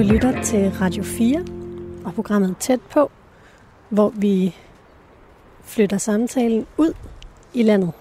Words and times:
Du 0.00 0.04
lytter 0.04 0.42
til 0.42 0.70
Radio 0.70 1.02
4 1.02 1.44
og 2.04 2.14
programmet 2.14 2.56
Tæt 2.60 2.80
på, 2.80 3.10
hvor 3.88 4.08
vi 4.08 4.56
flytter 5.64 5.98
samtalen 5.98 6.66
ud 6.76 6.92
i 7.54 7.62
landet. 7.62 7.92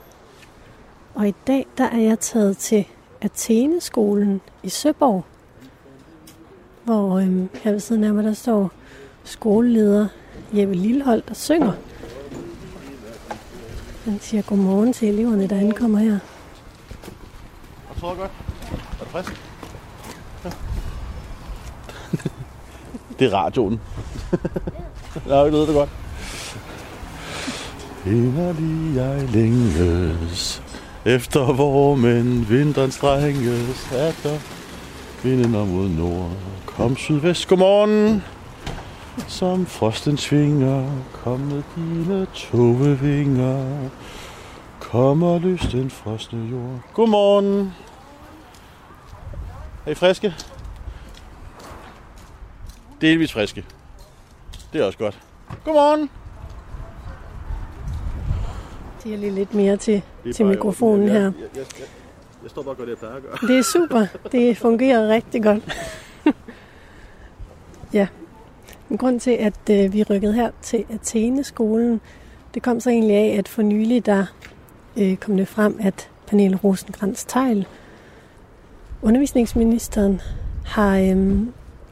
Og 1.16 1.28
i 1.28 1.34
dag 1.48 1.68
der 1.78 1.84
er 1.84 1.98
jeg 1.98 2.20
taget 2.20 2.58
til 2.58 2.88
Athene-skolen 3.22 4.42
i 4.64 4.70
Søborg, 4.70 5.26
hvor 6.84 7.20
øhm, 7.20 7.50
her 7.54 7.72
ved 7.72 7.80
siden 7.80 8.04
af 8.04 8.14
mig 8.14 8.24
der 8.24 8.34
står 8.34 8.72
skoleleder 9.24 10.08
Jeppe 10.54 10.74
Lillehold, 10.74 11.24
der 11.28 11.34
synger. 11.34 11.74
Han 14.06 14.20
siger 14.20 14.44
godmorgen 14.44 14.94
til 14.94 15.10
eleverne, 15.10 15.48
der 15.48 15.60
ankommer 15.60 16.00
her. 16.00 16.20
Jeg 17.90 17.98
tror 18.00 18.16
godt. 18.16 18.32
Er 19.00 19.04
du 19.04 19.10
frisk? 19.10 19.49
Det 23.20 23.34
er 23.34 23.38
radioen. 23.38 23.82
Nå, 25.28 25.46
det 25.46 25.54
lyder 25.54 25.66
det 25.66 25.76
godt. 25.76 25.90
Inderlig 28.06 28.96
jeg 28.96 29.30
længes 29.30 30.64
efter 31.06 31.54
hvor 31.54 31.96
men 31.96 32.50
vinteren 32.50 32.92
strænges 32.92 33.92
er 33.92 34.12
der 34.24 34.40
vinden 35.24 35.56
om 35.56 35.68
mod 35.68 35.90
nord. 35.90 36.32
Kom 36.66 36.98
sydvest, 36.98 37.48
godmorgen. 37.48 38.24
Som 39.28 39.66
frosten 39.66 40.18
svinger, 40.18 40.92
kom 41.24 41.40
med 41.40 41.64
dine 41.76 42.28
togevinger. 42.34 43.90
Kom 44.80 45.24
og 45.24 45.42
løs 45.42 45.62
den 45.72 45.90
frosne 45.90 46.48
jord. 46.52 46.80
Godmorgen. 46.94 47.74
Er 49.86 49.92
I 49.92 49.96
friske? 49.96 50.34
Delvis 53.02 53.34
friske. 53.34 53.66
Det 54.74 54.82
er 54.82 54.86
også 54.86 54.98
godt. 54.98 55.20
Godmorgen. 55.64 56.10
De 59.04 59.14
er 59.14 59.18
lige 59.18 59.32
lidt 59.32 59.54
mere 59.54 59.78
til, 59.78 60.02
Det 60.24 60.36
til 60.36 60.46
mikrofonen 60.46 61.10
her. 61.10 61.20
Jeg, 61.20 61.34
jeg, 61.34 61.48
jeg, 61.56 61.66
jeg, 62.44 62.50
står 62.50 62.62
bare 62.62 62.72
og 62.72 62.78
gør 62.78 62.84
det, 62.84 62.92
jeg 62.92 62.98
plejer 62.98 63.16
at 63.16 63.24
gøre. 63.24 63.38
Det 63.48 63.58
er 63.58 63.64
super. 63.64 64.06
Det 64.32 64.58
fungerer 64.58 65.08
rigtig 65.08 65.44
godt. 65.44 65.78
ja. 67.94 68.08
En 68.90 68.98
grund 68.98 69.20
til, 69.20 69.32
at 69.32 69.70
øh, 69.72 69.94
vi 69.94 70.04
rykkede 70.04 70.34
her 70.34 70.52
til 70.62 70.86
Athene-skolen, 70.90 72.02
det 72.54 72.64
kom 72.64 72.80
så 72.80 72.90
egentlig 72.90 73.16
af, 73.16 73.36
at 73.38 73.48
for 73.48 73.62
nylig 73.62 74.06
der 74.06 74.26
øh, 74.98 75.18
kom 75.18 75.38
det 75.38 75.48
frem, 75.48 75.80
at 75.82 76.10
Pernille 76.28 76.60
rosenkrantz 76.64 77.26
teil 77.26 77.68
undervisningsministeren, 79.02 80.22
har, 80.66 80.98
øh, 80.98 81.40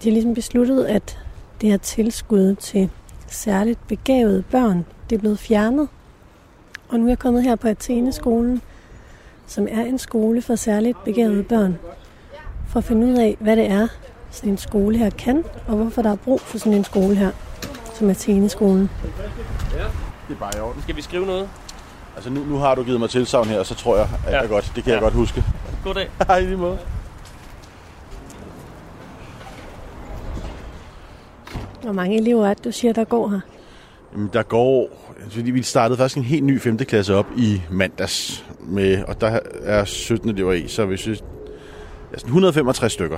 de 0.03 0.09
har 0.09 0.11
ligesom 0.13 0.33
besluttet, 0.33 0.85
at 0.85 1.19
det 1.61 1.69
her 1.69 1.77
tilskud 1.77 2.55
til 2.55 2.89
særligt 3.27 3.87
begavede 3.87 4.41
børn, 4.51 4.85
det 5.09 5.15
er 5.15 5.19
blevet 5.19 5.39
fjernet. 5.39 5.87
Og 6.89 6.99
nu 6.99 7.05
er 7.05 7.09
jeg 7.09 7.19
kommet 7.19 7.43
her 7.43 7.55
på 7.55 7.67
Athene-skolen, 7.67 8.61
som 9.47 9.67
er 9.71 9.81
en 9.85 9.97
skole 9.97 10.41
for 10.41 10.55
særligt 10.55 11.03
begavede 11.03 11.43
børn, 11.43 11.77
for 12.67 12.77
at 12.77 12.83
finde 12.83 13.07
ud 13.07 13.13
af, 13.17 13.37
hvad 13.39 13.55
det 13.55 13.71
er, 13.71 13.87
sådan 14.31 14.49
en 14.51 14.57
skole 14.57 14.97
her 14.97 15.09
kan, 15.09 15.43
og 15.67 15.75
hvorfor 15.75 16.01
der 16.01 16.11
er 16.11 16.15
brug 16.15 16.41
for 16.41 16.57
sådan 16.57 16.73
en 16.73 16.83
skole 16.83 17.15
her, 17.15 17.31
som 17.93 18.09
Athene-skolen. 18.09 18.89
Det 20.27 20.33
er 20.35 20.39
bare 20.39 20.51
i 20.57 20.59
orden. 20.59 20.81
Skal 20.81 20.95
vi 20.95 21.01
skrive 21.01 21.25
noget? 21.25 21.49
Altså 22.15 22.29
nu, 22.29 22.43
nu 22.43 22.57
har 22.57 22.75
du 22.75 22.83
givet 22.83 22.99
mig 22.99 23.09
tilsavn 23.09 23.47
her, 23.47 23.63
så 23.63 23.75
tror 23.75 23.97
jeg, 23.97 24.09
at 24.27 24.33
Ja. 24.33 24.39
jeg 24.39 24.49
godt. 24.49 24.71
Det 24.75 24.83
kan 24.83 24.91
jeg 24.93 24.97
Ja. 24.99 25.03
godt 25.03 25.13
huske. 25.13 25.43
Goddag. 25.83 26.09
Hej, 26.27 26.37
i 26.37 26.45
lige 26.45 26.57
måde. 26.57 26.77
Hvor 31.87 31.93
mange 31.93 32.17
elever 32.17 32.47
er 32.47 32.53
det, 32.53 32.63
du 32.65 32.71
siger, 32.71 32.93
der 32.93 33.03
går 33.03 33.29
her? 33.29 33.39
Jamen, 34.13 34.29
der 34.33 34.43
går... 34.43 34.89
altså, 35.23 35.41
Vi 35.41 35.61
startede 35.61 35.97
faktisk 35.97 36.17
en 36.17 36.23
helt 36.23 36.43
ny 36.43 36.59
5. 36.59 36.77
klasse 36.77 37.15
op 37.15 37.25
i 37.37 37.61
mandags, 37.71 38.45
med, 38.59 39.03
og 39.03 39.21
der 39.21 39.39
er 39.63 39.85
17 39.85 40.29
elever 40.29 40.53
i, 40.53 40.67
så 40.67 40.85
hvis 40.85 41.07
vi... 41.07 41.11
Altså 42.11 42.27
165 42.27 42.93
stykker. 42.93 43.17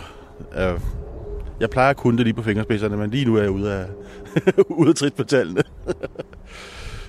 Jeg 1.59 1.69
plejer 1.69 1.89
at 1.89 1.97
kunne 1.97 2.17
det 2.17 2.25
lige 2.25 2.33
på 2.33 2.43
fingerspidserne, 2.43 2.97
men 2.97 3.09
lige 3.09 3.25
nu 3.25 3.35
er 3.35 3.41
jeg 3.41 3.51
ude 3.51 3.73
af, 3.73 3.85
ude 4.79 4.89
af 4.89 4.95
trit 4.95 5.13
på 5.13 5.23
tallene. 5.23 5.61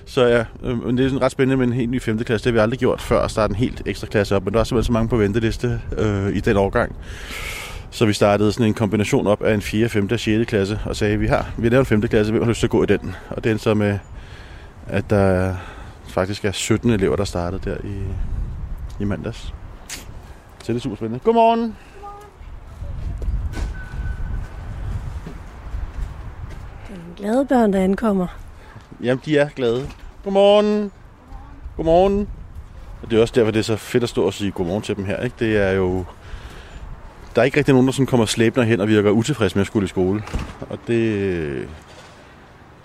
Så 0.05 0.25
ja, 0.25 0.45
øhm, 0.63 0.77
men 0.85 0.97
det 0.97 1.05
er 1.05 1.09
sådan 1.09 1.21
ret 1.21 1.31
spændende 1.31 1.57
med 1.57 1.67
en 1.67 1.73
helt 1.73 1.91
ny 1.91 2.01
5. 2.01 2.17
klasse. 2.17 2.43
Det 2.43 2.53
har 2.53 2.59
vi 2.59 2.63
aldrig 2.63 2.79
gjort 2.79 3.01
før 3.01 3.21
at 3.21 3.31
starte 3.31 3.51
en 3.51 3.55
helt 3.55 3.81
ekstra 3.85 4.07
klasse 4.07 4.35
op, 4.35 4.45
men 4.45 4.53
der 4.53 4.59
er 4.59 4.63
simpelthen 4.63 4.87
så 4.87 4.91
mange 4.91 5.09
på 5.09 5.17
venteliste 5.17 5.81
øh, 5.97 6.35
i 6.35 6.39
den 6.39 6.57
årgang. 6.57 6.95
Så 7.93 8.05
vi 8.05 8.13
startede 8.13 8.51
sådan 8.51 8.65
en 8.67 8.73
kombination 8.73 9.27
op 9.27 9.41
af 9.43 9.53
en 9.53 9.61
4., 9.61 9.89
5. 9.89 10.09
og 10.11 10.19
6. 10.19 10.49
klasse, 10.49 10.79
og 10.85 10.95
sagde, 10.95 11.19
vi 11.19 11.27
har, 11.27 11.51
vi 11.57 11.63
har 11.63 11.69
lavet 11.69 11.81
en 11.81 12.01
5. 12.01 12.01
klasse, 12.01 12.31
hvem 12.31 12.43
har 12.43 12.49
lyst 12.49 12.59
til 12.59 12.67
at 12.67 12.71
gå 12.71 12.83
i 12.83 12.85
den? 12.85 13.15
Og 13.29 13.43
det 13.43 13.51
er 13.51 13.57
så 13.57 13.73
med, 13.73 13.99
at 14.87 15.09
der 15.09 15.55
faktisk 16.07 16.45
er 16.45 16.51
17 16.51 16.89
elever, 16.89 17.15
der 17.15 17.23
startede 17.23 17.69
der 17.69 17.77
i, 17.83 18.03
i 18.99 19.05
mandags. 19.05 19.53
Så 20.59 20.73
det 20.73 20.75
er 20.75 20.79
super 20.79 20.95
spændende. 20.95 21.19
Godmorgen! 21.23 21.75
Det 26.87 26.95
er 26.95 27.15
glade 27.17 27.45
børn, 27.45 27.73
der 27.73 27.79
ankommer. 27.79 28.27
Jamen, 29.03 29.21
de 29.25 29.37
er 29.37 29.49
glade. 29.49 29.87
Godmorgen! 30.23 30.91
Godmorgen! 31.77 32.27
Og 33.01 33.11
det 33.11 33.17
er 33.17 33.21
også 33.21 33.33
derfor, 33.35 33.51
det 33.51 33.59
er 33.59 33.63
så 33.63 33.75
fedt 33.75 34.03
at 34.03 34.09
stå 34.09 34.25
og 34.25 34.33
sige 34.33 34.51
godmorgen 34.51 34.81
til 34.81 34.95
dem 34.95 35.05
her. 35.05 35.17
Ikke? 35.17 35.35
Det 35.39 35.57
er 35.57 35.71
jo... 35.71 36.05
Der 37.35 37.41
er 37.41 37.45
ikke 37.45 37.57
rigtig 37.57 37.73
nogen, 37.73 37.87
der 37.87 37.93
sådan 37.93 38.05
kommer 38.05 38.25
slæbende 38.25 38.65
hen 38.65 38.81
og 38.81 38.87
virker 38.87 39.11
utilfreds 39.11 39.55
med 39.55 39.61
at 39.61 39.67
skulle 39.67 39.85
i 39.85 39.87
skole. 39.87 40.23
Og 40.69 40.79
det, 40.87 41.67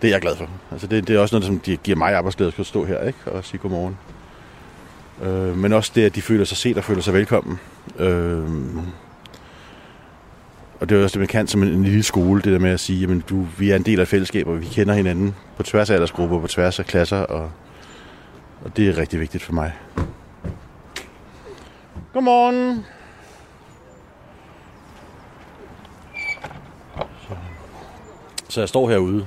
det 0.02 0.08
er 0.08 0.12
jeg 0.12 0.20
glad 0.20 0.36
for. 0.36 0.48
Altså 0.72 0.86
det, 0.86 1.08
det 1.08 1.16
er 1.16 1.20
også 1.20 1.34
noget, 1.34 1.46
som 1.46 1.58
de 1.58 1.76
giver 1.76 1.96
mig 1.96 2.14
arbejdsglæde 2.14 2.52
at 2.58 2.66
stå 2.66 2.84
her 2.84 3.00
ikke? 3.00 3.18
og 3.26 3.44
sige 3.44 3.58
godmorgen. 3.58 3.98
Øh, 5.22 5.56
men 5.56 5.72
også 5.72 5.92
det, 5.94 6.04
at 6.04 6.14
de 6.14 6.22
føler 6.22 6.44
sig 6.44 6.56
set 6.56 6.76
og 6.76 6.84
føler 6.84 7.02
sig 7.02 7.14
velkommen. 7.14 7.58
Øh, 7.98 8.42
og 10.80 10.88
det 10.88 10.98
er 10.98 11.02
også 11.02 11.14
det, 11.14 11.20
man 11.20 11.28
kan 11.28 11.46
som 11.46 11.62
en, 11.62 11.68
en 11.68 11.84
lille 11.84 12.02
skole, 12.02 12.42
det 12.42 12.52
der 12.52 12.58
med 12.58 12.70
at 12.70 12.80
sige, 12.80 13.00
jamen 13.00 13.24
du, 13.28 13.46
vi 13.58 13.70
er 13.70 13.76
en 13.76 13.82
del 13.82 14.00
af 14.00 14.08
fællesskaber, 14.08 14.52
og 14.52 14.60
vi 14.60 14.66
kender 14.66 14.94
hinanden 14.94 15.34
på 15.56 15.62
tværs 15.62 15.90
af 15.90 15.94
aldersgrupper, 15.94 16.40
på 16.40 16.46
tværs 16.46 16.78
af 16.78 16.86
klasser, 16.86 17.18
og, 17.18 17.50
og 18.64 18.76
det 18.76 18.88
er 18.88 18.98
rigtig 18.98 19.20
vigtigt 19.20 19.42
for 19.42 19.52
mig. 19.52 19.72
Godmorgen! 22.12 22.84
Så 28.48 28.60
jeg 28.60 28.68
står 28.68 28.88
herude, 28.90 29.26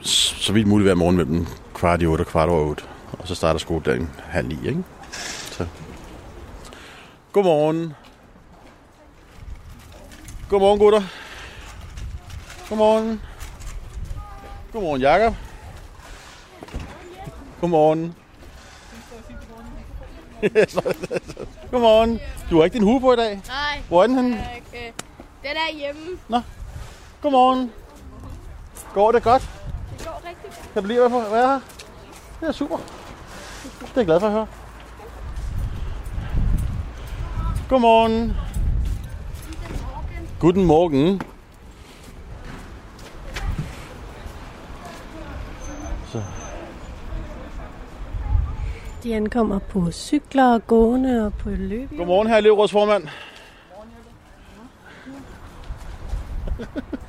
så 0.00 0.52
vidt 0.52 0.66
muligt 0.66 0.86
hver 0.88 0.94
morgen 0.94 1.16
mellem 1.16 1.46
kvart 1.74 2.02
i 2.02 2.06
otte 2.06 2.22
og 2.22 2.26
kvart 2.26 2.48
over 2.48 2.70
otte. 2.70 2.82
Og 3.18 3.28
så 3.28 3.34
starter 3.34 3.58
skoledagen 3.58 4.10
halv 4.18 4.48
ni, 4.48 4.68
ikke? 4.68 4.84
Så. 5.10 5.66
Godmorgen. 7.32 7.92
Godmorgen, 10.48 10.78
gutter. 10.78 11.02
Godmorgen. 12.68 13.20
Godmorgen, 14.72 15.00
Jakob. 15.02 15.34
Godmorgen. 17.60 18.14
Godmorgen. 21.70 22.20
Du 22.50 22.56
har 22.56 22.64
ikke 22.64 22.74
din 22.74 22.82
hue 22.82 23.00
på 23.00 23.12
i 23.12 23.16
dag. 23.16 23.40
Nej, 23.48 23.82
Hvor 23.88 24.02
er 24.02 24.06
den 24.06 24.16
henne? 24.16 24.34
okay. 24.68 24.90
Den 25.42 25.50
er 25.56 25.78
hjemme. 25.78 26.18
Godmorgen. 27.24 27.72
Går 28.94 29.12
det 29.12 29.22
godt? 29.22 29.42
Det 29.98 30.06
går 30.06 30.22
rigtig 30.28 30.44
godt. 30.44 30.70
Kan 30.72 30.82
du 30.82 30.88
lide 30.88 31.04
at 31.04 31.12
være 31.12 31.30
være 31.30 31.48
her? 31.48 31.60
Det 32.40 32.48
er 32.48 32.52
super. 32.52 32.76
Det 32.76 32.84
er 33.82 33.90
jeg 33.96 34.06
glad 34.06 34.20
for 34.20 34.26
at 34.26 34.32
høre. 34.32 34.46
Godmorgen. 37.68 38.36
Guten 40.40 40.64
Morgen. 40.64 41.22
Så. 46.12 46.22
De 49.02 49.14
ankommer 49.14 49.58
på 49.58 49.90
cykler 49.90 50.54
og 50.54 50.66
gående 50.66 51.26
og 51.26 51.34
på 51.34 51.50
løb. 51.50 51.96
Godmorgen, 51.96 52.28
her 52.28 52.36
elevrådsformand. 52.36 53.08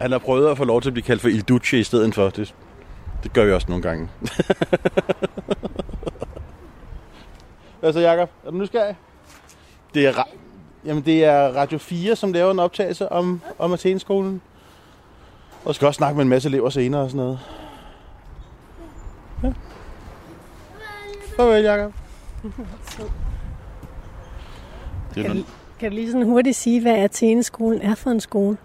Han 0.00 0.12
har 0.12 0.18
prøvet 0.18 0.50
at 0.50 0.56
få 0.56 0.64
lov 0.64 0.82
til 0.82 0.88
at 0.88 0.92
blive 0.92 1.04
kaldt 1.04 1.22
for 1.22 1.28
Il 1.28 1.42
Duce 1.42 1.78
i 1.80 1.84
stedet 1.84 2.14
for. 2.14 2.30
Det, 2.30 2.54
det 3.22 3.32
gør 3.32 3.44
vi 3.44 3.52
også 3.52 3.66
nogle 3.68 3.82
gange. 3.82 4.08
Hvad 7.80 7.92
så, 7.92 8.00
Jacob? 8.00 8.30
Er 8.46 8.50
du 8.50 8.56
nysgerrig? 8.56 8.96
Det 9.94 10.06
er, 10.06 10.12
ra- 10.12 10.36
jamen, 10.84 11.04
det 11.04 11.24
er 11.24 11.48
Radio 11.48 11.78
4, 11.78 12.16
som 12.16 12.32
laver 12.32 12.50
en 12.50 12.58
optagelse 12.58 13.12
om, 13.12 13.40
om 13.58 13.72
Athenskolen. 13.72 14.40
Og 15.64 15.74
skal 15.74 15.86
også 15.86 15.98
snakke 15.98 16.16
med 16.16 16.22
en 16.22 16.28
masse 16.28 16.48
elever 16.48 16.70
senere 16.70 17.02
og 17.02 17.10
sådan 17.10 17.24
noget. 17.24 17.38
Ja. 19.42 19.52
Farvel, 21.36 21.64
Jacob. 21.64 21.92
Det 22.42 22.52
er 25.18 25.22
Kan, 25.22 25.24
noget- 25.30 25.46
Kan 25.80 25.90
du 25.90 25.94
lige 25.94 26.06
sådan 26.12 26.26
hurtigt 26.26 26.56
sige, 26.56 26.80
hvad 26.82 26.94
Atheneskolen 26.94 27.82
er 27.82 27.94
for 27.94 28.10
en 28.10 28.20
skole? 28.20 28.56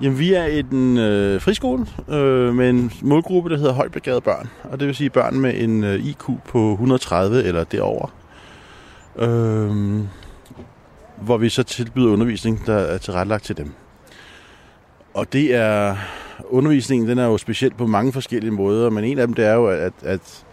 Jamen, 0.00 0.18
vi 0.18 0.32
er 0.32 0.44
en 0.44 0.98
øh, 0.98 1.40
friskole 1.40 1.86
øh, 2.08 2.54
med 2.54 2.70
en 2.70 2.92
målgruppe, 3.02 3.50
der 3.50 3.56
hedder 3.56 3.72
højbegavede 3.72 4.20
børn. 4.20 4.50
Og 4.62 4.80
det 4.80 4.86
vil 4.86 4.94
sige 4.94 5.10
børn 5.10 5.40
med 5.40 5.54
en 5.56 5.84
øh, 5.84 6.06
IQ 6.06 6.24
på 6.48 6.72
130 6.72 7.42
eller 7.42 7.64
derover. 7.64 8.14
Øh, 9.18 10.00
hvor 11.22 11.36
vi 11.36 11.48
så 11.48 11.62
tilbyder 11.62 12.12
undervisning, 12.12 12.66
der 12.66 12.74
er 12.74 12.98
tilrettelagt 12.98 13.44
til 13.44 13.56
dem. 13.56 13.72
Og 15.14 15.32
det 15.32 15.54
er, 15.54 15.96
undervisningen 16.44 17.08
den 17.08 17.18
er 17.18 17.26
jo 17.26 17.38
specielt 17.38 17.76
på 17.76 17.86
mange 17.86 18.12
forskellige 18.12 18.50
måder, 18.50 18.90
men 18.90 19.04
en 19.04 19.18
af 19.18 19.26
dem 19.26 19.34
det 19.34 19.46
er 19.46 19.54
jo, 19.54 19.66
at, 19.66 19.92
at 20.02 20.44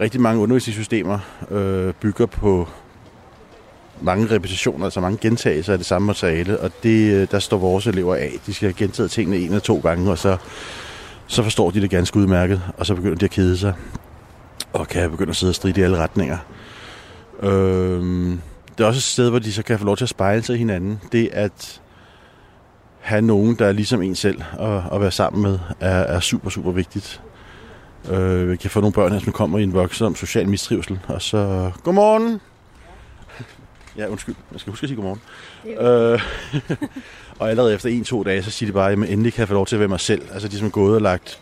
rigtig 0.00 0.20
mange 0.20 0.42
undervisningssystemer 0.42 1.18
øh, 1.50 1.94
bygger 1.94 2.26
på 2.26 2.68
mange 4.00 4.30
repetitioner, 4.30 4.84
altså 4.84 5.00
mange 5.00 5.18
gentagelser 5.20 5.72
af 5.72 5.78
det 5.78 5.86
samme 5.86 6.06
materiale, 6.06 6.60
og 6.60 6.70
det, 6.82 7.12
øh, 7.12 7.28
der 7.30 7.38
står 7.38 7.58
vores 7.58 7.86
elever 7.86 8.14
af. 8.14 8.32
De 8.46 8.54
skal 8.54 8.66
have 8.66 8.74
gentaget 8.74 9.10
tingene 9.10 9.36
en 9.36 9.44
eller 9.44 9.58
to 9.58 9.78
gange, 9.78 10.10
og 10.10 10.18
så, 10.18 10.36
så 11.26 11.42
forstår 11.42 11.70
de 11.70 11.80
det 11.80 11.90
ganske 11.90 12.16
udmærket, 12.16 12.62
og 12.76 12.86
så 12.86 12.94
begynder 12.94 13.16
de 13.16 13.24
at 13.24 13.30
kede 13.30 13.58
sig, 13.58 13.74
og 14.72 14.88
kan 14.88 15.10
begynde 15.10 15.30
at 15.30 15.36
sidde 15.36 15.50
og 15.50 15.54
stride 15.54 15.80
i 15.80 15.84
alle 15.84 15.96
retninger. 15.96 16.38
Øhm, 17.42 18.40
det 18.78 18.84
er 18.84 18.88
også 18.88 18.98
et 18.98 19.02
sted, 19.02 19.30
hvor 19.30 19.38
de 19.38 19.52
så 19.52 19.62
kan 19.62 19.78
få 19.78 19.84
lov 19.84 19.96
til 19.96 20.04
at 20.04 20.08
spejle 20.08 20.42
sig 20.42 20.54
i 20.54 20.58
hinanden. 20.58 21.00
Det 21.12 21.28
at 21.32 21.80
have 23.00 23.22
nogen, 23.22 23.54
der 23.54 23.66
er 23.66 23.72
ligesom 23.72 24.02
en 24.02 24.14
selv 24.14 24.42
at, 24.58 24.82
at 24.92 25.00
være 25.00 25.10
sammen 25.10 25.42
med, 25.42 25.58
er, 25.80 25.98
er 25.98 26.20
super, 26.20 26.50
super 26.50 26.72
vigtigt. 26.72 27.20
Øh, 28.10 28.50
vi 28.50 28.56
kan 28.56 28.70
få 28.70 28.80
nogle 28.80 28.92
børn 28.92 29.12
her, 29.12 29.18
som 29.18 29.32
kommer 29.32 29.58
i 29.58 29.62
en 29.62 29.72
voksen 29.72 30.14
social 30.14 30.48
mistrivsel, 30.48 30.98
og 31.08 31.22
så, 31.22 31.70
godmorgen! 31.84 32.40
Ja, 33.98 34.06
undskyld, 34.06 34.34
jeg 34.52 34.60
skal 34.60 34.70
huske 34.70 34.84
at 34.84 34.88
sige 34.88 34.96
godmorgen. 34.96 35.20
Øh, 35.66 36.20
og 37.40 37.50
allerede 37.50 37.74
efter 37.74 37.88
en-to 37.88 38.22
dage, 38.22 38.42
så 38.42 38.50
siger 38.50 38.68
de 38.68 38.72
bare, 38.72 38.92
at 38.92 38.98
endelig 38.98 39.32
kan 39.32 39.40
jeg 39.40 39.48
få 39.48 39.54
lov 39.54 39.66
til 39.66 39.76
at 39.76 39.80
være 39.80 39.88
mig 39.88 40.00
selv. 40.00 40.22
Altså 40.32 40.48
de 40.48 40.58
som 40.58 40.66
er 40.66 40.70
gået 40.70 40.94
og 40.94 41.02
lagt, 41.02 41.40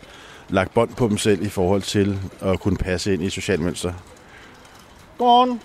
lagt 0.49 0.73
bånd 0.73 0.89
på 0.95 1.07
dem 1.07 1.17
selv 1.17 1.45
i 1.45 1.49
forhold 1.49 1.81
til 1.81 2.19
at 2.41 2.59
kunne 2.59 2.77
passe 2.77 3.13
ind 3.13 3.23
i 3.23 3.29
social 3.29 3.61
mønster. 3.61 3.93
Godmorgen! 5.17 5.61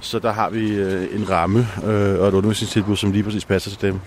Så 0.00 0.18
der 0.18 0.32
har 0.32 0.50
vi 0.50 0.74
øh, 0.74 1.14
en 1.14 1.30
ramme 1.30 1.66
øh, 1.84 2.20
og 2.20 2.28
et 2.28 2.34
undervisningstilbud, 2.34 2.96
som 2.96 3.12
lige 3.12 3.24
præcis 3.24 3.44
passer 3.44 3.70
til 3.70 3.80
dem. 3.80 4.00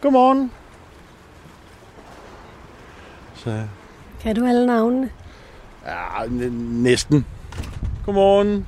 Godmorgen. 0.00 0.50
Så. 3.34 3.62
Kan 4.20 4.36
du 4.36 4.46
alle 4.46 4.66
navnene? 4.66 5.10
Ja, 5.86 6.26
næsten. 6.28 7.26
Godmorgen. 8.06 8.66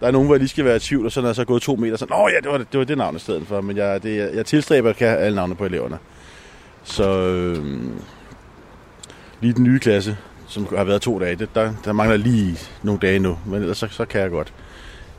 Der 0.00 0.06
er 0.06 0.10
nogen, 0.10 0.26
hvor 0.26 0.34
jeg 0.34 0.40
lige 0.40 0.48
skal 0.48 0.64
være 0.64 0.76
i 0.76 0.78
tvivl, 0.78 1.06
og 1.06 1.12
så 1.12 1.20
når 1.20 1.28
jeg 1.28 1.34
så 1.34 1.42
er 1.42 1.46
gået 1.46 1.62
to 1.62 1.76
meter, 1.76 1.96
så 1.96 2.06
Nå 2.10 2.28
ja, 2.28 2.36
det 2.42 2.50
var 2.50 2.58
det, 2.58 2.72
det, 2.72 2.78
var 2.78 2.84
det 2.84 2.98
navn 2.98 3.16
i 3.16 3.18
stedet 3.18 3.46
for. 3.46 3.60
Men 3.60 3.76
jeg, 3.76 4.02
det, 4.02 4.34
jeg 4.34 4.46
tilstræber 4.46 4.90
at 4.90 4.96
kan 4.96 5.08
alle 5.08 5.36
navne 5.36 5.54
på 5.54 5.64
eleverne. 5.64 5.98
Så 6.84 7.20
øh, 7.20 7.64
lige 9.40 9.52
den 9.52 9.64
nye 9.64 9.78
klasse, 9.78 10.16
som 10.48 10.68
har 10.76 10.84
været 10.84 11.02
to 11.02 11.18
dage, 11.18 11.36
det, 11.36 11.54
der, 11.54 11.72
der 11.84 11.92
mangler 11.92 12.16
lige 12.16 12.58
nogle 12.82 13.00
dage 13.00 13.18
nu, 13.18 13.38
men 13.46 13.60
ellers 13.60 13.78
så, 13.78 13.88
så 13.90 14.04
kan 14.04 14.20
jeg 14.20 14.30
godt. 14.30 14.52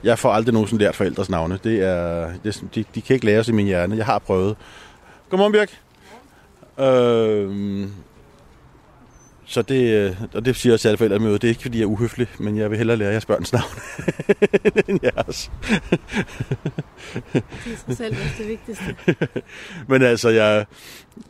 Jeg 0.04 0.20
får 0.20 0.32
aldrig 0.32 0.54
nogensinde 0.54 0.84
lært 0.84 0.96
forældres 0.96 1.30
navne. 1.30 1.60
Det 1.64 1.84
er, 1.84 2.30
det, 2.44 2.64
de, 2.76 2.86
de 2.96 3.02
kan 3.02 3.14
ikke 3.14 3.26
læres 3.26 3.48
i 3.48 3.52
min 3.52 3.66
hjerne. 3.66 3.98
Jeg 3.98 4.06
har 4.06 4.20
prøvet. 4.20 4.56
Godmorgen, 5.30 5.54
Birk. 5.54 5.80
Øh, 6.80 7.88
så 9.52 9.62
det, 9.62 9.94
øh, 9.94 10.16
og 10.34 10.46
det 10.46 10.56
siger 10.56 10.74
jeg 10.74 10.80
til 10.80 10.88
alle 10.88 10.98
forældre 10.98 11.20
med, 11.20 11.34
det 11.34 11.44
er 11.44 11.48
ikke 11.48 11.62
fordi 11.62 11.78
jeg 11.78 11.84
er 11.84 11.88
uhøflig, 11.88 12.28
men 12.40 12.58
jeg 12.58 12.70
vil 12.70 12.78
hellere 12.78 12.98
lære 12.98 13.10
jeres 13.10 13.26
børns 13.26 13.54
navn 13.54 13.72
end 14.88 15.00
jeres. 15.04 15.52
det 17.34 17.44
er 17.66 17.78
sig 17.88 17.98
selv 17.98 18.16
det 18.38 18.48
vigtigste. 18.48 18.96
men 19.90 20.02
altså, 20.02 20.30
jeg, 20.30 20.66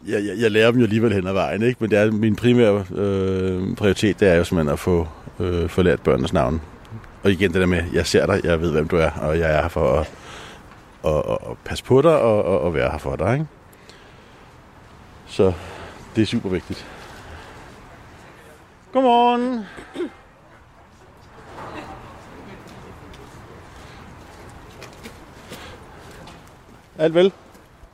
jeg, 0.07 0.23
jeg, 0.38 0.51
lærer 0.51 0.71
dem 0.71 0.79
jo 0.79 0.85
alligevel 0.85 1.13
hen 1.13 1.27
ad 1.27 1.33
vejen, 1.33 1.62
ikke? 1.62 1.77
men 1.79 1.91
det 1.91 2.00
er 2.00 2.12
min 2.12 2.35
primære 2.35 2.85
øh, 2.95 3.75
prioritet, 3.75 4.19
det 4.19 4.27
er 4.27 4.35
jo 4.35 4.44
simpelthen 4.44 4.74
at 4.74 4.79
få, 4.79 5.07
øh, 5.39 5.69
få 5.69 5.81
lært 5.81 6.01
børnenes 6.01 6.33
navn. 6.33 6.62
Og 7.24 7.31
igen 7.31 7.53
det 7.53 7.62
der 7.62 7.67
med, 7.67 7.83
jeg 7.94 8.07
ser 8.07 8.25
dig, 8.25 8.41
jeg 8.44 8.62
ved, 8.62 8.71
hvem 8.71 8.88
du 8.88 8.95
er, 8.95 9.09
og 9.09 9.39
jeg 9.39 9.51
er 9.57 9.62
her 9.62 9.69
for 9.69 10.00
at, 10.00 10.07
at, 11.06 11.31
at, 11.31 11.38
at 11.51 11.57
passe 11.65 11.83
på 11.83 12.01
dig 12.01 12.19
og, 12.19 12.44
og 12.44 12.67
at 12.67 12.74
være 12.74 12.91
her 12.91 12.97
for 12.97 13.15
dig. 13.15 13.33
Ikke? 13.33 13.45
Så 15.27 15.53
det 16.15 16.21
er 16.21 16.25
super 16.25 16.50
vigtigt. 16.50 16.85
Godmorgen. 18.93 19.65
Alt 26.97 27.13
vel? 27.13 27.33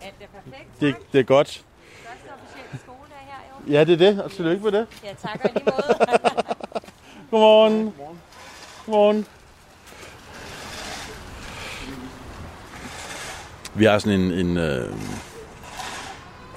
Alt 0.02 0.14
er 0.22 0.26
perfekt, 0.28 0.82
det, 0.82 0.96
det 1.14 1.20
er 1.20 1.24
godt. 1.24 1.66
Første 2.06 2.26
officielle 2.42 2.80
skoledag 2.84 3.18
her, 3.20 3.38
jo. 3.68 3.74
Ja, 3.74 3.84
det 3.84 3.94
er 3.94 4.12
det, 4.12 4.24
og 4.24 4.32
tillykke 4.32 4.64
med 4.64 4.72
det. 4.72 4.88
Ja, 5.04 5.14
tak 5.14 5.40
og 5.44 5.50
lige 5.54 5.66
måde. 5.66 5.98
Godmorgen. 7.32 7.74
Godmorgen. 7.74 8.20
Godmorgen. 8.86 9.26
Vi 13.76 13.86
har 13.86 14.00
sådan 14.00 14.20
en, 14.20 14.32
en, 14.32 14.58
øh, 14.58 14.94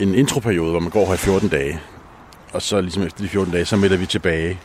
en 0.01 0.15
introperiode, 0.15 0.71
hvor 0.71 0.81
man 0.81 0.91
går 0.91 1.07
her 1.07 1.15
i 1.15 1.17
14 1.17 1.49
dage. 1.49 1.81
Og 2.53 2.63
så 2.63 2.81
ligesom 2.81 3.03
efter 3.03 3.23
de 3.23 3.29
14 3.29 3.53
dage, 3.53 3.65
så 3.65 3.77
melder 3.77 3.97
vi 3.97 4.07
tilbage. 4.07 4.59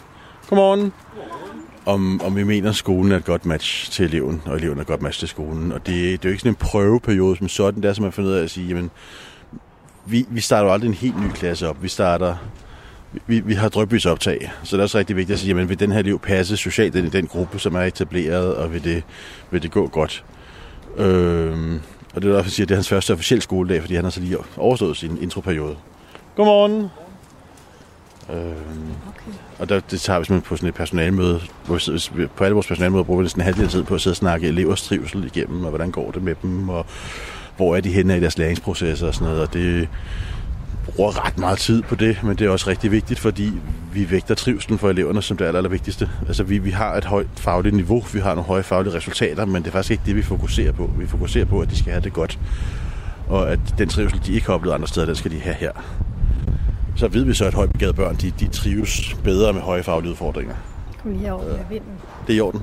Godmorgen. 0.49 0.93
Om, 1.85 2.21
om 2.21 2.35
vi 2.35 2.43
mener, 2.43 2.69
at 2.69 2.75
skolen 2.75 3.11
er 3.11 3.17
et 3.17 3.25
godt 3.25 3.45
match 3.45 3.91
til 3.91 4.05
eleven, 4.05 4.41
og 4.45 4.55
eleven 4.55 4.77
er 4.77 4.81
et 4.81 4.87
godt 4.87 5.01
match 5.01 5.19
til 5.19 5.27
skolen. 5.27 5.71
Og 5.71 5.87
det, 5.87 5.95
det 5.95 6.13
er 6.13 6.29
jo 6.29 6.29
ikke 6.29 6.39
sådan 6.39 6.51
en 6.51 6.55
prøveperiode 6.55 7.37
som 7.37 7.47
sådan, 7.47 7.83
der 7.83 7.93
som 7.93 8.03
man 8.03 8.11
finder 8.11 8.29
ud 8.29 8.35
af 8.35 8.43
at 8.43 8.49
sige, 8.49 8.67
jamen, 8.67 8.91
vi, 10.05 10.25
vi 10.29 10.41
starter 10.41 10.67
jo 10.67 10.73
aldrig 10.73 10.87
en 10.87 10.93
helt 10.93 11.21
ny 11.21 11.29
klasse 11.31 11.69
op. 11.69 11.83
Vi 11.83 11.87
starter 11.87 12.35
vi, 13.27 13.39
vi 13.39 13.53
har 13.53 13.69
drøbysoptag, 13.69 14.51
så 14.63 14.75
det 14.75 14.81
er 14.81 14.83
også 14.83 14.97
rigtig 14.97 15.15
vigtigt 15.15 15.33
at 15.33 15.39
sige, 15.39 15.47
jamen, 15.47 15.69
vil 15.69 15.79
den 15.79 15.91
her 15.91 16.01
liv 16.01 16.19
passe 16.19 16.57
socialt 16.57 16.95
ind 16.95 17.07
i 17.07 17.09
den 17.09 17.27
gruppe, 17.27 17.59
som 17.59 17.75
er 17.75 17.81
etableret, 17.81 18.55
og 18.55 18.73
vil 18.73 18.83
det, 18.83 19.03
vil 19.51 19.63
det 19.63 19.71
gå 19.71 19.87
godt? 19.87 20.23
Øhm, 20.97 21.79
og 22.15 22.21
det 22.21 22.29
er 22.29 22.33
derfor, 22.33 22.45
jeg 22.45 22.51
siger, 22.51 22.65
at 22.65 22.69
det 22.69 22.75
er 22.75 22.77
hans 22.77 22.89
første 22.89 23.13
officielle 23.13 23.41
skoledag, 23.41 23.81
fordi 23.81 23.95
han 23.95 24.03
har 24.03 24.11
så 24.11 24.19
lige 24.19 24.37
overstået 24.57 24.97
sin 24.97 25.17
introperiode. 25.21 25.75
Godmorgen. 26.35 26.89
Øhm, 28.29 28.91
okay. 29.07 29.37
Og 29.59 29.69
der, 29.69 29.79
det 29.79 30.01
tager 30.01 30.19
vi 30.19 30.25
simpelthen 30.25 30.49
på 30.49 30.55
sådan 30.55 30.69
et 30.69 30.75
personalmøde. 30.75 31.41
Hvor 31.65 32.15
vi, 32.17 32.27
på 32.27 32.43
alle 32.43 32.53
vores 32.53 32.67
personalmøder 32.67 33.03
bruger 33.03 33.19
vi 33.19 33.23
næsten 33.23 33.41
en 33.41 33.45
halvdel 33.45 33.67
tid 33.67 33.83
på 33.83 33.95
at 33.95 34.01
sidde 34.01 34.13
og 34.13 34.17
snakke 34.17 34.47
elevers 34.47 34.83
trivsel 34.83 35.25
igennem, 35.25 35.63
og 35.63 35.69
hvordan 35.69 35.91
går 35.91 36.11
det 36.11 36.23
med 36.23 36.35
dem, 36.41 36.69
og 36.69 36.85
hvor 37.57 37.75
er 37.75 37.81
de 37.81 37.91
henne 37.91 38.17
i 38.17 38.19
deres 38.19 38.37
læringsprocesser 38.37 39.07
og 39.07 39.13
sådan 39.13 39.27
noget. 39.27 39.41
Og 39.41 39.53
det, 39.53 39.89
bruger 40.95 41.25
ret 41.25 41.37
meget 41.37 41.59
tid 41.59 41.81
på 41.81 41.95
det, 41.95 42.23
men 42.23 42.37
det 42.37 42.47
er 42.47 42.49
også 42.49 42.69
rigtig 42.69 42.91
vigtigt, 42.91 43.19
fordi 43.19 43.51
vi 43.93 44.11
vægter 44.11 44.35
trivselen 44.35 44.79
for 44.79 44.89
eleverne 44.89 45.21
som 45.21 45.37
det 45.37 45.45
aller, 45.45 45.57
aller 45.57 45.69
vigtigste. 45.69 46.09
Altså 46.27 46.43
vi, 46.43 46.57
vi 46.57 46.69
har 46.69 46.95
et 46.95 47.05
højt 47.05 47.27
fagligt 47.35 47.75
niveau, 47.75 48.03
vi 48.13 48.19
har 48.19 48.29
nogle 48.29 48.47
høje 48.47 48.63
faglige 48.63 48.93
resultater, 48.93 49.45
men 49.45 49.61
det 49.61 49.67
er 49.67 49.71
faktisk 49.71 49.91
ikke 49.91 50.03
det, 50.05 50.15
vi 50.15 50.21
fokuserer 50.21 50.71
på. 50.71 50.91
Vi 50.97 51.07
fokuserer 51.07 51.45
på, 51.45 51.59
at 51.59 51.69
de 51.69 51.77
skal 51.77 51.91
have 51.91 52.03
det 52.03 52.13
godt, 52.13 52.39
og 53.27 53.51
at 53.51 53.59
den 53.77 53.89
trivsel, 53.89 54.21
de 54.25 54.33
ikke 54.33 54.45
har 54.45 54.53
oplevet 54.53 54.75
andre 54.75 54.87
steder, 54.87 55.05
den 55.05 55.15
skal 55.15 55.31
de 55.31 55.39
have 55.39 55.55
her. 55.55 55.71
Så 56.95 57.07
ved 57.07 57.23
vi 57.23 57.33
så, 57.33 57.45
at 57.45 57.53
højbegavede 57.53 57.95
børn, 57.95 58.15
de, 58.15 58.31
de 58.39 58.47
trives 58.47 59.15
bedre 59.23 59.53
med 59.53 59.61
høje 59.61 59.83
faglige 59.83 60.11
udfordringer. 60.11 60.55
Kom 61.01 61.11
lige 61.11 61.33
over 61.33 61.43
med 61.43 61.59
vinden. 61.69 61.91
Det 62.27 62.33
er 62.33 62.37
i 62.37 62.41
orden. 62.41 62.61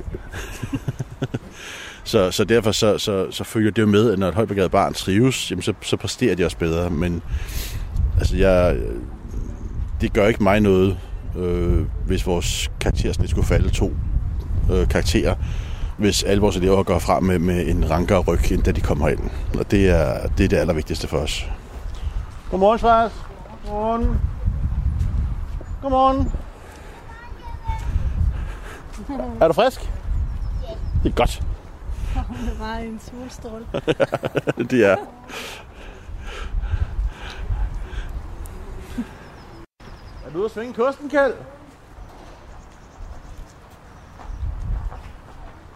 så, 2.04 2.30
så 2.30 2.44
derfor 2.44 2.72
så, 2.72 2.98
så, 2.98 3.30
så 3.30 3.44
følger 3.44 3.70
det 3.70 3.82
jo 3.82 3.86
med, 3.86 4.10
at 4.10 4.18
når 4.18 4.28
et 4.28 4.34
højbegavet 4.34 4.70
barn 4.70 4.94
trives, 4.94 5.50
jamen 5.50 5.62
så, 5.62 5.72
så 5.82 5.96
præsterer 5.96 6.34
de 6.34 6.44
også 6.44 6.56
bedre. 6.56 6.90
Men 6.90 7.22
Altså, 8.18 8.36
jeg, 8.36 8.76
det 10.00 10.12
gør 10.12 10.26
ikke 10.26 10.42
mig 10.42 10.60
noget, 10.60 10.98
øh, 11.38 11.86
hvis 12.06 12.26
vores 12.26 12.70
karaktersnit 12.80 13.30
skulle 13.30 13.46
falde 13.46 13.70
to 13.70 13.92
øh, 14.72 14.88
karakterer, 14.88 15.34
hvis 15.98 16.22
alle 16.22 16.40
vores 16.40 16.56
elever 16.56 16.82
går 16.82 16.98
frem 16.98 17.22
med, 17.22 17.38
med 17.38 17.66
en 17.66 17.90
rankere 17.90 18.18
ryg, 18.20 18.52
end 18.52 18.62
da 18.62 18.72
de 18.72 18.80
kommer 18.80 19.08
ind. 19.08 19.20
Og 19.58 19.70
det 19.70 19.88
er 19.88 20.26
det, 20.38 20.44
er 20.44 20.48
det 20.48 20.56
allervigtigste 20.56 21.08
for 21.08 21.16
os. 21.16 21.46
Godmorgen, 22.50 22.78
Svars. 22.78 23.31
Godmorgen. 23.62 24.20
Godmorgen. 25.82 26.32
Er 29.40 29.48
du 29.48 29.52
frisk? 29.52 29.92
Ja. 30.62 30.74
Det 31.02 31.10
er 31.10 31.16
godt. 31.16 31.42
Det 32.14 32.60
var 32.60 32.74
en 32.74 33.00
solstråle. 33.00 33.66
det 34.70 34.84
er. 34.84 34.96
Er 40.26 40.30
du 40.32 40.38
ude 40.38 40.44
at 40.44 40.50
svinge 40.50 40.74
kosten, 40.74 41.10
Kjeld? 41.10 41.34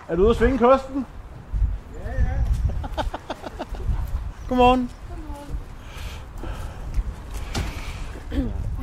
Er 0.08 0.16
du 0.16 0.22
ude 0.22 0.30
at 0.30 0.36
svinge 0.36 0.58
kosten? 0.58 1.06
Ja, 1.94 2.10
ja. 2.10 3.02
Godmorgen. 4.48 4.90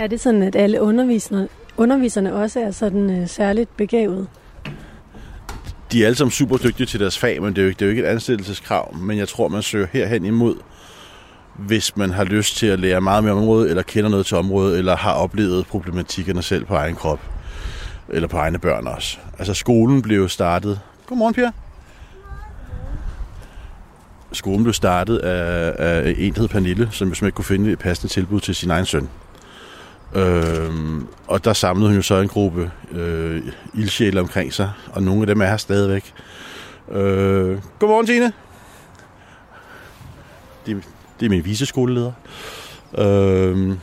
Er 0.04 0.08
det 0.08 0.20
sådan, 0.20 0.44
at 0.44 0.56
alle 0.56 0.82
underviserne, 0.82 1.48
underviserne 1.78 2.36
også 2.36 2.60
er 2.60 2.72
sådan 2.72 3.10
øh, 3.10 3.28
særligt 3.28 3.78
begavet? 3.78 4.28
de 5.92 6.02
er 6.02 6.06
alle 6.06 6.16
sammen 6.16 6.32
super 6.32 6.58
dygtige 6.58 6.88
til 6.88 7.00
deres 7.00 7.20
fag, 7.20 7.42
men 7.42 7.56
det 7.56 7.58
er 7.58 7.64
jo 7.64 7.68
ikke, 7.68 7.80
det 7.80 7.86
er 7.86 7.86
jo 7.86 7.90
ikke 7.90 8.04
et 8.04 8.08
ansættelseskrav. 8.08 8.96
Men 8.98 9.18
jeg 9.18 9.28
tror, 9.28 9.48
man 9.48 9.62
søger 9.62 9.88
herhen 9.94 10.26
imod, 10.26 10.56
hvis 11.56 11.98
man 11.98 12.10
har 12.10 12.24
lyst 12.24 12.58
til 12.58 12.68
at 12.68 12.80
lære 12.80 13.02
meget 13.02 13.24
mere 13.24 13.34
om 13.34 13.40
området, 13.40 13.70
eller 13.70 13.84
kender 13.84 14.10
noget 14.10 14.26
til 14.26 14.38
området, 14.38 14.78
eller 14.78 14.96
har 14.96 15.14
oplevet 15.14 15.68
problematikkerne 15.68 16.42
selv 16.42 16.66
på 16.66 16.76
egen 16.76 16.96
krop, 16.96 17.20
eller 18.10 18.28
på 18.28 18.38
egne 18.38 18.60
børn 18.60 18.88
også. 18.88 19.18
Altså 19.40 19.54
skolen 19.54 20.02
blev 20.02 20.18
jo 20.18 20.28
startet... 20.28 20.80
Godmorgen, 21.06 21.34
Pia. 21.34 21.52
Skolen 24.32 24.64
blev 24.64 24.74
startet 24.74 25.18
af, 25.18 25.74
af 25.78 26.16
en, 26.18 26.34
der 26.34 26.40
hed 26.40 26.48
Pernille, 26.48 26.90
som 26.92 27.10
jo 27.10 27.26
ikke 27.26 27.36
kunne 27.36 27.46
finde 27.46 27.72
et 27.72 27.80
passende 27.80 28.14
tilbud 28.14 28.40
til 28.40 28.56
sin 28.56 28.72
egen 28.72 28.86
søn. 28.86 29.10
Øhm, 30.16 31.08
og 31.28 31.46
der 31.46 31.54
samlede 31.54 31.88
hun 31.90 31.96
jo 31.96 32.02
så 32.02 32.16
en 32.16 32.28
gruppe 32.28 32.72
øh, 32.92 33.42
ildsjæle 33.74 34.20
omkring 34.20 34.54
sig, 34.54 34.72
og 34.92 35.04
nogle 35.04 35.22
af 35.22 35.28
dem 35.28 35.42
er 35.42 35.46
her 35.46 35.58
stadigvæk. 35.58 36.14
Øh, 36.92 37.58
godmorgen, 37.80 38.06
Tine. 38.06 38.34
Det, 40.66 40.84
det 41.20 41.26
er 41.26 41.30
min 41.30 41.46
viseskoleleder. 41.46 42.12
Øh, 42.98 43.78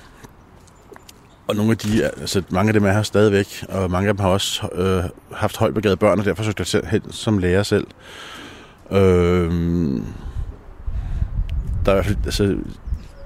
og 1.48 1.56
nogle 1.56 1.70
af 1.70 1.78
de, 1.78 2.04
altså 2.04 2.42
mange 2.50 2.68
af 2.68 2.72
dem 2.72 2.84
er 2.84 2.92
her 2.92 3.02
stadigvæk, 3.02 3.64
og 3.68 3.90
mange 3.90 4.08
af 4.08 4.14
dem 4.14 4.20
har 4.20 4.28
også 4.28 4.68
øh, 4.72 5.04
haft 5.36 5.56
højbegavede 5.56 5.96
børn, 5.96 6.18
og 6.18 6.24
derfor 6.24 6.42
søgte 6.42 6.66
jeg 6.72 6.82
hen 6.90 7.12
som 7.12 7.38
lærer 7.38 7.62
selv. 7.62 7.86
Øh, 8.90 9.50
der 11.86 11.92
er 11.92 11.92
i 11.92 11.94
hvert 11.94 12.06
fald, 12.06 12.16
altså, 12.24 12.56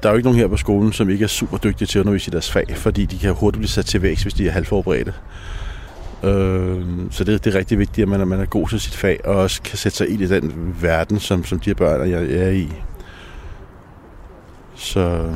der 0.04 0.11
er 0.11 0.12
jo 0.12 0.16
ikke 0.16 0.26
nogen 0.26 0.40
her 0.40 0.49
på 0.49 0.56
skolen, 0.56 0.92
som 0.92 1.11
ikke 1.11 1.25
er 1.25 1.28
super 1.28 1.58
dygtige 1.58 1.87
til 1.87 1.99
at 1.99 2.00
undervise 2.00 2.30
i 2.30 2.32
deres 2.32 2.50
fag, 2.50 2.76
fordi 2.76 3.04
de 3.04 3.18
kan 3.18 3.34
hurtigt 3.34 3.58
blive 3.58 3.68
sat 3.68 3.87
til 3.87 4.02
vækst, 4.02 4.25
hvis 4.25 4.34
de 4.34 4.46
er 4.46 4.50
halvforberedte. 4.50 5.14
Øh, 6.23 6.82
så 7.11 7.25
det, 7.25 7.44
det 7.44 7.54
er 7.54 7.58
rigtig 7.58 7.78
vigtigt, 7.78 8.02
at 8.02 8.08
man, 8.08 8.20
at 8.20 8.28
man 8.28 8.40
er 8.40 8.44
god 8.44 8.68
til 8.68 8.80
sit 8.80 8.96
fag, 8.96 9.20
og 9.25 9.34
også 9.34 9.62
kan 9.62 9.78
sætte 9.78 9.99
sig 9.99 10.08
ind 10.08 10.20
i 10.20 10.26
den 10.26 10.76
verden, 10.80 11.20
som, 11.20 11.44
som 11.44 11.61
de 11.61 11.70
her 11.70 11.75
børn 11.75 12.12
er, 12.12 12.44
er 12.44 12.50
i. 12.50 12.73
Så, 14.75 15.32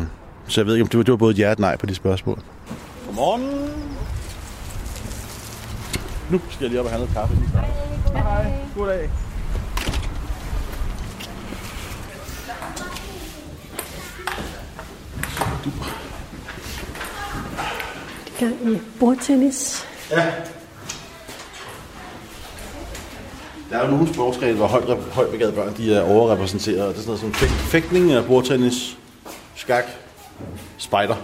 så 0.47 0.61
jeg 0.61 0.67
ved 0.67 0.75
ikke, 0.75 0.83
om 0.83 0.89
det 0.89 0.99
var, 0.99 1.05
det 1.05 1.13
var 1.13 1.17
både 1.17 1.35
ja 1.35 1.51
og 1.51 1.57
nej 1.59 1.77
på 1.77 1.87
de 1.87 1.95
spørgsmål. 1.95 2.39
Godmorgen. 3.07 3.43
Nu 6.31 6.41
skal 6.51 6.65
jeg 6.65 6.71
lige 6.71 6.81
op 6.81 6.87
og 6.87 6.93
have 6.93 7.01
noget 7.01 7.15
kaffe. 7.15 7.37
Hej. 8.13 8.23
Hej. 8.23 8.53
Goddag. 8.77 9.11
Du. 15.69 15.85
Gang 18.39 18.73
i 18.73 18.79
bordtennis. 19.01 19.87
Ja. 20.11 20.33
Der 23.71 23.79
er 23.79 23.85
jo 23.85 23.91
nogle 23.91 24.15
sportsgrene, 24.15 24.57
hvor 24.57 24.67
højt, 24.67 24.99
højt 25.13 25.31
begavede 25.31 25.57
børn 25.57 25.77
de 25.77 25.95
er 25.95 26.03
overrepræsenteret. 26.03 26.89
Det 26.89 27.01
er 27.01 27.03
sådan 27.03 27.07
noget 27.07 27.21
som 27.21 27.33
fægtning, 27.49 28.27
bordtennis, 28.27 28.99
skak, 29.55 29.85
spider. 30.79 31.17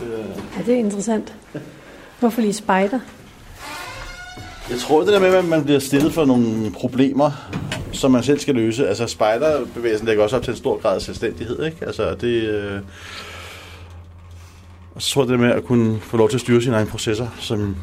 Det 0.00 0.20
er... 0.20 0.42
Ja, 0.58 0.62
det 0.66 0.74
er 0.74 0.78
interessant. 0.78 1.34
Hvorfor 2.18 2.40
lige 2.40 2.52
spider? 2.52 3.00
Jeg 4.70 4.78
tror, 4.78 5.00
det 5.00 5.12
der 5.12 5.20
med, 5.20 5.34
at 5.34 5.44
man 5.44 5.64
bliver 5.64 5.78
stillet 5.78 6.12
for 6.12 6.24
nogle 6.24 6.70
problemer, 6.70 7.30
som 7.92 8.10
man 8.10 8.22
selv 8.22 8.38
skal 8.38 8.54
løse. 8.54 8.88
Altså, 8.88 9.06
spejderbevægelsen 9.06 10.06
lægger 10.06 10.22
også 10.22 10.36
op 10.36 10.42
til 10.42 10.50
en 10.50 10.56
stor 10.56 10.78
grad 10.78 10.94
af 10.94 11.02
selvstændighed, 11.02 11.64
ikke? 11.64 11.86
Altså, 11.86 12.14
det... 12.14 12.42
Øh... 12.42 12.80
Og 14.94 15.02
så 15.02 15.10
tror 15.10 15.22
jeg, 15.22 15.28
det 15.28 15.40
med 15.40 15.50
at 15.50 15.64
kunne 15.64 16.00
få 16.00 16.16
lov 16.16 16.28
til 16.28 16.36
at 16.36 16.40
styre 16.40 16.62
sine 16.62 16.76
egne 16.76 16.90
processer, 16.90 17.28
som 17.40 17.76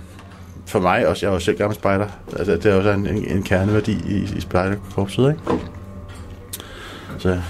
for 0.66 0.80
mig 0.80 1.08
også, 1.08 1.26
jeg 1.26 1.30
er 1.30 1.34
jo 1.34 1.40
selv 1.40 1.58
gammel 1.58 1.76
spejder, 1.76 2.08
altså, 2.38 2.52
det 2.52 2.66
er 2.66 2.76
også 2.76 2.92
en, 2.92 3.08
en, 3.08 3.28
en 3.28 3.44
kerneværdi 3.44 3.92
i, 3.92 4.38
i 4.38 4.42
spejderkorpset, 4.42 5.30
ikke? 5.30 5.64
Så 7.20 7.42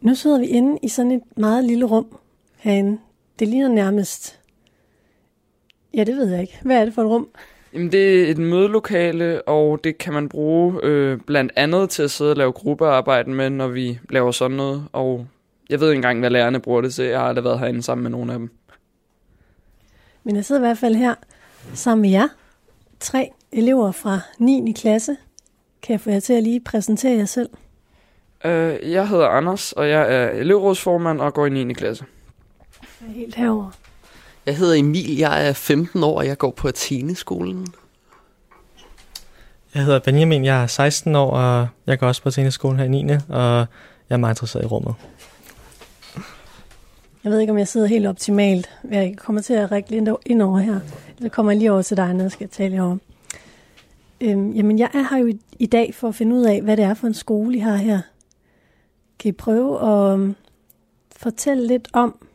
Nu 0.00 0.14
sidder 0.14 0.38
vi 0.38 0.46
inde 0.46 0.78
i 0.82 0.88
sådan 0.88 1.12
et 1.12 1.22
meget 1.36 1.64
lille 1.64 1.84
rum 1.84 2.06
herinde. 2.56 2.98
Det 3.40 3.48
ligner 3.48 3.68
nærmest... 3.68 4.40
Ja, 5.94 6.04
det 6.04 6.16
ved 6.16 6.30
jeg 6.30 6.40
ikke. 6.40 6.58
Hvad 6.62 6.80
er 6.80 6.84
det 6.84 6.94
for 6.94 7.02
et 7.02 7.08
rum? 7.08 7.28
Jamen, 7.72 7.92
det 7.92 8.22
er 8.22 8.30
et 8.30 8.38
mødelokale, 8.38 9.42
og 9.42 9.84
det 9.84 9.98
kan 9.98 10.12
man 10.12 10.28
bruge 10.28 10.80
øh, 10.82 11.18
blandt 11.26 11.52
andet 11.56 11.90
til 11.90 12.02
at 12.02 12.10
sidde 12.10 12.30
og 12.30 12.36
lave 12.36 12.52
gruppearbejde 12.52 13.30
med, 13.30 13.50
når 13.50 13.68
vi 13.68 13.98
laver 14.10 14.30
sådan 14.30 14.56
noget. 14.56 14.84
Og 14.92 15.26
jeg 15.70 15.80
ved 15.80 15.88
ikke 15.88 15.96
engang, 15.96 16.20
hvad 16.20 16.30
lærerne 16.30 16.60
bruger 16.60 16.80
det 16.80 16.94
til. 16.94 17.04
Jeg 17.04 17.20
har 17.20 17.26
aldrig 17.26 17.44
været 17.44 17.58
herinde 17.58 17.82
sammen 17.82 18.02
med 18.02 18.10
nogen 18.10 18.30
af 18.30 18.38
dem. 18.38 18.50
Men 20.24 20.36
jeg 20.36 20.44
sidder 20.44 20.60
i 20.60 20.64
hvert 20.64 20.78
fald 20.78 20.94
her 20.94 21.14
sammen 21.74 22.02
med 22.02 22.10
jer. 22.10 22.28
Tre 23.00 23.30
elever 23.52 23.92
fra 23.92 24.20
9. 24.38 24.72
klasse. 24.76 25.16
Kan 25.82 25.92
jeg 25.92 26.00
få 26.00 26.10
jer 26.10 26.20
til 26.20 26.32
at 26.32 26.42
lige 26.42 26.60
præsentere 26.60 27.18
jer 27.18 27.24
selv? 27.24 27.48
Øh, 28.44 28.92
jeg 28.92 29.08
hedder 29.08 29.26
Anders, 29.28 29.72
og 29.72 29.88
jeg 29.88 30.14
er 30.14 30.30
elevrådsformand 30.30 31.20
og 31.20 31.34
går 31.34 31.46
i 31.46 31.50
9. 31.50 31.72
klasse. 31.72 32.04
Jeg 33.00 33.08
er 33.08 33.12
helt 33.12 33.34
herover. 33.34 33.70
Jeg 34.46 34.56
hedder 34.56 34.74
Emil, 34.74 35.16
jeg 35.16 35.48
er 35.48 35.52
15 35.52 36.04
år, 36.04 36.18
og 36.18 36.26
jeg 36.26 36.38
går 36.38 36.50
på 36.50 36.68
Athene-skolen. 36.68 37.66
Jeg 39.74 39.84
hedder 39.84 39.98
Benjamin, 39.98 40.44
jeg 40.44 40.62
er 40.62 40.66
16 40.66 41.16
år, 41.16 41.30
og 41.30 41.68
jeg 41.86 41.98
går 41.98 42.06
også 42.06 42.22
på 42.22 42.28
Athene-skolen 42.28 42.78
her 42.78 42.84
i 42.84 42.88
9. 42.88 43.12
Og 43.12 43.18
jeg 43.38 43.66
er 44.08 44.16
meget 44.16 44.34
interesseret 44.34 44.64
i 44.64 44.66
rummet. 44.66 44.94
Jeg 47.24 47.32
ved 47.32 47.38
ikke, 47.38 47.50
om 47.50 47.58
jeg 47.58 47.68
sidder 47.68 47.86
helt 47.86 48.06
optimalt. 48.06 48.70
Jeg 48.90 49.14
kommer 49.18 49.42
til 49.42 49.54
at 49.54 49.72
række 49.72 49.90
lidt 49.90 50.08
ind 50.26 50.42
over 50.42 50.58
her. 50.58 50.80
Så 51.22 51.28
kommer 51.28 51.52
jeg 51.52 51.58
lige 51.58 51.72
over 51.72 51.82
til 51.82 51.96
dig, 51.96 52.14
når 52.14 52.24
jeg 52.24 52.32
skal 52.32 52.48
tale 52.48 52.74
herovre. 52.74 52.98
Øhm, 54.20 54.50
jamen, 54.52 54.78
jeg 54.78 54.90
er 54.94 55.08
her 55.10 55.18
jo 55.18 55.26
i, 55.26 55.40
i 55.58 55.66
dag 55.66 55.94
for 55.94 56.08
at 56.08 56.14
finde 56.14 56.36
ud 56.36 56.44
af, 56.44 56.62
hvad 56.62 56.76
det 56.76 56.84
er 56.84 56.94
for 56.94 57.06
en 57.06 57.14
skole, 57.14 57.56
I 57.56 57.60
har 57.60 57.76
her. 57.76 58.00
Kan 59.18 59.28
I 59.28 59.32
prøve 59.32 59.80
at 59.80 60.14
um, 60.14 60.36
fortælle 61.16 61.66
lidt 61.66 61.88
om, 61.92 62.26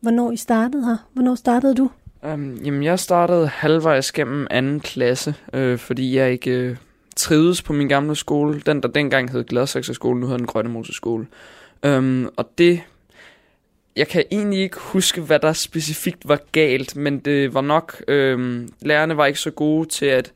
hvornår 0.00 0.32
I 0.32 0.36
startede 0.36 0.84
her? 0.84 0.96
Hvornår 1.12 1.34
startede 1.34 1.74
du? 1.74 1.90
Um, 2.22 2.54
jamen, 2.54 2.82
jeg 2.82 2.98
startede 2.98 3.48
halvvejs 3.48 4.12
gennem 4.12 4.46
anden 4.50 4.80
klasse, 4.80 5.34
øh, 5.52 5.78
fordi 5.78 6.16
jeg 6.16 6.32
ikke 6.32 6.50
øh, 6.50 6.76
trivedes 7.16 7.62
på 7.62 7.72
min 7.72 7.88
gamle 7.88 8.16
skole. 8.16 8.60
Den, 8.66 8.82
der 8.82 8.88
dengang 8.88 9.30
hed 9.30 9.44
Gladsaxe 9.44 9.94
skole, 9.94 10.20
nu 10.20 10.26
hedder 10.26 10.38
den 10.38 10.46
Grønne 10.46 10.70
Moseskole. 10.70 11.26
Um, 11.82 11.90
øhm, 11.90 12.28
og 12.36 12.50
det... 12.58 12.80
Jeg 13.96 14.08
kan 14.08 14.24
egentlig 14.30 14.60
ikke 14.60 14.76
huske, 14.80 15.20
hvad 15.20 15.38
der 15.38 15.52
specifikt 15.52 16.28
var 16.28 16.40
galt, 16.52 16.96
men 16.96 17.18
det 17.18 17.54
var 17.54 17.60
nok... 17.60 18.04
Øh, 18.08 18.68
lærerne 18.82 19.16
var 19.16 19.26
ikke 19.26 19.40
så 19.40 19.50
gode 19.50 19.88
til 19.88 20.06
at... 20.06 20.32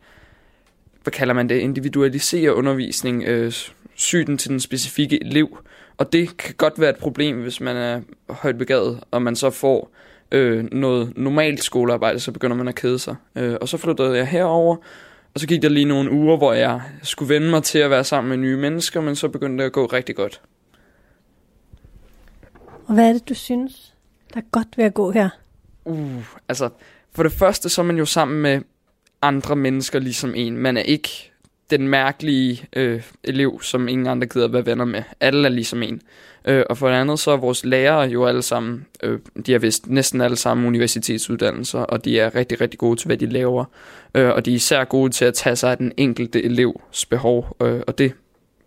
Hvad 1.03 1.13
kalder 1.13 1.35
man 1.35 1.49
det? 1.49 1.59
Individualisere 1.59 2.55
undervisning. 2.55 3.23
Øh, 3.23 3.53
syden 3.95 4.39
til 4.39 4.51
den 4.51 4.61
specifikke 4.61 5.25
elev. 5.25 5.59
Og 5.99 6.13
det 6.13 6.37
kan 6.37 6.55
godt 6.55 6.81
være 6.81 6.91
et 6.91 6.97
problem, 6.97 7.43
hvis 7.43 7.61
man 7.61 7.77
er 7.77 8.01
højt 8.29 8.59
begavet, 8.59 9.01
og 9.11 9.23
man 9.23 9.37
så 9.37 9.51
får 9.51 9.91
øh, 10.33 10.65
noget 10.73 11.13
normalt 11.17 11.65
skolearbejde, 11.65 12.21
så 12.21 12.33
begynder 12.33 12.57
man 12.57 12.69
at 12.69 12.75
kede 12.75 12.99
sig. 12.99 13.17
Øh, 13.37 13.57
og 13.61 13.69
så 13.69 13.77
flyttede 13.77 14.17
jeg 14.17 14.27
herover, 14.27 14.77
og 15.35 15.41
så 15.41 15.47
gik 15.47 15.63
der 15.63 15.69
lige 15.69 15.85
nogle 15.85 16.11
uger, 16.11 16.37
hvor 16.37 16.53
jeg 16.53 16.83
skulle 17.03 17.35
vende 17.35 17.51
mig 17.51 17.63
til 17.63 17.79
at 17.79 17.91
være 17.91 18.05
sammen 18.05 18.29
med 18.29 18.37
nye 18.37 18.57
mennesker, 18.57 19.01
men 19.01 19.17
så 19.17 19.29
begyndte 19.29 19.63
det 19.63 19.67
at 19.67 19.73
gå 19.73 19.87
rigtig 19.87 20.17
godt. 20.17 20.41
Og 22.87 22.95
hvad 22.95 23.09
er 23.09 23.13
det, 23.13 23.29
du 23.29 23.35
synes, 23.35 23.95
der 24.35 24.41
er 24.41 24.45
godt 24.51 24.69
ved 24.77 24.85
at 24.85 24.95
gå 24.95 25.11
her? 25.11 25.29
Uh, 25.85 26.23
altså, 26.49 26.71
for 27.13 27.23
det 27.23 27.33
første, 27.33 27.69
så 27.69 27.81
er 27.81 27.87
man 27.87 27.97
jo 27.97 28.05
sammen 28.05 28.43
med 28.43 28.61
andre 29.23 29.57
mennesker 29.57 29.99
ligesom 29.99 30.35
en. 30.35 30.57
Man 30.57 30.77
er 30.77 30.83
ikke 30.83 31.33
den 31.71 31.89
mærkelige 31.89 32.67
øh, 32.77 33.03
elev, 33.25 33.63
som 33.63 33.89
ingen 33.89 34.07
andre 34.07 34.27
gider 34.27 34.45
at 34.45 34.53
være 34.53 34.67
venner 34.67 34.85
med. 34.85 35.03
Alle 35.21 35.49
er 35.49 35.53
ligesom 35.53 35.83
en. 35.83 36.03
Øh, 36.45 36.65
og 36.71 36.79
for 36.79 36.89
det 36.89 36.95
andet, 36.95 37.19
så 37.19 37.31
er 37.31 37.37
vores 37.37 37.65
lærere 37.65 38.01
jo 38.01 38.27
alle 38.27 38.43
sammen, 38.43 38.87
øh, 39.03 39.19
de 39.47 39.53
har 39.53 39.59
vist 39.59 39.89
næsten 39.89 40.21
alle 40.21 40.37
sammen 40.37 40.67
universitetsuddannelser, 40.67 41.81
og 41.81 42.05
de 42.05 42.21
er 42.21 42.35
rigtig, 42.35 42.61
rigtig 42.61 42.79
gode 42.79 42.97
til, 42.97 43.07
hvad 43.07 43.17
de 43.17 43.27
laver. 43.27 43.65
Øh, 44.15 44.29
og 44.29 44.45
de 44.45 44.51
er 44.51 44.55
især 44.55 44.85
gode 44.85 45.11
til 45.11 45.25
at 45.25 45.35
tage 45.35 45.57
sig 45.57 45.71
af 45.71 45.77
den 45.77 45.93
enkelte 45.97 46.45
elevs 46.45 47.07
behov, 47.07 47.57
øh, 47.63 47.81
og 47.87 47.99
det 47.99 48.13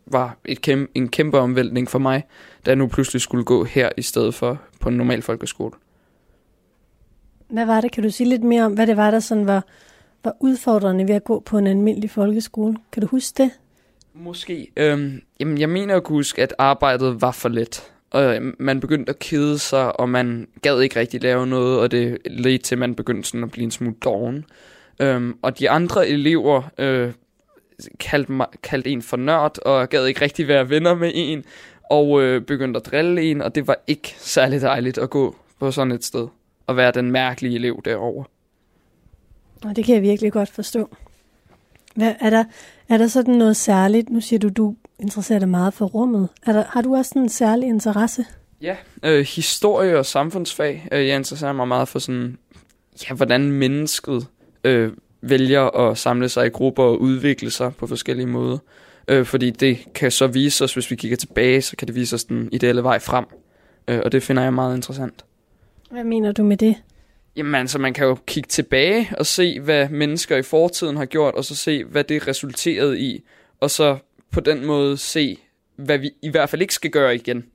var 0.05 0.37
et 0.45 0.67
kæm- 0.67 0.91
en 0.95 1.09
kæmpe 1.09 1.39
omvæltning 1.39 1.89
for 1.89 1.99
mig, 1.99 2.23
da 2.65 2.71
jeg 2.71 2.75
nu 2.75 2.87
pludselig 2.87 3.21
skulle 3.21 3.43
gå 3.43 3.63
her 3.63 3.89
i 3.97 4.01
stedet 4.01 4.33
for 4.33 4.61
på 4.79 4.89
en 4.89 4.97
normal 4.97 5.21
folkeskole. 5.21 5.73
Hvad 7.49 7.65
var 7.65 7.81
det? 7.81 7.91
Kan 7.91 8.03
du 8.03 8.09
sige 8.09 8.29
lidt 8.29 8.43
mere 8.43 8.63
om, 8.63 8.73
hvad 8.73 8.87
det 8.87 8.97
var, 8.97 9.11
der 9.11 9.19
sådan 9.19 9.47
var 9.47 9.63
var 10.23 10.35
udfordrende 10.39 11.07
ved 11.07 11.15
at 11.15 11.23
gå 11.23 11.39
på 11.39 11.57
en 11.57 11.67
almindelig 11.67 12.09
folkeskole. 12.09 12.75
Kan 12.91 13.01
du 13.01 13.07
huske 13.07 13.43
det? 13.43 13.51
Måske. 14.13 14.71
Øhm, 14.77 15.21
jamen, 15.39 15.57
jeg 15.57 15.69
mener 15.69 15.95
at 15.95 16.03
kunne 16.03 16.17
huske, 16.17 16.43
at 16.43 16.53
arbejdet 16.57 17.21
var 17.21 17.31
for 17.31 17.49
let. 17.49 17.91
Og 18.11 18.35
øhm, 18.35 18.55
man 18.59 18.79
begyndte 18.79 19.09
at 19.09 19.19
kede 19.19 19.59
sig, 19.59 19.99
og 19.99 20.09
man 20.09 20.47
gad 20.61 20.81
ikke 20.81 20.99
rigtig 20.99 21.21
lave 21.23 21.47
noget, 21.47 21.79
og 21.79 21.91
det 21.91 22.17
ledte 22.25 22.57
til, 22.57 22.75
at 22.75 22.79
man 22.79 22.95
begyndte 22.95 23.29
sådan 23.29 23.43
at 23.43 23.51
blive 23.51 23.63
en 23.63 23.71
smule 23.71 23.95
doven. 24.03 24.45
Øhm, 24.99 25.37
og 25.41 25.59
de 25.59 25.69
andre 25.69 26.07
elever 26.07 26.61
øh, 26.77 27.11
kaldte, 27.99 28.31
mig, 28.31 28.47
kaldte 28.63 28.89
en 28.89 29.01
for 29.01 29.17
nørd, 29.17 29.57
og 29.65 29.89
gad 29.89 30.05
ikke 30.05 30.21
rigtig 30.21 30.47
være 30.47 30.69
venner 30.69 30.95
med 30.95 31.11
en, 31.15 31.43
og 31.89 32.21
øh, 32.21 32.41
begyndte 32.41 32.77
at 32.77 32.85
drille 32.85 33.21
en, 33.21 33.41
og 33.41 33.55
det 33.55 33.67
var 33.67 33.77
ikke 33.87 34.15
særlig 34.17 34.61
dejligt 34.61 34.97
at 34.97 35.09
gå 35.09 35.35
på 35.59 35.71
sådan 35.71 35.91
et 35.91 36.03
sted, 36.03 36.27
og 36.67 36.77
være 36.77 36.91
den 36.91 37.11
mærkelige 37.11 37.55
elev 37.55 37.81
derovre. 37.85 38.25
Og 39.63 39.75
det 39.75 39.85
kan 39.85 39.95
jeg 39.95 40.01
virkelig 40.01 40.31
godt 40.31 40.49
forstå. 40.49 40.89
Hvad, 41.95 42.13
er, 42.19 42.29
der, 42.29 42.43
er 42.89 42.97
der 42.97 43.07
sådan 43.07 43.33
noget 43.33 43.55
særligt? 43.55 44.09
Nu 44.09 44.21
siger 44.21 44.39
du, 44.39 44.49
du 44.49 44.75
interesserer 44.99 45.39
dig 45.39 45.49
meget 45.49 45.73
for 45.73 45.85
rummet. 45.85 46.29
Er 46.45 46.53
der, 46.53 46.63
har 46.69 46.81
du 46.81 46.95
også 46.95 47.09
sådan 47.09 47.21
en 47.21 47.29
særlig 47.29 47.69
interesse? 47.69 48.25
Ja, 48.61 48.75
øh, 49.03 49.25
historie 49.25 49.97
og 49.97 50.05
samfundsfag. 50.05 50.87
Øh, 50.91 51.07
jeg 51.07 51.15
interesserer 51.15 51.53
mig 51.53 51.67
meget 51.67 51.87
for 51.87 51.99
sådan, 51.99 52.37
ja, 53.09 53.15
hvordan 53.15 53.51
mennesket 53.51 54.27
øh, 54.63 54.91
vælger 55.21 55.61
at 55.61 55.97
samle 55.97 56.29
sig 56.29 56.45
i 56.45 56.49
grupper 56.49 56.83
og 56.83 57.01
udvikle 57.01 57.51
sig 57.51 57.75
på 57.75 57.87
forskellige 57.87 58.27
måder. 58.27 58.57
Øh, 59.07 59.25
fordi 59.25 59.51
det 59.51 59.93
kan 59.93 60.11
så 60.11 60.27
vise 60.27 60.63
os, 60.63 60.73
hvis 60.73 60.91
vi 60.91 60.95
kigger 60.95 61.17
tilbage, 61.17 61.61
så 61.61 61.75
kan 61.75 61.87
det 61.87 61.95
vise 61.95 62.15
os 62.15 62.23
den 62.23 62.49
ideelle 62.51 62.83
vej 62.83 62.99
frem. 62.99 63.25
Øh, 63.87 64.01
og 64.05 64.11
det 64.11 64.23
finder 64.23 64.43
jeg 64.43 64.53
meget 64.53 64.75
interessant. 64.75 65.25
Hvad 65.91 66.03
mener 66.03 66.31
du 66.31 66.43
med 66.43 66.57
det? 66.57 66.75
Jamen 67.37 67.55
altså, 67.55 67.79
man 67.79 67.93
kan 67.93 68.05
jo 68.05 68.17
kigge 68.25 68.47
tilbage 68.47 69.09
og 69.17 69.25
se, 69.25 69.59
hvad 69.59 69.89
mennesker 69.89 70.37
i 70.37 70.41
fortiden 70.41 70.97
har 70.97 71.05
gjort, 71.05 71.33
og 71.33 71.45
så 71.45 71.55
se, 71.55 71.83
hvad 71.83 72.03
det 72.03 72.27
resulterede 72.27 72.99
i, 72.99 73.23
og 73.59 73.71
så 73.71 73.97
på 74.31 74.39
den 74.39 74.65
måde 74.65 74.97
se, 74.97 75.39
hvad 75.75 75.97
vi 75.97 76.11
i 76.21 76.29
hvert 76.29 76.49
fald 76.49 76.61
ikke 76.61 76.73
skal 76.73 76.91
gøre 76.91 77.15
igen. 77.15 77.45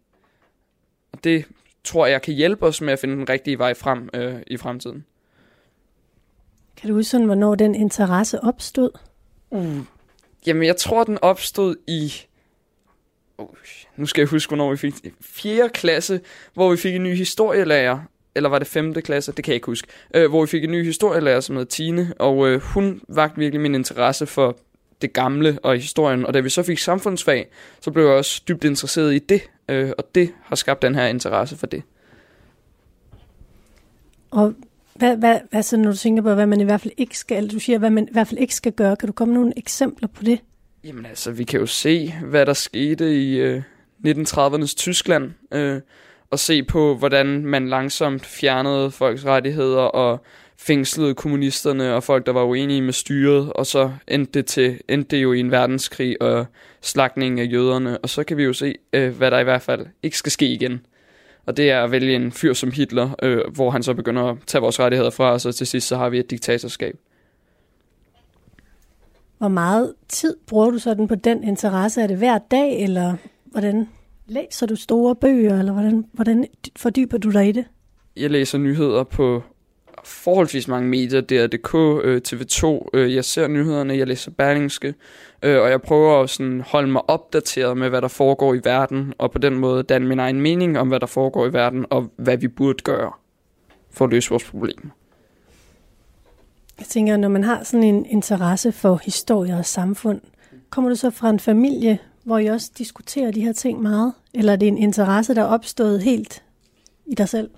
Og 1.12 1.25
det 1.25 1.45
tror 1.85 2.07
jeg 2.07 2.23
kan 2.23 2.35
hjælpe 2.35 2.67
os 2.67 2.81
med 2.81 2.93
at 2.93 2.99
finde 2.99 3.15
den 3.15 3.29
rigtige 3.29 3.59
vej 3.59 3.75
frem 3.75 4.09
øh, 4.15 4.35
i 4.47 4.57
fremtiden. 4.57 5.05
Kan 6.77 6.89
du 6.89 6.95
huske 6.95 7.19
hvornår 7.19 7.55
den 7.55 7.75
interesse 7.75 8.41
opstod? 8.41 8.91
Uh. 9.51 9.79
Jamen, 10.47 10.62
jeg 10.62 10.77
tror, 10.77 11.05
den 11.05 11.19
opstod 11.23 11.77
i... 11.87 12.12
Uh, 13.39 13.49
nu 13.97 14.07
skal 14.07 14.23
jeg 14.23 14.29
huske, 14.29 14.51
hvornår 14.51 14.71
vi 14.71 14.77
fik... 14.77 14.95
4. 15.21 15.69
klasse, 15.69 16.21
hvor 16.55 16.71
vi 16.71 16.77
fik 16.77 16.95
en 16.95 17.03
ny 17.03 17.15
historielærer. 17.15 18.01
Eller 18.35 18.49
var 18.49 18.59
det 18.59 18.69
5. 18.69 18.95
klasse? 18.95 19.33
Det 19.33 19.45
kan 19.45 19.53
jeg 19.53 19.55
ikke 19.55 19.67
huske. 19.67 19.89
Uh, 20.19 20.25
hvor 20.31 20.41
vi 20.41 20.47
fik 20.47 20.65
en 20.65 20.71
ny 20.71 20.85
historielærer, 20.85 21.41
som 21.41 21.57
hed 21.57 21.67
Tine. 21.67 22.15
Og 22.19 22.37
uh, 22.37 22.55
hun 22.55 23.01
vagt 23.09 23.39
virkelig 23.39 23.61
min 23.61 23.75
interesse 23.75 24.27
for 24.27 24.59
det 25.03 25.12
gamle 25.12 25.59
og 25.62 25.77
historien. 25.77 26.27
Og 26.27 26.35
da 26.35 26.41
vi 26.41 26.49
så 26.49 26.62
fik 26.62 26.79
samfundsfag, 26.79 27.49
så 27.81 27.91
blev 27.91 28.05
jeg 28.05 28.12
også 28.12 28.43
dybt 28.49 28.65
interesseret 28.65 29.15
i 29.15 29.19
det. 29.19 29.43
Uh, 29.73 29.91
og 29.99 30.15
det 30.15 30.31
har 30.43 30.57
skabt 30.57 30.83
den 30.83 30.95
her 30.95 31.07
interesse 31.07 31.57
for 31.57 31.67
det. 31.67 31.83
Og 34.31 34.55
hvad, 34.95 35.17
hvad, 35.17 35.39
hvad 35.51 35.62
så, 35.62 35.77
når 35.77 35.91
du 35.91 35.97
tænker 35.97 36.23
på, 36.23 36.35
hvad 36.35 36.47
man 36.47 36.61
i 36.61 36.65
hvert 36.65 36.81
fald 36.81 36.93
ikke 36.97 37.19
skal, 37.19 37.51
du 37.51 37.59
siger, 37.59 37.79
hvad 37.79 37.91
man 37.91 38.09
i 38.09 38.12
hvert 38.12 38.29
fald 38.29 38.41
ikke 38.41 38.55
skal 38.55 38.73
gøre, 38.73 38.97
kan 38.97 39.07
du 39.07 39.12
komme 39.12 39.35
nogle 39.35 39.53
eksempler 39.57 40.09
på 40.09 40.23
det? 40.23 40.41
Jamen 40.85 41.07
altså, 41.07 41.31
vi 41.31 41.45
kan 41.45 41.61
jo 41.61 41.67
se, 41.67 42.15
hvad 42.25 42.47
der 42.47 42.53
skete 42.53 43.23
i 43.23 43.37
øh, 43.37 43.62
1930'ernes 44.07 44.75
Tyskland, 44.77 45.31
øh, 45.53 45.81
og 46.33 46.39
se 46.39 46.62
på, 46.62 46.95
hvordan 46.95 47.47
man 47.47 47.69
langsomt 47.69 48.27
fjernede 48.27 48.91
folks 48.91 49.25
rettigheder 49.25 49.83
og 49.83 50.25
fængslede 50.57 51.15
kommunisterne 51.15 51.95
og 51.95 52.03
folk, 52.03 52.27
der 52.27 52.33
var 52.33 52.45
uenige 52.45 52.83
med 52.83 52.93
styret, 52.93 53.53
og 53.53 53.67
så 53.67 53.93
endte 54.09 54.33
det, 54.33 54.47
til, 54.47 54.81
endte 54.89 55.17
det 55.17 55.23
jo 55.23 55.33
i 55.33 55.41
en 55.41 55.51
verdenskrig 55.51 56.23
og 56.23 56.47
slagning 56.81 57.41
af 57.41 57.49
jøderne, 57.53 57.99
og 57.99 58.09
så 58.09 58.25
kan 58.25 58.37
vi 58.37 58.45
jo 58.45 58.53
se, 58.53 58.75
øh, 58.93 59.17
hvad 59.17 59.31
der 59.31 59.39
i 59.39 59.45
hvert 59.45 59.62
fald 59.62 59.87
ikke 60.03 60.19
skal 60.19 60.33
ske 60.33 60.47
igen. 60.47 60.87
Og 61.47 61.57
det 61.57 61.71
er 61.71 61.85
at 61.85 61.91
vælge 61.91 62.15
en 62.15 62.33
fyr 62.33 62.53
som 62.53 62.73
Hitler, 62.73 63.11
øh, 63.23 63.41
hvor 63.55 63.71
han 63.71 63.83
så 63.83 63.95
begynder 63.95 64.25
at 64.25 64.37
tage 64.47 64.62
vores 64.62 64.81
rettigheder 64.81 65.11
fra 65.11 65.33
os, 65.33 65.47
og 65.47 65.55
til 65.55 65.67
sidst 65.67 65.89
så 65.89 65.97
har 65.97 66.09
vi 66.09 66.19
et 66.19 66.31
diktatorskab. 66.31 66.97
Hvor 69.39 69.49
meget 69.49 69.95
tid 70.09 70.37
bruger 70.47 70.71
du 70.71 70.79
sådan 70.79 71.09
på 71.09 71.15
den 71.15 71.45
interesse? 71.45 72.03
Er 72.03 72.07
det 72.07 72.17
hver 72.17 72.39
dag, 72.39 72.83
eller 72.83 73.17
hvordan 73.45 73.89
læser 74.26 74.67
du 74.67 74.76
store 74.76 75.17
bøger, 75.17 75.59
eller 75.59 75.73
hvordan, 75.73 76.05
hvordan 76.12 76.47
fordyber 76.76 77.19
du 77.19 77.31
dig 77.31 77.49
i 77.49 77.52
det? 77.52 77.64
Jeg 78.17 78.31
læser 78.31 78.59
nyheder 78.59 79.05
på 79.05 79.43
forholdsvis 80.05 80.69
mange 80.69 80.88
medier, 80.88 81.21
DR.dk, 81.21 81.75
øh, 82.05 82.21
TV2, 82.29 82.88
øh, 82.94 83.14
jeg 83.14 83.25
ser 83.25 83.49
nyhederne, 83.49 83.97
jeg 83.97 84.07
læser 84.07 84.31
Berlingske, 84.31 84.94
øh, 85.42 85.61
og 85.61 85.70
jeg 85.70 85.83
prøver 85.83 86.23
at 86.23 86.31
sådan 86.31 86.61
holde 86.61 86.88
mig 86.92 87.11
opdateret 87.11 87.77
med, 87.77 87.88
hvad 87.88 88.03
der 88.03 88.09
foregår 88.09 88.55
i 88.55 88.61
verden, 88.64 89.14
og 89.18 89.31
på 89.31 89.38
den 89.38 89.59
måde 89.59 89.83
danne 89.83 90.09
min 90.09 90.18
egen 90.18 90.40
mening 90.40 90.79
om, 90.79 90.88
hvad 90.88 91.01
der 91.01 91.07
foregår 91.07 91.47
i 91.47 91.53
verden, 91.53 91.87
og 91.90 92.11
hvad 92.16 92.37
vi 92.37 92.49
burde 92.49 92.83
gøre 92.85 93.12
for 93.90 94.05
at 94.05 94.11
løse 94.11 94.31
vores 94.31 94.44
problemer. 94.44 94.90
Jeg 96.79 96.87
tænker, 96.87 97.16
når 97.16 97.29
man 97.29 97.44
har 97.44 97.64
sådan 97.64 97.85
en 97.85 98.07
interesse 98.07 98.73
for 98.73 99.01
historie 99.05 99.57
og 99.57 99.64
samfund, 99.64 100.20
kommer 100.70 100.90
du 100.90 100.97
så 100.97 101.11
fra 101.11 101.31
en 101.31 101.40
familie, 101.40 101.99
hvor 102.25 102.39
I 102.39 102.47
også 102.47 102.71
diskuterer 102.79 103.31
de 103.31 103.41
her 103.41 103.53
ting 103.53 103.83
meget? 103.83 104.13
Eller 104.35 104.53
er 104.53 104.57
det 104.57 104.69
en 104.69 104.79
interesse, 104.79 105.35
der 105.35 105.43
er 105.43 105.47
opstået 105.47 106.03
helt 106.03 106.43
i 107.07 107.15
dig 107.15 107.29
selv? 107.29 107.51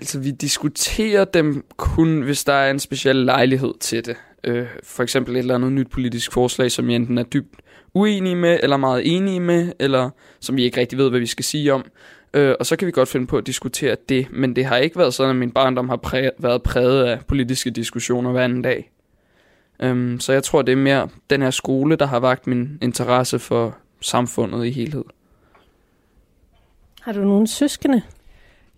Altså, 0.00 0.18
vi 0.18 0.30
diskuterer 0.30 1.24
dem 1.24 1.64
kun, 1.76 2.22
hvis 2.22 2.44
der 2.44 2.52
er 2.52 2.70
en 2.70 2.78
speciel 2.78 3.16
lejlighed 3.16 3.74
til 3.80 4.06
det. 4.06 4.16
Øh, 4.44 4.66
for 4.82 5.02
eksempel 5.02 5.34
et 5.36 5.38
eller 5.38 5.54
andet 5.54 5.72
nyt 5.72 5.90
politisk 5.90 6.32
forslag, 6.32 6.72
som 6.72 6.86
vi 6.86 6.94
enten 6.94 7.18
er 7.18 7.22
dybt 7.22 7.60
uenige 7.94 8.36
med, 8.36 8.58
eller 8.62 8.76
meget 8.76 9.16
enige 9.16 9.40
med, 9.40 9.72
eller 9.80 10.10
som 10.40 10.56
vi 10.56 10.64
ikke 10.64 10.80
rigtig 10.80 10.98
ved, 10.98 11.10
hvad 11.10 11.20
vi 11.20 11.26
skal 11.26 11.44
sige 11.44 11.72
om. 11.72 11.84
Øh, 12.34 12.54
og 12.60 12.66
så 12.66 12.76
kan 12.76 12.86
vi 12.86 12.92
godt 12.92 13.08
finde 13.08 13.26
på 13.26 13.38
at 13.38 13.46
diskutere 13.46 13.96
det, 14.08 14.26
men 14.30 14.56
det 14.56 14.64
har 14.64 14.76
ikke 14.76 14.98
været 14.98 15.14
sådan, 15.14 15.30
at 15.30 15.36
min 15.36 15.50
barndom 15.50 15.88
har 15.88 16.00
præ- 16.06 16.36
været 16.38 16.62
præget 16.62 17.04
af 17.04 17.18
politiske 17.28 17.70
diskussioner 17.70 18.32
hver 18.32 18.44
anden 18.44 18.62
dag. 18.62 18.90
Um, 19.82 20.20
så 20.20 20.32
jeg 20.32 20.42
tror, 20.42 20.62
det 20.62 20.72
er 20.72 20.76
mere 20.76 21.08
den 21.30 21.42
her 21.42 21.50
skole, 21.50 21.96
der 21.96 22.06
har 22.06 22.20
vagt 22.20 22.46
min 22.46 22.78
interesse 22.82 23.38
for 23.38 23.76
samfundet 24.00 24.66
i 24.66 24.70
helhed. 24.70 25.04
Har 27.00 27.12
du 27.12 27.20
nogen 27.20 27.46
søskende? 27.46 28.02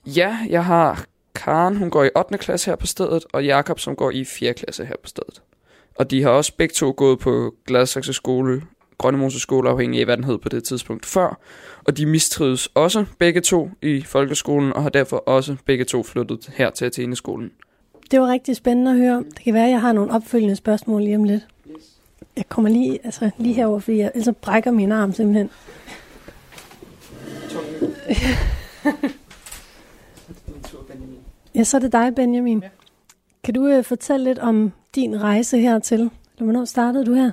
Ja, 0.06 0.38
jeg 0.50 0.64
har 0.64 1.04
Karen, 1.34 1.76
hun 1.76 1.90
går 1.90 2.04
i 2.04 2.10
8. 2.16 2.38
klasse 2.38 2.70
her 2.70 2.76
på 2.76 2.86
stedet, 2.86 3.24
og 3.32 3.44
Jakob, 3.44 3.78
som 3.78 3.96
går 3.96 4.10
i 4.10 4.24
4. 4.24 4.54
klasse 4.54 4.84
her 4.84 4.94
på 5.02 5.08
stedet. 5.08 5.42
Og 5.94 6.10
de 6.10 6.22
har 6.22 6.30
også 6.30 6.52
begge 6.56 6.72
to 6.72 6.94
gået 6.96 7.18
på 7.18 7.54
Gladsaxe 7.66 8.12
skole, 8.12 8.62
Grønnemose 8.98 9.40
skole, 9.40 9.70
afhængig 9.70 10.00
af 10.00 10.06
hvad 10.06 10.16
den 10.16 10.24
hed 10.24 10.38
på 10.38 10.48
det 10.48 10.64
tidspunkt 10.64 11.06
før. 11.06 11.38
Og 11.84 11.96
de 11.96 12.06
mistrives 12.06 12.68
også 12.74 13.04
begge 13.18 13.40
to 13.40 13.70
i 13.82 14.02
folkeskolen, 14.02 14.72
og 14.72 14.82
har 14.82 14.90
derfor 14.90 15.16
også 15.16 15.56
begge 15.64 15.84
to 15.84 16.02
flyttet 16.02 16.50
her 16.54 16.70
til 16.70 16.84
Athene-skolen. 16.84 17.50
Det 18.10 18.20
var 18.20 18.26
rigtig 18.26 18.56
spændende 18.56 18.90
at 18.90 18.96
høre. 18.96 19.16
Det 19.16 19.44
kan 19.44 19.54
være, 19.54 19.64
at 19.64 19.70
jeg 19.70 19.80
har 19.80 19.92
nogle 19.92 20.12
opfølgende 20.12 20.56
spørgsmål 20.56 21.02
lige 21.02 21.16
om 21.16 21.24
lidt. 21.24 21.46
Jeg 22.36 22.48
kommer 22.48 22.70
lige, 22.70 22.98
altså, 23.04 23.30
lige 23.38 23.54
herover, 23.54 23.78
fordi 23.78 23.98
jeg 23.98 24.12
ellers 24.14 24.34
brækker 24.40 24.70
min 24.70 24.92
arm 24.92 25.12
simpelthen. 25.12 25.50
Ja, 31.54 31.64
så 31.64 31.76
er 31.76 31.80
det 31.80 31.92
dig, 31.92 32.14
Benjamin. 32.14 32.62
Ja. 32.62 32.68
Kan 33.44 33.54
du 33.54 33.78
uh, 33.78 33.84
fortælle 33.84 34.24
lidt 34.24 34.38
om 34.38 34.72
din 34.94 35.22
rejse 35.22 35.58
hertil? 35.58 36.00
Eller 36.00 36.10
hvornår 36.44 36.64
startede 36.64 37.06
du 37.06 37.14
her? 37.14 37.30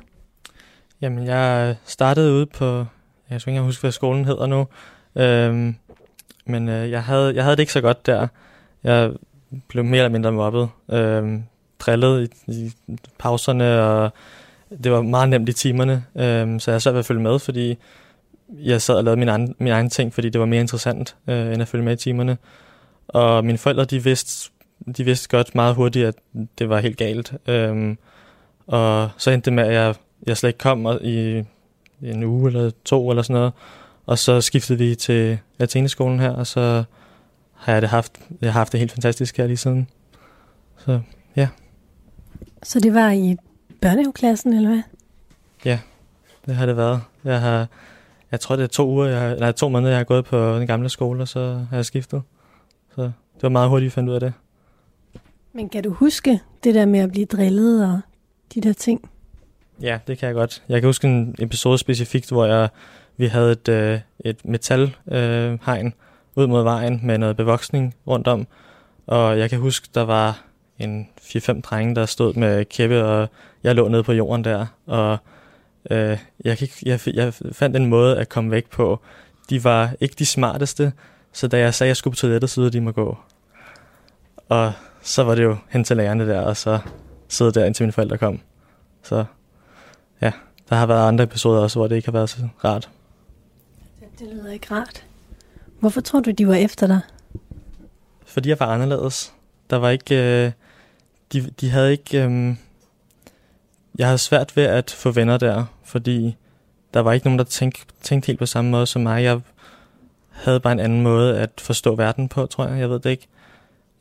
Jamen, 1.01 1.25
jeg 1.25 1.75
startede 1.85 2.33
ude 2.33 2.45
på, 2.45 2.85
jeg 3.29 3.41
skal 3.41 3.53
ikke 3.53 3.63
huske, 3.63 3.81
hvad 3.81 3.91
skolen 3.91 4.25
hedder 4.25 4.45
nu, 4.45 4.67
øhm, 5.15 5.75
men 6.45 6.69
øh, 6.69 6.91
jeg, 6.91 7.03
havde, 7.03 7.35
jeg 7.35 7.43
havde 7.43 7.55
det 7.55 7.61
ikke 7.61 7.73
så 7.73 7.81
godt 7.81 8.05
der. 8.05 8.27
Jeg 8.83 9.11
blev 9.67 9.83
mere 9.83 9.99
eller 9.99 10.09
mindre 10.09 10.31
mobbet, 10.31 10.69
øhm, 10.91 11.43
drillet 11.79 12.29
i, 12.47 12.51
i 12.51 12.71
pauserne, 13.19 13.81
og 13.81 14.13
det 14.83 14.91
var 14.91 15.01
meget 15.01 15.29
nemt 15.29 15.49
i 15.49 15.53
timerne, 15.53 16.05
øhm, 16.15 16.59
så 16.59 16.71
jeg 16.71 16.81
sad 16.81 16.91
ved 16.91 16.99
at 16.99 17.05
følge 17.05 17.21
med, 17.21 17.39
fordi 17.39 17.77
jeg 18.49 18.81
sad 18.81 18.95
og 18.95 19.03
lavede 19.03 19.19
min 19.19 19.29
egen, 19.29 19.55
min 19.59 19.71
egen 19.71 19.89
ting, 19.89 20.13
fordi 20.13 20.29
det 20.29 20.39
var 20.39 20.45
mere 20.45 20.61
interessant, 20.61 21.15
øh, 21.27 21.53
end 21.53 21.61
at 21.61 21.67
følge 21.67 21.83
med 21.85 21.93
i 21.93 21.95
timerne. 21.95 22.37
Og 23.07 23.45
mine 23.45 23.57
forældre, 23.57 23.85
de 23.85 24.03
vidste, 24.03 24.51
de 24.97 25.03
vidste 25.03 25.29
godt 25.29 25.55
meget 25.55 25.75
hurtigt, 25.75 26.07
at 26.07 26.15
det 26.59 26.69
var 26.69 26.79
helt 26.79 26.97
galt. 26.97 27.33
Øhm, 27.47 27.97
og 28.67 29.09
så 29.17 29.31
endte 29.31 29.45
det 29.45 29.53
med, 29.53 29.63
at 29.63 29.73
jeg, 29.73 29.95
jeg 30.27 30.37
slet 30.37 30.49
ikke 30.49 30.59
kom 30.59 30.87
i 31.01 31.43
en 32.01 32.23
uge 32.23 32.47
eller 32.47 32.71
to 32.85 33.09
eller 33.09 33.23
sådan 33.23 33.33
noget. 33.33 33.53
Og 34.05 34.17
så 34.19 34.41
skiftede 34.41 34.79
vi 34.79 34.95
til 34.95 35.39
Atheneskolen 35.59 36.19
her, 36.19 36.31
og 36.31 36.47
så 36.47 36.83
har 37.53 37.73
jeg 37.73 37.81
det 37.81 37.89
haft, 37.89 38.19
jeg 38.41 38.53
har 38.53 38.59
haft 38.59 38.71
det 38.71 38.79
helt 38.79 38.91
fantastisk 38.91 39.37
her 39.37 39.47
lige 39.47 39.57
siden. 39.57 39.87
Så 40.77 40.99
ja. 41.35 41.47
Så 42.63 42.79
det 42.79 42.93
var 42.93 43.11
i 43.11 43.35
børnehaveklassen, 43.81 44.53
eller 44.53 44.69
hvad? 44.69 44.81
Ja, 45.65 45.79
det 46.45 46.55
har 46.55 46.65
det 46.65 46.77
været. 46.77 47.01
Jeg 47.23 47.41
har, 47.41 47.67
jeg 48.31 48.39
tror 48.39 48.55
det 48.55 48.63
er 48.63 48.67
to 48.67 48.89
uger, 48.89 49.05
jeg 49.05 49.19
har, 49.19 49.35
nej, 49.35 49.51
to 49.51 49.69
måneder, 49.69 49.91
jeg 49.91 49.99
har 49.99 50.03
gået 50.03 50.25
på 50.25 50.59
den 50.59 50.67
gamle 50.67 50.89
skole, 50.89 51.21
og 51.21 51.27
så 51.27 51.65
har 51.69 51.77
jeg 51.77 51.85
skiftet. 51.85 52.21
Så 52.95 53.01
det 53.01 53.43
var 53.43 53.49
meget 53.49 53.69
hurtigt 53.69 53.89
at 53.89 53.93
finde 53.93 54.09
ud 54.09 54.15
af 54.15 54.19
det. 54.19 54.33
Men 55.53 55.69
kan 55.69 55.83
du 55.83 55.93
huske 55.93 56.39
det 56.63 56.75
der 56.75 56.85
med 56.85 56.99
at 56.99 57.11
blive 57.11 57.25
drillet 57.25 57.85
og 57.85 57.99
de 58.53 58.61
der 58.61 58.73
ting? 58.73 59.09
Ja, 59.81 59.99
det 60.07 60.17
kan 60.17 60.27
jeg 60.27 60.35
godt. 60.35 60.63
Jeg 60.69 60.81
kan 60.81 60.87
huske 60.87 61.07
en 61.07 61.35
episode 61.39 61.77
specifikt, 61.77 62.29
hvor 62.29 62.45
jeg, 62.45 62.69
vi 63.17 63.27
havde 63.27 63.51
et, 63.51 63.69
øh, 63.69 63.99
et 64.19 64.45
metalhegn 64.45 65.87
øh, 65.87 65.91
ud 66.35 66.47
mod 66.47 66.63
vejen 66.63 66.99
med 67.03 67.17
noget 67.17 67.37
bevoksning 67.37 67.95
rundt 68.07 68.27
om. 68.27 68.47
Og 69.07 69.39
jeg 69.39 69.49
kan 69.49 69.59
huske, 69.59 69.87
der 69.93 70.01
var 70.01 70.41
en 70.79 71.09
4-5 71.21 71.61
drenge, 71.61 71.95
der 71.95 72.05
stod 72.05 72.33
med 72.33 72.65
kæppe, 72.65 73.03
og 73.03 73.29
jeg 73.63 73.75
lå 73.75 73.87
nede 73.87 74.03
på 74.03 74.13
jorden 74.13 74.43
der. 74.43 74.65
Og 74.85 75.17
øh, 75.91 76.17
jeg, 76.45 76.57
jeg, 76.61 76.69
jeg, 76.85 76.99
jeg 77.13 77.33
fandt 77.51 77.77
en 77.77 77.85
måde 77.85 78.17
at 78.17 78.29
komme 78.29 78.51
væk 78.51 78.69
på. 78.69 78.99
De 79.49 79.63
var 79.63 79.93
ikke 79.99 80.15
de 80.19 80.25
smarteste, 80.25 80.93
så 81.33 81.47
da 81.47 81.59
jeg 81.59 81.73
sagde, 81.73 81.87
at 81.87 81.89
jeg 81.89 81.97
skulle 81.97 82.11
på 82.11 82.17
toilettet, 82.17 82.49
så 82.49 82.69
de 82.69 82.81
må 82.81 82.91
gå. 82.91 83.17
Og 84.49 84.73
så 85.01 85.23
var 85.23 85.35
det 85.35 85.43
jo 85.43 85.57
hen 85.69 85.83
til 85.83 85.97
lærerne 85.97 86.27
der, 86.27 86.41
og 86.41 86.57
så 86.57 86.79
sidde 87.27 87.51
der, 87.51 87.65
indtil 87.65 87.83
mine 87.83 87.91
forældre 87.91 88.17
kom. 88.17 88.39
Så 89.03 89.25
ja, 90.21 90.31
der 90.69 90.75
har 90.75 90.85
været 90.85 91.07
andre 91.07 91.23
episoder 91.23 91.61
også, 91.61 91.79
hvor 91.79 91.87
det 91.87 91.95
ikke 91.95 92.07
har 92.07 92.11
været 92.13 92.29
så 92.29 92.37
rart. 92.63 92.89
Det 94.19 94.27
lyder 94.33 94.51
ikke 94.51 94.67
rart. 94.71 95.05
Hvorfor 95.83 96.01
tror 96.01 96.19
du, 96.19 96.31
de 96.31 96.47
var 96.47 96.55
efter 96.55 96.87
dig? 96.87 96.99
Fordi 98.25 98.49
jeg 98.49 98.59
var 98.59 98.65
anderledes. 98.65 99.33
Der 99.69 99.77
var 99.77 99.89
ikke... 99.89 100.45
Øh, 100.45 100.51
de, 101.33 101.41
de 101.61 101.69
havde 101.69 101.91
ikke... 101.91 102.23
Øh, 102.23 102.55
jeg 103.97 104.07
havde 104.07 104.17
svært 104.17 104.57
ved 104.57 104.63
at 104.63 104.91
få 104.91 105.11
venner 105.11 105.37
der, 105.37 105.65
fordi 105.83 106.35
der 106.93 106.99
var 106.99 107.13
ikke 107.13 107.25
nogen, 107.25 107.39
der 107.39 107.45
tænkte, 107.45 107.85
tænkte 108.01 108.27
helt 108.27 108.39
på 108.39 108.45
samme 108.45 108.71
måde 108.71 108.85
som 108.87 109.01
mig. 109.01 109.23
Jeg 109.23 109.41
havde 110.29 110.59
bare 110.59 110.73
en 110.73 110.79
anden 110.79 111.01
måde 111.01 111.39
at 111.39 111.49
forstå 111.57 111.95
verden 111.95 112.29
på, 112.29 112.45
tror 112.45 112.67
jeg. 112.67 112.79
Jeg 112.79 112.89
ved 112.89 112.99
det 112.99 113.09
ikke. 113.09 113.27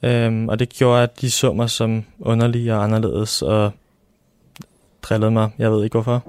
Øhm, 0.03 0.49
og 0.49 0.59
det 0.59 0.68
gjorde, 0.68 1.03
at 1.03 1.21
de 1.21 1.31
så 1.31 1.53
mig 1.53 1.71
som 1.71 2.05
underlig 2.21 2.75
og 2.75 2.85
anderledes, 2.85 3.42
og 3.42 3.73
drillede 5.03 5.31
mig. 5.31 5.51
Jeg 5.59 5.73
ved 5.73 5.85
ikke 5.85 5.95
hvorfor. 5.95 6.25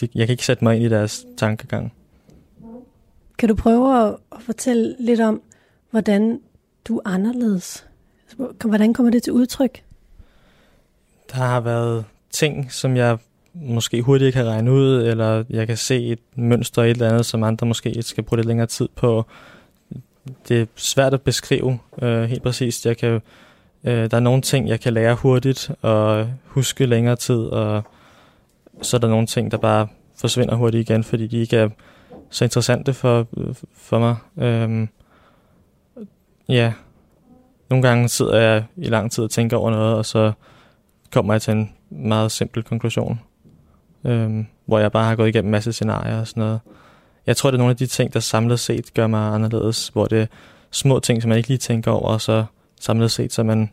De, 0.00 0.08
jeg 0.14 0.26
kan 0.26 0.32
ikke 0.32 0.46
sætte 0.46 0.64
mig 0.64 0.76
ind 0.76 0.84
i 0.84 0.88
deres 0.88 1.26
tankegang. 1.36 1.92
Kan 3.38 3.48
du 3.48 3.54
prøve 3.54 4.06
at, 4.06 4.16
at 4.32 4.42
fortælle 4.42 4.96
lidt 5.00 5.20
om, 5.20 5.42
hvordan 5.90 6.40
du 6.88 6.98
er 6.98 7.08
anderledes? 7.08 7.86
Altså, 8.22 8.68
hvordan 8.68 8.94
kommer 8.94 9.10
det 9.10 9.22
til 9.22 9.32
udtryk? 9.32 9.82
Der 11.32 11.36
har 11.36 11.60
været 11.60 12.04
ting, 12.30 12.72
som 12.72 12.96
jeg 12.96 13.18
måske 13.54 14.02
hurtigt 14.02 14.34
kan 14.34 14.46
regne 14.46 14.72
ud, 14.72 15.02
eller 15.02 15.44
jeg 15.50 15.66
kan 15.66 15.76
se 15.76 16.06
et 16.06 16.18
mønster 16.34 16.82
i 16.82 16.90
et 16.90 16.94
eller 16.94 17.08
andet, 17.08 17.26
som 17.26 17.42
andre 17.42 17.66
måske 17.66 18.02
skal 18.02 18.24
bruge 18.24 18.38
lidt 18.38 18.46
længere 18.46 18.66
tid 18.66 18.88
på. 18.96 19.26
Det 20.48 20.60
er 20.60 20.66
svært 20.76 21.14
at 21.14 21.22
beskrive 21.22 21.78
øh, 22.02 22.22
helt 22.22 22.42
præcist. 22.42 22.86
Jeg 22.86 22.96
kan, 22.96 23.20
øh, 23.84 24.10
der 24.10 24.16
er 24.16 24.20
nogle 24.20 24.42
ting, 24.42 24.68
jeg 24.68 24.80
kan 24.80 24.92
lære 24.92 25.14
hurtigt 25.14 25.70
og 25.82 26.28
huske 26.44 26.86
længere 26.86 27.16
tid, 27.16 27.40
og 27.40 27.82
så 28.82 28.96
er 28.96 29.00
der 29.00 29.08
nogle 29.08 29.26
ting, 29.26 29.50
der 29.50 29.56
bare 29.56 29.88
forsvinder 30.16 30.54
hurtigt 30.54 30.90
igen, 30.90 31.04
fordi 31.04 31.26
de 31.26 31.38
ikke 31.38 31.56
er 31.56 31.68
så 32.34 32.44
interessante 32.44 32.94
for, 32.94 33.26
for 33.72 33.98
mig. 33.98 34.16
Øhm, 34.36 34.88
ja, 36.48 36.72
nogle 37.70 37.88
gange 37.88 38.08
sidder 38.08 38.40
jeg 38.40 38.64
i 38.76 38.88
lang 38.88 39.12
tid 39.12 39.24
og 39.24 39.30
tænker 39.30 39.56
over 39.56 39.70
noget, 39.70 39.94
og 39.94 40.06
så 40.06 40.32
kommer 41.12 41.34
jeg 41.34 41.42
til 41.42 41.52
en 41.52 41.72
meget 41.90 42.32
simpel 42.32 42.62
konklusion, 42.62 43.20
øhm, 44.04 44.46
hvor 44.66 44.78
jeg 44.78 44.92
bare 44.92 45.04
har 45.04 45.16
gået 45.16 45.28
igennem 45.28 45.48
en 45.48 45.52
masse 45.52 45.72
scenarier 45.72 46.20
og 46.20 46.28
sådan 46.28 46.40
noget. 46.40 46.60
Jeg 47.26 47.36
tror, 47.36 47.50
det 47.50 47.56
er 47.56 47.58
nogle 47.58 47.70
af 47.70 47.76
de 47.76 47.86
ting, 47.86 48.14
der 48.14 48.20
samlet 48.20 48.60
set 48.60 48.94
gør 48.94 49.06
mig 49.06 49.34
anderledes, 49.34 49.88
hvor 49.88 50.06
det 50.06 50.20
er 50.20 50.26
små 50.70 51.00
ting, 51.00 51.22
som 51.22 51.28
man 51.28 51.38
ikke 51.38 51.48
lige 51.48 51.58
tænker 51.58 51.90
over, 51.90 52.08
og 52.08 52.20
så 52.20 52.44
samlet 52.80 53.10
set, 53.10 53.32
så 53.32 53.42
man, 53.42 53.70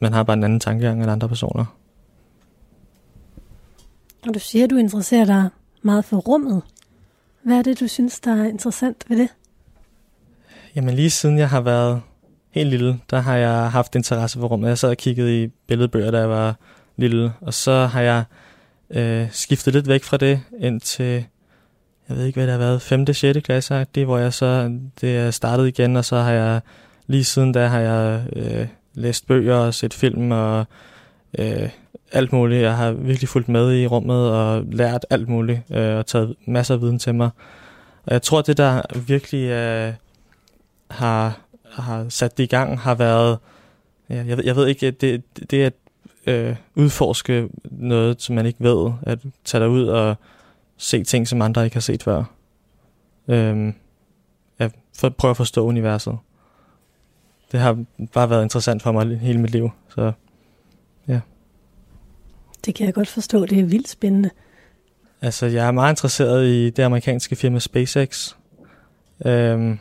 man 0.00 0.12
har 0.12 0.22
bare 0.22 0.36
en 0.36 0.44
anden 0.44 0.60
tankegang 0.60 1.02
end 1.02 1.10
andre 1.10 1.28
personer. 1.28 1.64
Og 4.28 4.34
du 4.34 4.38
siger, 4.38 4.64
at 4.64 4.70
du 4.70 4.76
interesserer 4.76 5.24
dig 5.24 5.48
meget 5.82 6.04
for 6.04 6.16
rummet. 6.16 6.62
Hvad 7.46 7.58
er 7.58 7.62
det, 7.62 7.80
du 7.80 7.88
synes, 7.88 8.20
der 8.20 8.42
er 8.42 8.44
interessant 8.44 9.04
ved 9.08 9.16
det? 9.16 9.28
Jamen 10.76 10.94
lige 10.94 11.10
siden 11.10 11.38
jeg 11.38 11.48
har 11.48 11.60
været 11.60 12.02
helt 12.50 12.70
lille, 12.70 13.00
der 13.10 13.20
har 13.20 13.36
jeg 13.36 13.70
haft 13.70 13.94
interesse 13.94 14.38
for 14.38 14.48
rummet. 14.48 14.68
Jeg 14.68 14.78
sad 14.78 14.90
og 14.90 14.96
kiggede 14.96 15.42
i 15.42 15.46
billedbøger, 15.46 16.10
da 16.10 16.18
jeg 16.18 16.28
var 16.28 16.56
lille, 16.96 17.32
og 17.40 17.54
så 17.54 17.86
har 17.86 18.00
jeg 18.00 18.24
øh, 18.90 19.26
skiftet 19.32 19.74
lidt 19.74 19.88
væk 19.88 20.04
fra 20.04 20.16
det 20.16 20.40
ind 20.60 20.80
til, 20.80 21.24
jeg 22.08 22.16
ved 22.16 22.24
ikke 22.24 22.36
hvad 22.36 22.46
det 22.46 22.52
har 22.52 22.58
været, 22.58 22.82
5. 22.82 23.14
6. 23.14 23.38
klasse, 23.44 23.86
det 23.94 24.04
hvor 24.04 24.18
jeg 24.18 24.32
så 24.32 24.78
det 25.00 25.16
er 25.16 25.30
startet 25.30 25.68
igen, 25.68 25.96
og 25.96 26.04
så 26.04 26.16
har 26.16 26.32
jeg 26.32 26.60
lige 27.06 27.24
siden 27.24 27.52
da 27.52 27.66
har 27.66 27.80
jeg 27.80 28.26
øh, 28.36 28.66
læst 28.94 29.26
bøger 29.26 29.56
og 29.56 29.74
set 29.74 29.94
film 29.94 30.30
og 30.30 30.66
øh, 31.38 31.68
alt 32.12 32.32
muligt. 32.32 32.62
Jeg 32.62 32.76
har 32.76 32.92
virkelig 32.92 33.28
fulgt 33.28 33.48
med 33.48 33.76
i 33.76 33.86
rummet 33.86 34.30
og 34.30 34.64
lært 34.72 35.06
alt 35.10 35.28
muligt 35.28 35.60
øh, 35.70 35.96
og 35.96 36.06
taget 36.06 36.34
masser 36.46 36.74
af 36.74 36.80
viden 36.80 36.98
til 36.98 37.14
mig. 37.14 37.30
Og 38.06 38.12
jeg 38.12 38.22
tror, 38.22 38.42
det 38.42 38.56
der 38.56 38.82
virkelig 39.06 39.50
øh, 39.50 39.92
har, 40.90 41.40
har 41.70 42.06
sat 42.08 42.38
det 42.38 42.44
i 42.44 42.46
gang, 42.46 42.80
har 42.80 42.94
været, 42.94 43.38
ja, 44.10 44.24
jeg, 44.26 44.36
ved, 44.36 44.44
jeg 44.44 44.56
ved 44.56 44.66
ikke, 44.66 44.90
det, 44.90 45.22
det 45.50 45.62
er 45.62 45.66
at 45.66 45.72
øh, 46.26 46.56
udforske 46.74 47.48
noget, 47.64 48.22
som 48.22 48.34
man 48.34 48.46
ikke 48.46 48.64
ved, 48.64 48.92
at 49.02 49.18
tage 49.44 49.60
dig 49.60 49.70
ud 49.70 49.86
og 49.86 50.16
se 50.76 51.04
ting, 51.04 51.28
som 51.28 51.42
andre 51.42 51.64
ikke 51.64 51.76
har 51.76 51.80
set 51.80 52.02
før. 52.02 52.24
Øh, 53.28 53.72
jeg 54.58 54.70
for, 54.96 55.08
prøver 55.08 55.30
at 55.30 55.36
forstå 55.36 55.66
universet. 55.66 56.18
Det 57.52 57.60
har 57.60 57.84
bare 58.12 58.30
været 58.30 58.42
interessant 58.42 58.82
for 58.82 58.92
mig 58.92 59.18
hele 59.18 59.40
mit 59.40 59.50
liv, 59.50 59.70
så 59.88 60.12
ja. 61.08 61.20
Det 62.66 62.74
kan 62.74 62.86
jeg 62.86 62.94
godt 62.94 63.08
forstå, 63.08 63.46
det 63.46 63.58
er 63.58 63.64
vildt 63.64 63.88
spændende. 63.88 64.30
Altså, 65.22 65.46
jeg 65.46 65.66
er 65.66 65.70
meget 65.70 65.92
interesseret 65.92 66.46
i 66.46 66.70
det 66.70 66.82
amerikanske 66.82 67.36
firma 67.36 67.58
SpaceX. 67.58 68.34
Øhm, 69.26 69.78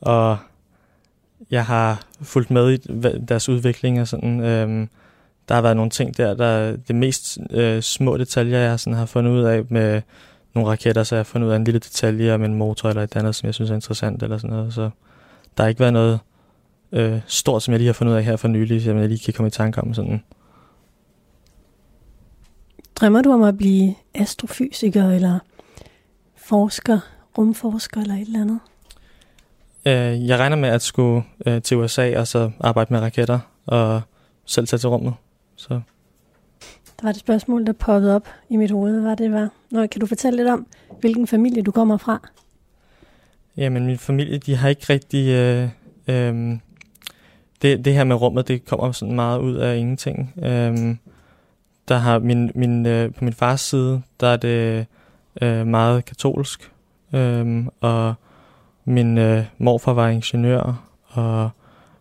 og 0.00 0.38
jeg 1.50 1.64
har 1.64 2.06
fulgt 2.22 2.50
med 2.50 2.72
i 2.72 2.76
deres 3.28 3.48
udvikling 3.48 4.00
og 4.00 4.08
sådan. 4.08 4.40
Øhm, 4.40 4.88
der 5.48 5.54
har 5.54 5.62
været 5.62 5.76
nogle 5.76 5.90
ting 5.90 6.16
der, 6.16 6.34
der 6.34 6.76
det 6.76 6.96
mest 6.96 7.38
øh, 7.50 7.82
små 7.82 8.16
detaljer, 8.16 8.58
jeg 8.58 8.80
sådan 8.80 8.98
har 8.98 9.06
fundet 9.06 9.30
ud 9.30 9.42
af 9.42 9.64
med 9.68 10.02
nogle 10.54 10.70
raketter, 10.70 11.02
så 11.02 11.14
jeg 11.14 11.18
har 11.18 11.24
fundet 11.24 11.46
ud 11.46 11.52
af 11.52 11.56
en 11.56 11.64
lille 11.64 11.80
detalje 11.80 12.34
om 12.34 12.44
en 12.44 12.54
motor 12.54 12.88
eller 12.88 13.02
et 13.02 13.16
andet, 13.16 13.34
som 13.34 13.46
jeg 13.46 13.54
synes 13.54 13.70
er 13.70 13.74
interessant 13.74 14.22
eller 14.22 14.38
sådan 14.38 14.56
noget. 14.56 14.74
Så 14.74 14.90
der 15.56 15.62
har 15.62 15.68
ikke 15.68 15.80
været 15.80 15.92
noget 15.92 16.20
øh, 16.92 17.20
stort, 17.26 17.62
som 17.62 17.72
jeg 17.72 17.78
lige 17.78 17.88
har 17.88 17.92
fundet 17.92 18.12
ud 18.12 18.18
af 18.18 18.24
her 18.24 18.36
for 18.36 18.48
nylig, 18.48 18.82
som 18.82 18.98
jeg 18.98 19.08
lige 19.08 19.24
kan 19.24 19.34
komme 19.34 19.48
i 19.48 19.50
tanke 19.50 19.80
om 19.80 19.94
sådan. 19.94 20.22
Drømmer 23.00 23.22
du 23.22 23.32
om 23.32 23.42
at 23.42 23.56
blive 23.56 23.94
astrofysiker 24.14 25.10
eller 25.10 25.38
forsker, 26.36 26.98
rumforsker 27.38 28.00
eller 28.00 28.14
et 28.14 28.20
eller 28.20 28.40
andet? 28.40 28.60
Øh, 29.86 30.28
jeg 30.28 30.38
regner 30.38 30.56
med 30.56 30.68
at 30.68 30.82
skulle 30.82 31.22
øh, 31.46 31.62
til 31.62 31.76
USA 31.76 32.18
og 32.18 32.26
så 32.26 32.50
arbejde 32.60 32.92
med 32.92 33.00
raketter 33.00 33.38
og 33.66 34.00
selv 34.44 34.66
tage 34.66 34.78
til 34.78 34.88
rummet. 34.88 35.14
Så. 35.56 35.68
Der 35.68 37.02
var 37.02 37.10
et 37.10 37.16
spørgsmål, 37.16 37.66
der 37.66 37.72
poppede 37.72 38.16
op 38.16 38.28
i 38.48 38.56
mit 38.56 38.70
hoved. 38.70 39.00
Hvad 39.00 39.16
det 39.16 39.32
var? 39.32 39.48
Nå, 39.70 39.86
kan 39.86 40.00
du 40.00 40.06
fortælle 40.06 40.36
lidt 40.36 40.48
om, 40.48 40.66
hvilken 41.00 41.26
familie 41.26 41.62
du 41.62 41.70
kommer 41.70 41.96
fra? 41.96 42.28
Jamen, 43.56 43.86
min 43.86 43.98
familie, 43.98 44.38
de 44.38 44.56
har 44.56 44.68
ikke 44.68 44.86
rigtig... 44.90 45.28
Øh, 45.28 45.68
øh, 46.08 46.58
det, 47.62 47.84
det 47.84 47.94
her 47.94 48.04
med 48.04 48.16
rummet, 48.16 48.48
det 48.48 48.64
kommer 48.64 48.92
sådan 48.92 49.14
meget 49.14 49.40
ud 49.40 49.54
af 49.54 49.76
ingenting. 49.76 50.32
Øh, 50.42 50.96
der 51.88 51.96
har 51.96 52.18
min, 52.18 52.50
min, 52.54 52.86
øh, 52.86 53.14
på 53.14 53.24
min 53.24 53.32
fars 53.32 53.60
side, 53.60 54.02
der 54.20 54.26
er 54.26 54.36
det 54.36 54.86
øh, 55.42 55.66
meget 55.66 56.04
katolsk, 56.04 56.72
øh, 57.12 57.66
og 57.80 58.14
min 58.84 59.18
øh, 59.18 59.44
morfar 59.58 59.92
var 59.92 60.08
ingeniør, 60.08 60.88
og 61.06 61.50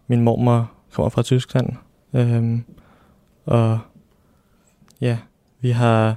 min 0.08 0.22
mormor 0.22 0.72
kommer 0.92 1.10
fra 1.10 1.22
Tyskland. 1.22 1.70
Øh, 2.14 2.60
og 3.46 3.80
ja, 5.02 5.18
vi 5.62 5.70
har, 5.70 6.16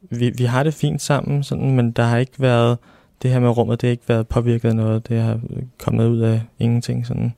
vi, 0.00 0.30
vi 0.30 0.44
har 0.44 0.62
det 0.62 0.74
fint 0.74 1.02
sammen, 1.02 1.42
sådan, 1.42 1.70
men 1.70 1.90
der 1.92 2.02
har 2.02 2.16
ikke 2.16 2.40
været, 2.40 2.78
det 3.22 3.30
her 3.30 3.40
med 3.40 3.48
rummet, 3.48 3.80
det 3.80 3.88
har 3.88 3.92
ikke 3.92 4.08
været 4.08 4.28
påvirket 4.28 4.68
af 4.68 4.76
noget, 4.76 5.08
det 5.08 5.20
har 5.20 5.40
kommet 5.78 6.06
ud 6.08 6.20
af 6.20 6.42
ingenting. 6.58 7.06
Sådan. 7.06 7.34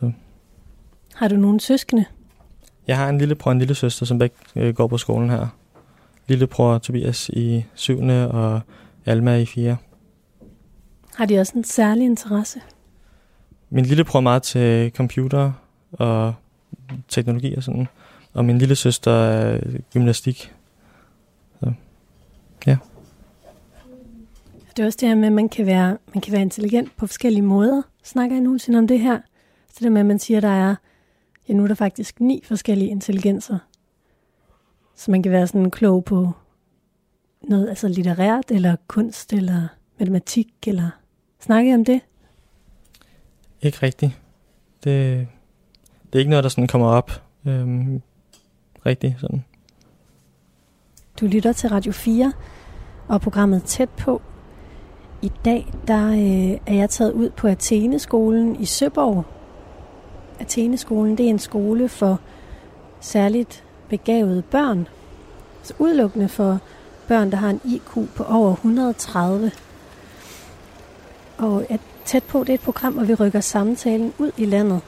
Så. 0.00 0.12
Har 1.14 1.28
du 1.28 1.36
nogen 1.36 1.60
søskende? 1.60 2.04
Jeg 2.88 2.96
har 2.96 3.08
en 3.08 3.18
lillebror 3.18 3.50
og 3.50 3.52
en 3.52 3.58
lille 3.58 3.74
søster, 3.74 4.06
som 4.06 4.18
begge 4.18 4.36
øh, 4.56 4.74
går 4.74 4.86
på 4.86 4.98
skolen 4.98 5.30
her. 5.30 5.46
Lillebror 6.28 6.78
Tobias 6.78 7.28
i 7.28 7.64
7. 7.74 7.98
og 8.30 8.60
Alma 9.06 9.36
i 9.36 9.46
4. 9.46 9.76
Har 11.14 11.26
de 11.26 11.38
også 11.38 11.52
en 11.56 11.64
særlig 11.64 12.04
interesse? 12.04 12.60
Min 13.70 13.84
lillebror 13.84 14.18
er 14.18 14.22
meget 14.22 14.42
til 14.42 14.92
computer 14.96 15.52
og 15.92 16.34
teknologi 17.08 17.54
og 17.54 17.62
sådan. 17.62 17.88
Og 18.34 18.44
min 18.44 18.58
lille 18.58 18.76
søster 18.76 19.12
er 19.12 19.60
gymnastik. 19.92 20.52
Så, 21.60 21.72
ja. 22.66 22.76
Det 24.76 24.82
er 24.82 24.86
også 24.86 24.98
det 25.00 25.08
her 25.08 25.16
med, 25.16 25.26
at 25.26 25.32
man 25.32 25.48
kan, 25.48 25.66
være, 25.66 25.98
man 26.14 26.20
kan 26.20 26.32
være 26.32 26.42
intelligent 26.42 26.96
på 26.96 27.06
forskellige 27.06 27.42
måder. 27.42 27.82
Snakker 28.04 28.36
jeg 28.36 28.42
nogensinde 28.42 28.78
om 28.78 28.88
det 28.88 29.00
her? 29.00 29.20
Så 29.68 29.84
det 29.84 29.92
med, 29.92 30.00
at 30.00 30.06
man 30.06 30.18
siger, 30.18 30.36
at 30.36 30.42
der 30.42 30.48
er 30.48 30.74
ja, 31.48 31.54
nu 31.54 31.62
er 31.62 31.68
der 31.68 31.74
faktisk 31.74 32.20
ni 32.20 32.42
forskellige 32.44 32.90
intelligenser. 32.90 33.58
Så 34.94 35.10
man 35.10 35.22
kan 35.22 35.32
være 35.32 35.46
sådan 35.46 35.70
klog 35.70 36.04
på 36.04 36.32
noget 37.42 37.68
altså 37.68 37.88
litterært, 37.88 38.50
eller 38.50 38.76
kunst, 38.86 39.32
eller 39.32 39.68
matematik, 39.98 40.48
eller 40.66 40.90
snakke 41.40 41.74
om 41.74 41.84
det? 41.84 42.00
Ikke 43.62 43.78
rigtigt. 43.82 44.12
Det, 44.84 45.28
det 46.06 46.14
er 46.14 46.18
ikke 46.18 46.30
noget, 46.30 46.42
der 46.42 46.50
sådan 46.50 46.66
kommer 46.66 46.88
op 46.88 47.22
øhm, 47.46 48.02
rigtigt 48.86 49.20
sådan. 49.20 49.44
Du 51.20 51.26
lytter 51.26 51.52
til 51.52 51.68
Radio 51.68 51.92
4 51.92 52.32
og 53.08 53.20
programmet 53.20 53.62
Tæt 53.62 53.88
på. 53.88 54.22
I 55.22 55.32
dag 55.44 55.72
der 55.86 56.06
øh, 56.08 56.58
er 56.66 56.74
jeg 56.74 56.90
taget 56.90 57.12
ud 57.12 57.30
på 57.30 57.48
Athene-skolen 57.48 58.60
i 58.60 58.64
Søborg, 58.64 59.24
Atheneskolen, 60.38 61.18
det 61.18 61.26
er 61.26 61.30
en 61.30 61.38
skole 61.38 61.88
for 61.88 62.20
særligt 63.00 63.64
begavede 63.88 64.42
børn. 64.42 64.88
Så 65.62 65.74
udelukkende 65.78 66.28
for 66.28 66.58
børn, 67.08 67.30
der 67.30 67.36
har 67.36 67.50
en 67.50 67.60
IQ 67.64 68.08
på 68.16 68.24
over 68.24 68.52
130. 68.52 69.50
Og 71.38 71.64
at 71.68 71.80
tæt 72.04 72.22
på, 72.22 72.40
det 72.40 72.48
er 72.48 72.54
et 72.54 72.60
program, 72.60 72.92
hvor 72.92 73.04
vi 73.04 73.14
rykker 73.14 73.40
samtalen 73.40 74.12
ud 74.18 74.30
i 74.36 74.44
landet. 74.44 74.80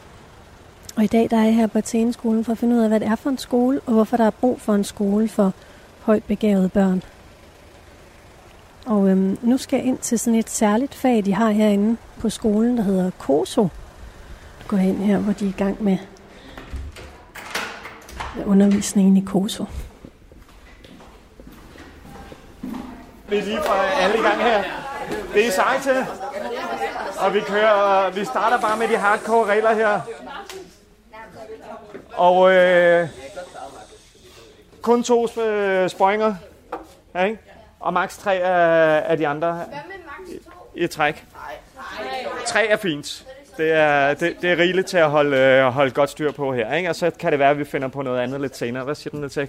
Og 0.97 1.05
i 1.05 1.07
dag 1.07 1.31
der 1.31 1.37
er 1.37 1.45
jeg 1.45 1.55
her 1.55 1.67
på 1.67 1.79
Atheneskolen 1.79 2.45
for 2.45 2.53
at 2.53 2.59
finde 2.59 2.77
ud 2.77 2.81
af, 2.81 2.89
hvad 2.89 3.01
det 3.01 3.09
er 3.09 3.17
for 3.17 3.31
en 3.31 3.39
skole, 3.39 3.81
og 3.87 3.93
hvorfor 3.93 4.17
der 4.17 4.25
er 4.25 4.31
brug 4.31 4.61
for 4.61 4.75
en 4.75 4.85
skole 4.85 5.29
for 5.29 5.53
højt 6.01 6.25
begavede 6.25 6.69
børn. 6.69 7.03
Og 8.87 9.09
øhm, 9.09 9.39
nu 9.43 9.57
skal 9.57 9.77
jeg 9.77 9.87
ind 9.87 9.99
til 9.99 10.19
sådan 10.19 10.39
et 10.39 10.51
særligt 10.51 10.95
fag, 10.95 11.25
de 11.25 11.35
har 11.35 11.51
herinde 11.51 11.97
på 12.19 12.29
skolen, 12.29 12.77
der 12.77 12.83
hedder 12.83 13.11
KOSO. 13.19 13.69
Gå 14.71 14.77
ind 14.77 14.99
her, 14.99 15.19
hvor 15.19 15.33
de 15.33 15.45
er 15.45 15.49
i 15.49 15.55
gang 15.59 15.83
med 15.83 15.99
undervisningen 18.47 19.17
i 19.17 19.21
KOSO. 19.21 19.65
Vi 23.29 23.37
er 23.37 23.43
lige 23.43 23.59
fra 23.67 23.87
alle 24.03 24.19
i 24.19 24.21
gang 24.21 24.43
her. 24.43 24.63
Det 25.35 25.47
er 25.47 25.51
sej 25.51 25.81
til. 25.81 26.07
Og 27.21 27.35
vi 27.35 27.41
kører, 27.41 28.11
vi 28.11 28.25
starter 28.25 28.61
bare 28.61 28.77
med 28.77 28.89
de 28.89 28.97
hardcore 28.97 29.47
regler 29.47 29.75
her. 29.75 30.01
Og 32.13 32.53
øh, 32.53 33.09
kun 34.83 35.03
to 35.03 35.41
øh, 35.41 35.91
spøjninger. 35.91 36.35
Ja, 37.15 37.25
ikke? 37.25 37.39
Og 37.81 37.93
maks 37.93 38.19
tre 38.19 38.35
af, 38.35 39.11
af 39.11 39.17
de 39.17 39.29
andre 39.29 39.53
Hvad 39.53 39.65
med 39.67 39.75
max 40.07 40.45
2? 40.45 40.51
i 40.75 40.85
et 40.85 40.91
træk. 40.91 41.27
Tre 42.47 42.67
er 42.67 42.77
fint. 42.77 43.27
Det 43.61 43.73
er, 43.73 44.15
det, 44.15 44.37
det 44.43 44.53
er 44.53 44.57
rigeligt 44.57 44.87
til 44.87 44.97
at 44.97 45.11
holde, 45.11 45.37
øh, 45.37 45.65
holde 45.65 45.91
godt 45.91 46.11
styr 46.11 46.33
på 46.33 46.55
her. 46.55 46.75
Ikke? 46.75 46.89
Og 46.89 46.97
så 46.97 47.11
kan 47.11 47.33
det 47.33 47.39
være, 47.39 47.51
at 47.51 47.59
vi 47.59 47.65
finder 47.65 47.89
på 47.89 48.03
noget 48.03 48.21
andet 48.21 48.41
lidt 48.41 48.57
senere. 48.57 48.85
Hvad 48.85 48.95
siger 48.95 49.11
den 49.11 49.21
lidt 49.21 49.33
til? 49.33 49.49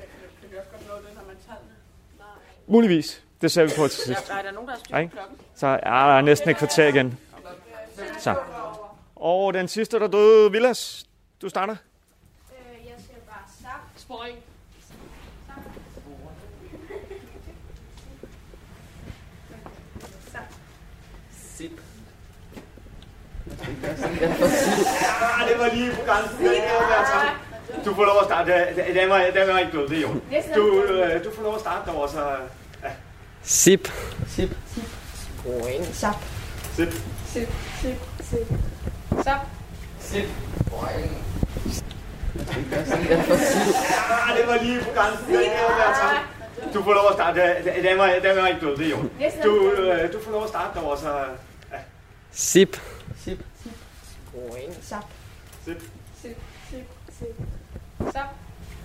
Muligvis. 2.67 3.23
Det 3.41 3.51
ser 3.51 3.63
vi 3.63 3.71
på 3.77 3.87
til 3.87 4.03
sidst. 4.03 4.27
Der 4.27 4.35
er 4.35 4.41
der 4.41 4.51
nogen, 4.51 4.67
der 4.67 4.73
har 4.73 4.79
styr 4.79 5.07
på 5.07 5.15
klokken. 5.15 5.37
Så 5.55 5.67
er 5.83 6.13
der 6.13 6.21
næsten 6.21 6.49
et 6.49 6.57
kvarter 6.57 6.87
igen. 6.87 7.19
Så. 8.19 8.35
Og 9.15 9.53
den 9.53 9.67
sidste, 9.67 9.99
der 9.99 10.07
døde, 10.07 10.51
Villas. 10.51 11.05
Du 11.41 11.49
starter. 11.49 11.75
Øh, 12.51 12.85
jeg 12.85 12.93
siger 12.97 13.19
bare 13.27 13.43
stop. 13.59 13.81
Sporing. 13.97 14.37
Sip. 21.31 21.71
Ah, 23.63 25.49
det 25.49 25.59
var 25.59 25.69
lige 25.73 25.91
på 25.91 26.01
grænsen. 26.05 26.45
Du 27.85 27.95
får 27.95 28.03
lov 28.05 28.17
at 28.19 28.25
starte. 28.25 28.51
Den- 28.75 28.95
Den 28.95 29.09
var, 29.09 29.17
den 29.33 29.47
var 29.53 29.59
ikke 29.59 29.71
død, 29.77 29.87
det 29.87 29.97
er 29.97 30.01
jo. 30.01 30.15
Du, 30.55 30.81
øh, 30.83 31.23
du 31.23 31.29
får 31.35 31.43
lov 31.43 31.55
at 31.55 31.61
starte 31.61 31.81
derovre, 31.91 32.09
så... 32.09 32.35
Sip. 33.43 33.91
Sip. 34.29 34.49
Stop. 35.93 36.15
Sip. 36.75 36.93
Sip, 37.27 37.47
sip, 37.81 37.97
sip. 38.29 38.47
Stop. 39.21 39.37
Ah, 43.01 44.37
det 44.37 44.47
var 44.47 44.63
lige 44.63 44.79
på 44.79 44.89
grænsen. 44.95 45.25
Den 45.27 45.35
var 45.35 46.25
Du 46.73 46.83
får 46.83 46.93
lov 46.93 47.07
at 47.09 47.13
starte. 47.15 47.41
Den- 47.65 47.83
Den 47.83 47.97
var, 47.97 48.07
den 48.23 48.37
var 48.37 48.47
ikke 48.47 48.61
død, 48.65 48.77
det 48.77 48.85
er 48.85 48.89
jo. 48.89 48.97
Du, 49.43 49.71
øh, 49.71 50.13
du 50.13 50.19
får 50.23 50.31
lov 50.31 50.43
at 50.43 50.49
starte 50.49 50.79
derovre, 50.79 50.97
så... 50.99 51.13
Sip. 52.31 52.77
Stop. 54.81 55.09
Sip. 55.63 55.81
Sip, 56.21 56.37
sip, 56.71 56.87
sip. 57.19 57.35
Stop. 58.09 58.35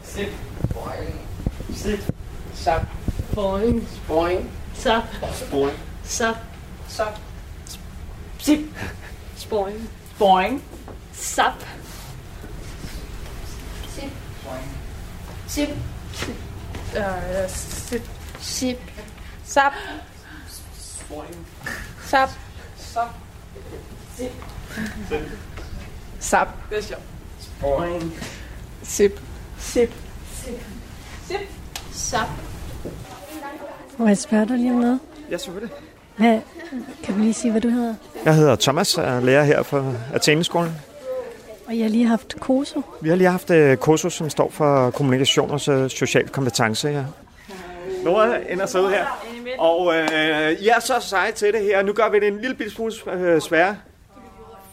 Sip. 0.03 2.01
Stop. 2.55 2.87
Sporing. 3.31 4.51
Stop. 4.75 5.09
Sporing. 5.33 5.77
Stop. 6.05 6.37
Stop. 6.87 7.17
Sip. 8.39 8.61
Sporing. 9.37 9.89
Sporing. 10.17 10.63
Stop. 11.13 11.59
Sip. 15.47 15.71
Sip. 16.13 16.37
Øh, 16.97 17.49
sip. 17.49 18.03
Sip. 18.41 18.81
Sap. 19.45 19.73
Sporing. 20.79 21.47
Sap. 22.05 22.31
Sap. 22.77 23.15
Sip. 24.17 24.33
Sap. 26.21 26.49
Det 26.71 26.79
er 26.79 26.83
sjovt. 26.83 27.03
Sporing. 27.41 28.15
Sip. 28.83 29.21
Sip. 29.59 29.91
Sip. 31.27 31.39
Stop. 31.93 32.29
Må 33.97 34.07
jeg 34.07 34.19
spørge 34.19 34.47
dig 34.49 34.59
lige 34.59 34.71
om 34.73 34.79
noget? 34.79 35.01
Ja, 35.31 35.37
selvfølgelig. 35.37 35.75
Hvad, 36.17 36.41
kan 37.03 37.15
du 37.15 37.21
lige 37.21 37.35
sige, 37.35 37.51
hvad 37.51 37.61
du 37.61 37.69
hedder? 37.69 37.95
Jeg 38.25 38.35
hedder 38.35 38.57
Thomas, 38.57 38.99
og 38.99 39.05
er 39.05 39.21
lærer 39.21 39.45
her 39.45 39.63
på 39.63 39.93
Atheneskolen. 40.15 40.73
Og 41.67 41.77
jeg 41.77 41.85
har 41.85 41.91
lige 41.91 42.07
haft 42.07 42.41
KOSO. 42.41 42.83
Vi 43.01 43.09
har 43.09 43.17
lige 43.17 43.31
haft 43.31 43.51
uh, 43.51 43.75
kursus, 43.75 44.15
som 44.15 44.31
står 44.31 44.51
for 44.51 44.91
kommunikation 44.91 45.51
og 45.51 45.61
så 45.61 45.89
social 45.89 46.29
kompetence. 46.29 46.89
Ja. 46.89 47.05
Nora 48.05 48.39
ender 48.49 48.67
så 48.67 48.81
ud 48.81 48.91
her. 48.91 49.07
Og 49.59 49.95
øh, 49.95 50.53
I 50.53 50.69
er 50.69 50.81
så 50.81 50.95
seje 51.01 51.33
til 51.33 51.53
det 51.53 51.63
her. 51.63 51.83
Nu 51.83 51.93
gør 51.93 52.09
vi 52.09 52.21
det 52.21 52.29
en 52.29 52.41
lille 52.41 52.71
smule 52.71 52.93
øh, 53.13 53.41
sværere. 53.41 53.77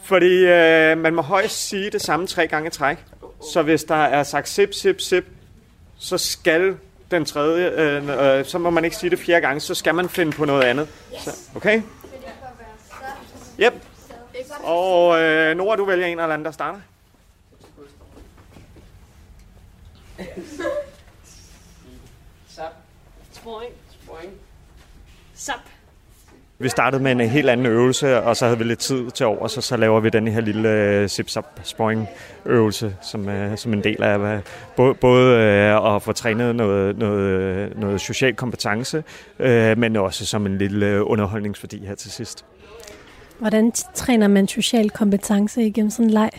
Fordi 0.04 0.46
øh, 0.46 0.98
man 0.98 1.14
må 1.14 1.22
højst 1.22 1.68
sige 1.68 1.90
det 1.90 2.02
samme 2.02 2.26
tre 2.26 2.48
gange 2.48 2.66
i 2.66 2.70
træk. 2.70 2.96
Så 3.52 3.62
hvis 3.62 3.84
der 3.84 3.94
er 3.94 4.22
sagt 4.22 4.48
sip, 4.48 4.74
sip, 4.74 5.00
sip, 5.00 5.26
så 5.98 6.18
skal 6.18 6.76
den 7.10 7.24
tredje, 7.24 7.70
øh, 7.70 8.38
øh, 8.38 8.44
så 8.44 8.58
må 8.58 8.70
man 8.70 8.84
ikke 8.84 8.96
sige 8.96 9.10
det 9.10 9.18
fjerde 9.18 9.40
gange, 9.40 9.60
så 9.60 9.74
skal 9.74 9.94
man 9.94 10.08
finde 10.08 10.32
på 10.32 10.44
noget 10.44 10.62
andet. 10.62 10.88
Så, 11.18 11.30
okay? 11.56 11.82
Yep. 13.60 13.74
Og 14.62 15.20
øh, 15.22 15.56
Nora, 15.56 15.76
du 15.76 15.84
vælger 15.84 16.06
en 16.06 16.20
eller 16.20 16.34
anden, 16.34 16.44
der 16.44 16.50
starter. 16.50 16.80
Sporing. 23.32 23.72
Sporing. 24.02 24.32
Sap. 25.34 25.60
Vi 26.64 26.68
startede 26.68 27.02
med 27.02 27.12
en 27.12 27.20
øh, 27.20 27.28
helt 27.28 27.50
anden 27.50 27.66
øvelse, 27.66 28.22
og 28.22 28.36
så 28.36 28.44
havde 28.44 28.58
vi 28.58 28.64
lidt 28.64 28.78
tid 28.78 29.10
til 29.10 29.26
over, 29.26 29.48
så 29.48 29.60
så 29.60 29.76
laver 29.76 30.00
vi 30.00 30.08
den 30.08 30.28
her 30.28 30.40
lille 30.40 30.68
øh, 30.68 31.02
uh, 31.02 31.08
zip 31.08 31.28
zap 31.28 31.60
spoing 31.62 32.08
øvelse 32.46 32.96
som, 33.02 33.28
uh, 33.28 33.56
som 33.56 33.72
en 33.72 33.84
del 33.84 34.02
af 34.02 34.36
uh, 34.36 34.42
både, 34.76 34.94
både 34.94 35.36
uh, 35.80 35.94
at 35.94 36.02
få 36.02 36.12
trænet 36.12 36.56
noget, 36.56 36.98
noget, 36.98 37.78
noget 37.78 38.00
social 38.00 38.34
kompetence, 38.34 39.04
uh, 39.38 39.78
men 39.78 39.96
også 39.96 40.26
som 40.26 40.46
en 40.46 40.58
lille 40.58 41.04
underholdningsværdi 41.04 41.86
her 41.86 41.94
til 41.94 42.10
sidst. 42.10 42.44
Hvordan 43.38 43.72
træner 43.94 44.28
man 44.28 44.48
social 44.48 44.90
kompetence 44.90 45.62
igennem 45.62 45.90
sådan 45.90 46.04
en 46.04 46.10
leg? 46.10 46.30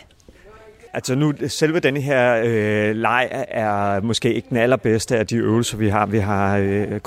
Altså 0.96 1.14
nu, 1.14 1.32
selve 1.48 1.80
denne 1.80 2.00
her 2.00 2.42
øh, 2.44 2.96
leg 2.96 3.28
er 3.48 4.00
måske 4.00 4.34
ikke 4.34 4.48
den 4.48 4.56
allerbedste 4.56 5.18
af 5.18 5.26
de 5.26 5.36
øvelser, 5.36 5.76
vi 5.76 5.88
har. 5.88 6.06
Vi 6.06 6.18
har 6.18 6.56
øh, 6.56 7.00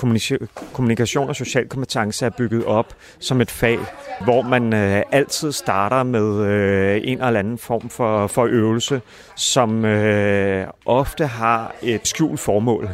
kommunikation 0.73 1.29
og 1.29 1.35
social 1.35 1.67
kompetence 1.67 2.25
er 2.25 2.29
bygget 2.29 2.65
op 2.65 2.95
som 3.19 3.41
et 3.41 3.51
fag, 3.51 3.79
hvor 4.23 4.41
man 4.41 4.73
øh, 4.73 5.03
altid 5.11 5.51
starter 5.51 6.03
med 6.03 6.45
øh, 6.45 7.01
en 7.03 7.21
eller 7.21 7.39
anden 7.39 7.57
form 7.57 7.89
for, 7.89 8.27
for 8.27 8.45
øvelse, 8.45 9.01
som 9.35 9.85
øh, 9.85 10.67
ofte 10.85 11.25
har 11.25 11.75
et 11.81 12.07
skjult 12.07 12.39
formål 12.39 12.89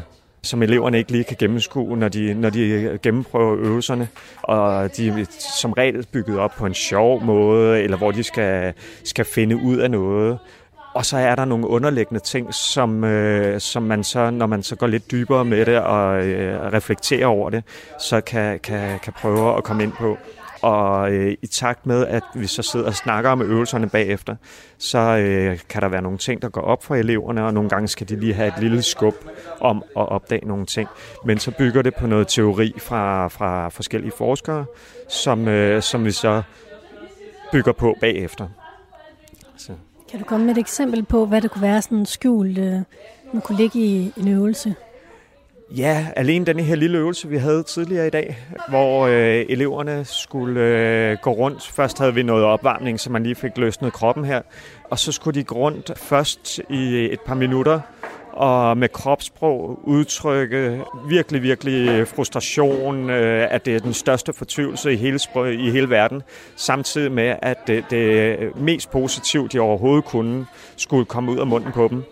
som 0.45 0.63
eleverne 0.63 0.97
ikke 0.97 1.12
lige 1.12 1.23
kan 1.23 1.38
gennemskue, 1.39 1.97
når 1.97 2.10
de, 2.10 2.34
når 2.34 2.49
de 2.49 2.62
øh, 2.62 2.99
gennemprøver 2.99 3.55
øvelserne. 3.55 4.08
Og 4.41 4.97
de 4.97 5.08
er 5.08 5.25
som 5.62 5.73
regel 5.73 6.08
bygget 6.13 6.39
op 6.39 6.51
på 6.58 6.65
en 6.65 6.73
sjov 6.73 7.23
måde, 7.23 7.81
eller 7.81 7.97
hvor 7.97 8.12
de 8.12 8.23
skal, 8.23 8.73
skal 9.03 9.25
finde 9.25 9.55
ud 9.55 9.77
af 9.77 9.91
noget. 9.91 10.39
Og 10.95 11.05
så 11.05 11.17
er 11.17 11.36
der 11.36 11.45
nogle 11.45 11.67
underliggende 11.67 12.19
ting, 12.19 12.53
som, 12.53 13.03
øh, 13.03 13.62
som 13.62 13.84
man 13.84 14.03
så, 14.03 14.29
når 14.29 14.45
man 14.45 14.63
så 14.63 14.75
går 14.75 14.88
lidt 14.88 15.12
dybere 15.12 15.45
med 15.45 15.65
det 15.65 15.79
og 15.79 16.25
øh, 16.25 16.73
reflekterer 16.73 17.27
over 17.27 17.49
det, 17.49 17.63
så 17.99 18.21
kan, 18.21 18.60
kan, 18.60 18.99
kan 18.99 19.13
prøve 19.13 19.58
at 19.58 19.63
komme 19.63 19.84
ind 19.84 19.91
på. 19.91 20.17
Og 20.62 21.12
øh, 21.12 21.38
i 21.41 21.47
takt 21.47 21.86
med, 21.86 22.08
at 22.08 22.23
vi 22.36 22.47
så 22.47 22.62
sidder 22.62 22.86
og 22.86 22.95
snakker 22.95 23.29
om 23.29 23.41
øvelserne 23.41 23.89
bagefter, 23.89 24.36
så 24.77 24.99
øh, 24.99 25.60
kan 25.69 25.81
der 25.81 25.88
være 25.88 26.01
nogle 26.01 26.17
ting, 26.17 26.41
der 26.41 26.49
går 26.49 26.62
op 26.62 26.84
for 26.84 26.95
eleverne, 26.95 27.45
og 27.45 27.53
nogle 27.53 27.69
gange 27.69 27.88
skal 27.88 28.10
de 28.10 28.19
lige 28.19 28.34
have 28.34 28.47
et 28.47 28.60
lille 28.60 28.81
skub 28.81 29.15
om 29.60 29.84
at 29.97 30.10
opdage 30.10 30.47
nogle 30.47 30.65
ting. 30.65 30.89
Men 31.25 31.39
så 31.39 31.51
bygger 31.51 31.81
det 31.81 31.95
på 31.95 32.08
noget 32.08 32.27
teori 32.27 32.73
fra, 32.79 33.27
fra 33.27 33.69
forskellige 33.69 34.13
forskere, 34.17 34.65
som, 35.10 35.47
øh, 35.47 35.81
som 35.81 36.05
vi 36.05 36.12
så 36.12 36.41
bygger 37.51 37.71
på 37.71 37.95
bagefter. 38.01 38.47
Kan 40.15 40.23
du 40.23 40.28
komme 40.28 40.45
med 40.45 40.56
et 40.56 40.60
eksempel 40.60 41.04
på, 41.04 41.25
hvad 41.25 41.41
det 41.41 41.51
kunne 41.51 41.62
være 41.62 41.82
sådan 41.82 42.06
skjult, 42.06 42.58
øh, 42.58 42.73
man 43.34 43.41
kunne 43.43 43.58
ligge 43.58 43.80
i 43.80 44.13
en 44.17 44.28
øvelse? 44.28 44.75
Ja, 45.78 46.08
alene 46.15 46.45
den 46.45 46.60
her 46.60 46.75
lille 46.75 46.97
øvelse, 46.97 47.28
vi 47.28 47.38
havde 47.38 47.63
tidligere 47.63 48.08
i 48.08 48.10
dag, 48.10 48.38
hvor 48.69 49.08
øh, 49.08 49.45
eleverne 49.49 50.06
skulle 50.06 50.62
øh, 50.62 51.17
gå 51.21 51.32
rundt. 51.32 51.67
Først 51.67 51.99
havde 51.99 52.13
vi 52.13 52.23
noget 52.23 52.43
opvarmning, 52.43 52.99
så 52.99 53.12
man 53.12 53.23
lige 53.23 53.36
fik 53.36 53.58
løsnet 53.58 53.93
kroppen 53.93 54.25
her. 54.25 54.41
Og 54.89 54.99
så 54.99 55.12
skulle 55.12 55.39
de 55.39 55.43
gå 55.43 55.56
rundt 55.56 55.99
først 55.99 56.60
i 56.69 57.13
et 57.13 57.21
par 57.21 57.36
minutter 57.36 57.80
og 58.35 58.77
med 58.77 58.89
kropssprog 58.89 59.79
udtrykke 59.83 60.81
virkelig, 61.07 61.43
virkelig 61.43 62.07
frustration, 62.07 63.09
øh, 63.09 63.47
at 63.51 63.65
det 63.65 63.75
er 63.75 63.79
den 63.79 63.93
største 63.93 64.33
fortvivlelse 64.33 64.93
i 64.93 64.95
hele, 64.95 65.19
i 65.53 65.69
hele 65.69 65.89
verden, 65.89 66.23
samtidig 66.55 67.11
med, 67.11 67.35
at 67.41 67.67
det, 67.67 67.85
det 67.89 68.37
mest 68.55 68.91
positivt, 68.91 69.53
de 69.53 69.59
overhovedet 69.59 70.05
kunne, 70.05 70.45
skulle 70.77 71.05
komme 71.05 71.31
ud 71.31 71.39
af 71.39 71.47
munden 71.47 71.71
på 71.71 71.87
dem. 71.87 72.03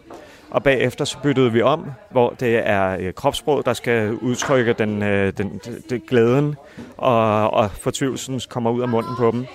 Og 0.49 0.63
bagefter 0.63 1.05
så 1.05 1.17
byttede 1.23 1.51
vi 1.51 1.62
om, 1.62 1.91
hvor 2.12 2.29
det 2.39 2.67
er 2.67 2.97
øh, 2.99 3.13
kropssproget, 3.13 3.65
der 3.65 3.73
skal 3.73 4.13
udtrykke 4.13 4.73
den, 4.73 5.03
øh, 5.03 5.33
den, 5.38 5.62
den 5.89 6.01
glæden, 6.07 6.55
og, 6.97 7.53
og 7.53 7.71
fortvivlelsen 7.71 8.41
kommer 8.49 8.71
ud 8.71 8.81
af 8.81 8.88
munden 8.88 9.15
på 9.17 9.31
dem. 9.31 9.45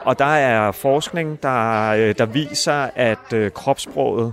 Og 0.00 0.18
der 0.18 0.24
er 0.24 0.72
forskning, 0.72 1.42
der, 1.42 2.12
der 2.12 2.26
viser, 2.26 2.88
at 2.94 3.52
kropssproget 3.54 4.32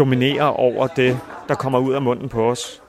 dominerer 0.00 0.44
over 0.44 0.86
det, 0.86 1.18
der 1.48 1.54
kommer 1.54 1.78
ud 1.78 1.92
af 1.94 2.02
munden 2.02 2.28
på 2.28 2.50
os. 2.50 2.82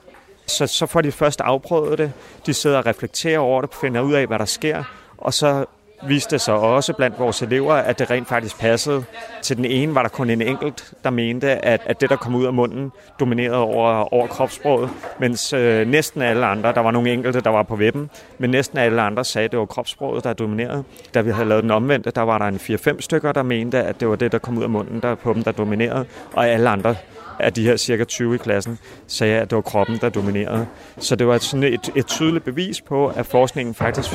Så, 0.46 0.66
så 0.66 0.86
får 0.86 1.00
de 1.00 1.12
først 1.12 1.40
afprøvet 1.40 1.98
det, 1.98 2.12
de 2.46 2.54
sidder 2.54 2.78
og 2.78 2.86
reflekterer 2.86 3.38
over 3.38 3.60
det, 3.60 3.74
finder 3.80 4.00
ud 4.00 4.12
af, 4.12 4.26
hvad 4.26 4.38
der 4.38 4.44
sker, 4.44 4.84
og 5.18 5.34
så 5.34 5.64
viste 6.06 6.30
det 6.30 6.40
sig 6.40 6.54
også 6.54 6.92
blandt 6.92 7.18
vores 7.18 7.42
elever, 7.42 7.74
at 7.74 7.98
det 7.98 8.10
rent 8.10 8.28
faktisk 8.28 8.58
passede. 8.58 9.04
Til 9.42 9.56
den 9.56 9.64
ene 9.64 9.94
var 9.94 10.02
der 10.02 10.08
kun 10.08 10.30
en 10.30 10.42
enkelt, 10.42 10.94
der 11.04 11.10
mente, 11.10 11.64
at, 11.64 11.80
at 11.86 12.00
det, 12.00 12.10
der 12.10 12.16
kom 12.16 12.34
ud 12.34 12.46
af 12.46 12.52
munden, 12.52 12.92
dominerede 13.20 13.58
over, 13.58 14.14
over 14.14 14.26
kropssproget, 14.26 14.90
mens 15.20 15.52
øh, 15.52 15.86
næsten 15.88 16.22
alle 16.22 16.46
andre, 16.46 16.72
der 16.72 16.80
var 16.80 16.90
nogle 16.90 17.12
enkelte, 17.12 17.40
der 17.40 17.50
var 17.50 17.62
på 17.62 17.74
webben, 17.74 18.10
men 18.38 18.50
næsten 18.50 18.78
alle 18.78 19.02
andre 19.02 19.24
sagde, 19.24 19.44
at 19.44 19.50
det 19.52 19.58
var 19.58 19.66
kropssproget, 19.66 20.24
der 20.24 20.32
dominerede. 20.32 20.84
Da 21.14 21.20
vi 21.20 21.30
havde 21.30 21.48
lavet 21.48 21.62
den 21.62 21.70
omvendte, 21.70 22.10
der 22.10 22.22
var 22.22 22.38
der 22.38 22.46
en 22.46 22.56
4-5 22.56 23.00
stykker, 23.00 23.32
der 23.32 23.42
mente, 23.42 23.82
at 23.82 24.00
det 24.00 24.08
var 24.08 24.16
det, 24.16 24.32
der 24.32 24.38
kom 24.38 24.58
ud 24.58 24.62
af 24.62 24.70
munden 24.70 25.00
der 25.00 25.14
på 25.14 25.32
dem, 25.32 25.42
der 25.42 25.52
dominerede, 25.52 26.06
og 26.32 26.48
alle 26.48 26.70
andre 26.70 26.94
af 27.38 27.52
de 27.52 27.62
her 27.62 27.76
cirka 27.76 28.04
20 28.04 28.34
i 28.34 28.38
klassen, 28.38 28.78
sagde, 29.06 29.40
at 29.40 29.50
det 29.50 29.56
var 29.56 29.62
kroppen, 29.62 29.98
der 30.00 30.08
dominerede. 30.08 30.66
Så 30.98 31.16
det 31.16 31.26
var 31.26 31.38
sådan 31.38 31.64
et, 31.64 31.90
et 31.94 32.06
tydeligt 32.06 32.44
bevis 32.44 32.80
på, 32.80 33.08
at 33.08 33.26
forskningen 33.26 33.74
faktisk 33.74 34.10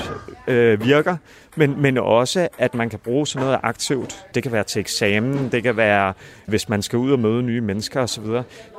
øh, 0.47 0.85
virker, 0.85 1.17
men, 1.55 1.81
men 1.81 1.97
også, 1.97 2.47
at 2.57 2.75
man 2.75 2.89
kan 2.89 2.99
bruge 2.99 3.27
sådan 3.27 3.45
noget 3.45 3.59
aktivt. 3.63 4.25
Det 4.35 4.43
kan 4.43 4.51
være 4.51 4.63
til 4.63 4.79
eksamen, 4.79 5.49
det 5.51 5.63
kan 5.63 5.77
være, 5.77 6.13
hvis 6.45 6.69
man 6.69 6.81
skal 6.81 6.99
ud 6.99 7.11
og 7.11 7.19
møde 7.19 7.43
nye 7.43 7.61
mennesker 7.61 8.01
osv. 8.01 8.25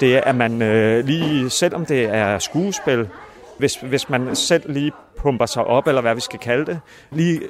Det 0.01 0.16
er, 0.16 0.20
at 0.20 0.35
man 0.35 0.62
øh, 0.62 1.05
lige, 1.05 1.51
selvom 1.51 1.87
det 1.87 2.05
er 2.05 2.38
skuespil, 2.38 3.09
hvis, 3.59 3.74
hvis 3.74 4.09
man 4.09 4.37
selv 4.37 4.72
lige 4.72 4.92
pumper 5.16 5.46
sig 5.46 5.64
op, 5.64 5.87
eller 5.87 6.01
hvad 6.01 6.14
vi 6.14 6.20
skal 6.20 6.38
kalde 6.38 6.66
det, 6.66 6.81
lige 7.11 7.40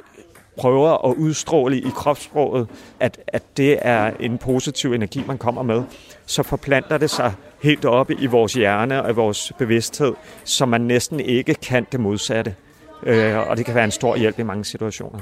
prøver 0.59 1.11
at 1.11 1.15
udstråle 1.17 1.79
i 1.79 1.91
kropssproget, 1.95 2.69
at, 3.01 3.21
at 3.27 3.43
det 3.57 3.79
er 3.83 4.13
en 4.21 4.39
positiv 4.39 4.93
energi, 4.93 5.25
man 5.27 5.39
kommer 5.39 5.63
med, 5.63 5.83
så 6.27 6.43
forplanter 6.43 6.99
det 6.99 7.11
sig 7.11 7.33
helt 7.63 7.85
oppe 7.85 8.15
i 8.21 8.27
vores 8.27 8.53
hjerne 8.53 9.03
og 9.03 9.11
i 9.11 9.15
vores 9.15 9.53
bevidsthed, 9.59 10.13
så 10.45 10.67
man 10.67 10.81
næsten 10.81 11.21
ikke 11.21 11.55
kan 11.55 11.87
det 11.93 12.01
modsatte. 12.01 12.55
Øh, 13.03 13.49
og 13.49 13.57
det 13.57 13.67
kan 13.67 13.75
være 13.75 13.85
en 13.85 13.91
stor 13.91 14.17
hjælp 14.17 14.39
i 14.39 14.43
mange 14.43 14.65
situationer. 14.65 15.21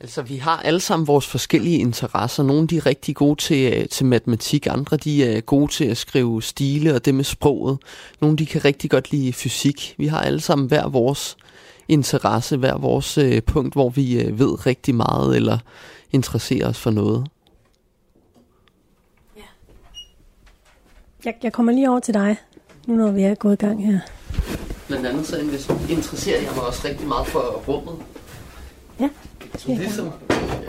Altså, 0.00 0.22
vi 0.22 0.36
har 0.36 0.56
alle 0.56 0.80
sammen 0.80 1.06
vores 1.06 1.26
forskellige 1.26 1.78
interesser. 1.78 2.42
Nogle 2.42 2.66
de 2.66 2.76
er 2.76 2.86
rigtig 2.86 3.16
gode 3.16 3.40
til, 3.40 3.72
øh, 3.72 3.88
til 3.88 4.06
matematik, 4.06 4.66
andre 4.66 4.96
de 4.96 5.24
er 5.24 5.40
gode 5.40 5.72
til 5.72 5.84
at 5.84 5.96
skrive 5.96 6.42
stile 6.42 6.94
og 6.94 7.04
det 7.04 7.14
med 7.14 7.24
sproget. 7.24 7.78
Nogle 8.20 8.36
de 8.36 8.46
kan 8.46 8.64
rigtig 8.64 8.90
godt 8.90 9.10
lide 9.10 9.32
fysik. 9.32 9.94
Vi 9.98 10.06
har 10.06 10.20
alle 10.20 10.40
sammen 10.40 10.68
hver 10.68 10.88
vores 10.88 11.36
interesse, 11.88 12.56
hver 12.56 12.78
vores 12.78 13.18
øh, 13.18 13.42
punkt, 13.42 13.74
hvor 13.74 13.88
vi 13.88 14.22
øh, 14.22 14.38
ved 14.38 14.66
rigtig 14.66 14.94
meget 14.94 15.36
eller 15.36 15.58
interesserer 16.12 16.68
os 16.68 16.78
for 16.78 16.90
noget. 16.90 17.26
Jeg, 21.24 21.34
jeg 21.42 21.52
kommer 21.52 21.72
lige 21.72 21.90
over 21.90 22.00
til 22.00 22.14
dig, 22.14 22.36
nu 22.86 22.94
når 22.94 23.10
vi 23.10 23.22
er 23.22 23.34
gået 23.34 23.52
i 23.52 23.56
gang 23.66 23.86
her. 23.86 23.98
Blandt 24.88 25.06
andet 25.06 25.26
så 25.26 25.36
interesserer 25.90 26.40
jeg 26.40 26.50
mig 26.54 26.66
også 26.66 26.88
rigtig 26.88 27.08
meget 27.08 27.26
for 27.26 27.62
rummet. 27.68 28.04
Ja. 29.00 29.08
Så 29.58 29.68
ligesom, 29.68 30.10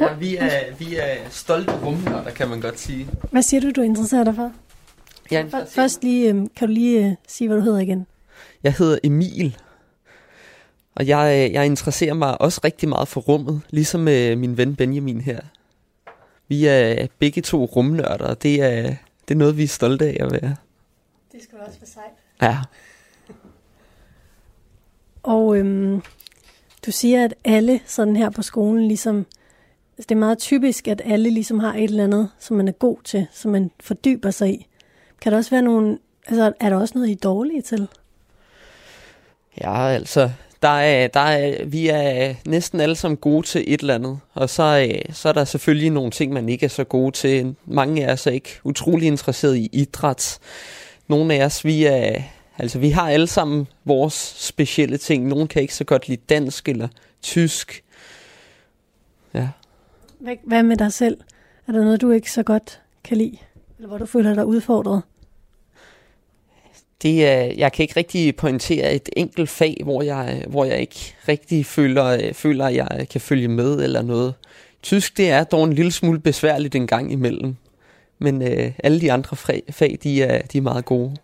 ja, 0.02 0.14
vi, 0.14 0.36
er, 0.36 0.76
vi 0.80 0.96
er 0.96 1.16
stolte 1.30 1.72
rumnørder, 1.86 2.32
kan 2.32 2.50
man 2.50 2.62
godt 2.62 2.80
sige. 2.80 3.08
Hvad 3.32 3.42
siger 3.42 3.62
du, 3.62 3.72
du 3.72 3.82
interesserer 3.82 4.24
dig 4.24 4.36
for? 4.36 4.52
Jeg, 5.32 5.48
For, 5.52 5.64
først 5.68 6.04
lige, 6.04 6.30
øhm, 6.30 6.48
kan 6.56 6.68
du 6.68 6.74
lige 6.74 7.06
øh, 7.06 7.16
sige, 7.28 7.48
hvad 7.48 7.58
du 7.58 7.64
hedder 7.64 7.80
igen? 7.80 8.08
jeg 8.64 8.74
hedder 8.74 8.98
Emil, 9.04 9.58
og 10.96 11.08
jeg, 11.08 11.46
øh, 11.48 11.54
jeg 11.54 11.66
interesserer 11.66 12.14
mig 12.14 12.42
også 12.42 12.62
rigtig 12.64 12.90
meget 12.90 13.08
for 13.08 13.22
rummet, 13.22 13.62
ligesom 13.70 14.08
øh, 14.08 14.38
min 14.38 14.58
ven 14.58 14.76
Benjamin 14.76 15.22
her. 15.22 15.40
Vi 16.48 16.66
er 16.66 17.08
begge 17.20 17.42
to 17.42 17.66
rumnørder, 17.66 18.26
og 18.26 18.44
det 18.44 18.62
er, 18.62 18.96
det 19.28 19.34
er 19.34 19.36
noget, 19.36 19.58
vi 19.58 19.64
er 19.64 19.68
stolte 19.68 20.06
af 20.06 20.18
at 20.20 20.32
være. 20.32 20.56
Det 21.32 21.44
skal 21.44 21.58
også 21.68 21.80
være 21.80 21.88
sejt. 21.88 22.12
Ja, 22.42 22.58
Og 25.24 25.58
øhm, 25.58 26.02
du 26.86 26.92
siger, 26.92 27.26
at 27.26 27.34
alle 27.44 27.80
sådan 27.86 28.16
her 28.16 28.30
på 28.30 28.42
skolen 28.42 28.88
ligesom... 28.88 29.26
Altså 29.98 30.08
det 30.10 30.16
er 30.16 30.20
meget 30.20 30.38
typisk, 30.38 30.88
at 30.88 31.02
alle 31.06 31.30
ligesom 31.30 31.60
har 31.60 31.74
et 31.74 31.84
eller 31.84 32.04
andet, 32.04 32.30
som 32.40 32.58
man 32.58 32.68
er 32.68 32.72
god 32.72 32.98
til, 33.04 33.28
som 33.32 33.52
man 33.52 33.72
fordyber 33.80 34.32
sig 34.32 34.54
i. 34.54 34.68
Kan 35.22 35.32
der 35.32 35.38
også 35.38 35.52
være 35.52 35.62
nogle... 35.62 35.98
Altså, 36.28 36.54
er 36.60 36.70
der 36.70 36.78
også 36.78 36.94
noget, 36.96 37.08
I 37.08 37.12
er 37.12 37.16
dårlige 37.16 37.62
til? 37.62 37.88
ja 39.62 39.88
altså, 39.88 40.32
der 40.66 40.72
er, 40.72 41.08
der 41.08 41.20
er, 41.20 41.66
vi 41.66 41.88
er 41.88 42.34
næsten 42.46 42.80
alle 42.80 42.96
sammen 42.96 43.18
gode 43.18 43.46
til 43.46 43.64
et 43.68 43.80
eller 43.80 43.96
andet, 43.96 44.20
og 44.34 44.50
så, 44.50 44.90
øh, 44.90 45.16
så 45.16 45.30
er 45.30 45.34
der 45.34 45.46
selvfølgelig 45.46 45.90
nogle 45.90 46.12
ting, 46.12 46.34
man 46.34 46.50
ikke 46.50 46.66
er 46.66 46.70
så 46.70 46.84
gode 46.84 47.12
til. 47.12 47.56
Mange 47.66 48.06
af 48.06 48.14
os 48.14 48.28
er 48.28 48.32
ikke 48.32 48.50
utrolig 48.64 49.08
interesseret 49.08 49.58
i 49.58 49.70
idræt. 49.74 50.40
Nogle 51.08 51.34
af 51.34 51.46
os, 51.46 51.66
vi 51.66 51.86
er, 51.86 52.22
altså 52.58 52.80
vi 52.80 52.90
har 52.90 53.10
alle 53.10 53.28
sammen 53.28 53.68
vores 53.84 54.36
specielle 54.38 54.98
ting. 54.98 55.28
Nogle 55.28 55.48
kan 55.48 55.62
ikke 55.62 55.76
så 55.76 55.84
godt 55.84 56.08
lide 56.08 56.22
dansk 56.30 56.70
eller 56.70 56.88
tysk. 57.22 57.84
Ja. 59.34 59.48
Hvad, 60.20 60.36
hvad 60.44 60.64
med 60.64 60.78
dig 60.78 60.94
selv? 60.94 61.18
Er 61.68 61.72
der 61.72 61.84
noget, 61.84 62.02
du 62.02 62.12
ikke 62.12 62.32
så 62.32 62.44
godt 62.44 62.82
kan 63.04 63.18
lide? 63.18 63.38
Eller 63.78 63.88
hvor 63.88 63.98
du 63.98 64.06
føler 64.06 64.34
dig 64.34 64.46
udfordret? 64.46 65.02
Det 67.02 67.28
er, 67.28 67.54
jeg 67.58 67.72
kan 67.72 67.84
ikke 67.84 67.96
rigtig 67.96 68.36
pointere 68.36 68.94
et 68.94 69.10
enkelt 69.18 69.50
fag, 69.50 69.78
hvor 69.84 70.02
jeg, 70.02 70.46
hvor 70.48 70.66
jeg 70.66 70.80
ikke 70.80 71.16
rigtig 71.28 71.66
føler, 71.66 72.34
føler, 72.34 72.66
at 72.66 72.76
jeg 72.76 73.08
kan 73.12 73.22
følge 73.22 73.48
med 73.48 73.84
eller 73.84 74.02
noget. 74.02 74.34
Tysk, 74.84 75.18
det 75.18 75.30
er 75.30 75.44
dog 75.44 75.64
en 75.64 75.74
lille 75.74 75.92
smule 75.92 76.20
besværligt 76.20 76.76
en 76.76 76.88
gang 76.88 77.12
imellem. 77.12 77.56
Men 78.20 78.42
øh, 78.42 78.72
alle 78.84 79.02
de 79.02 79.12
andre 79.12 79.38
fag, 79.38 79.64
fag 79.70 79.98
de, 80.04 80.24
er, 80.24 80.42
de 80.42 80.58
er 80.58 80.62
meget 80.62 80.86
gode. 80.86 81.16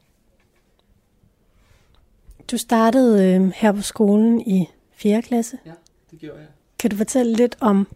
Du 2.51 2.57
startede 2.57 3.25
øh, 3.25 3.51
her 3.55 3.71
på 3.71 3.81
skolen 3.81 4.41
i 4.41 4.67
4. 4.91 5.21
klasse. 5.21 5.57
Ja, 5.65 5.71
det 6.11 6.19
gjorde 6.19 6.37
jeg. 6.37 6.47
Kan 6.79 6.89
du 6.89 6.97
fortælle 6.97 7.33
lidt 7.33 7.55
om 7.59 7.87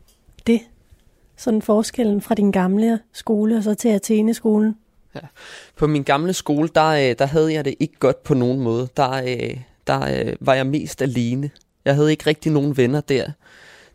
det? 0.48 0.62
Sådan 1.38 1.62
forskellen 1.62 2.22
fra 2.22 2.36
din 2.36 2.52
gamle 2.52 3.00
skole 3.12 3.58
og 3.58 3.64
så 3.64 3.74
til 3.74 3.90
Athene-skolen? 3.90 4.76
På 5.76 5.88
min 5.88 6.04
gamle 6.04 6.34
skole, 6.34 6.70
der, 6.76 6.88
øh, 6.88 7.16
der 7.20 7.26
havde 7.26 7.54
jeg 7.54 7.66
det 7.66 7.76
ikke 7.80 8.00
godt 8.00 8.24
på 8.24 8.34
nogen 8.34 8.60
måde. 8.60 8.88
Der, 8.98 9.12
øh, 9.12 9.58
der 9.88 10.26
øh, 10.28 10.34
var 10.40 10.54
jeg 10.54 10.68
mest 10.68 11.02
alene. 11.02 11.50
Jeg 11.86 11.96
havde 11.96 12.12
ikke 12.12 12.26
rigtig 12.26 12.52
nogen 12.52 12.78
venner 12.78 13.02
der. 13.02 13.32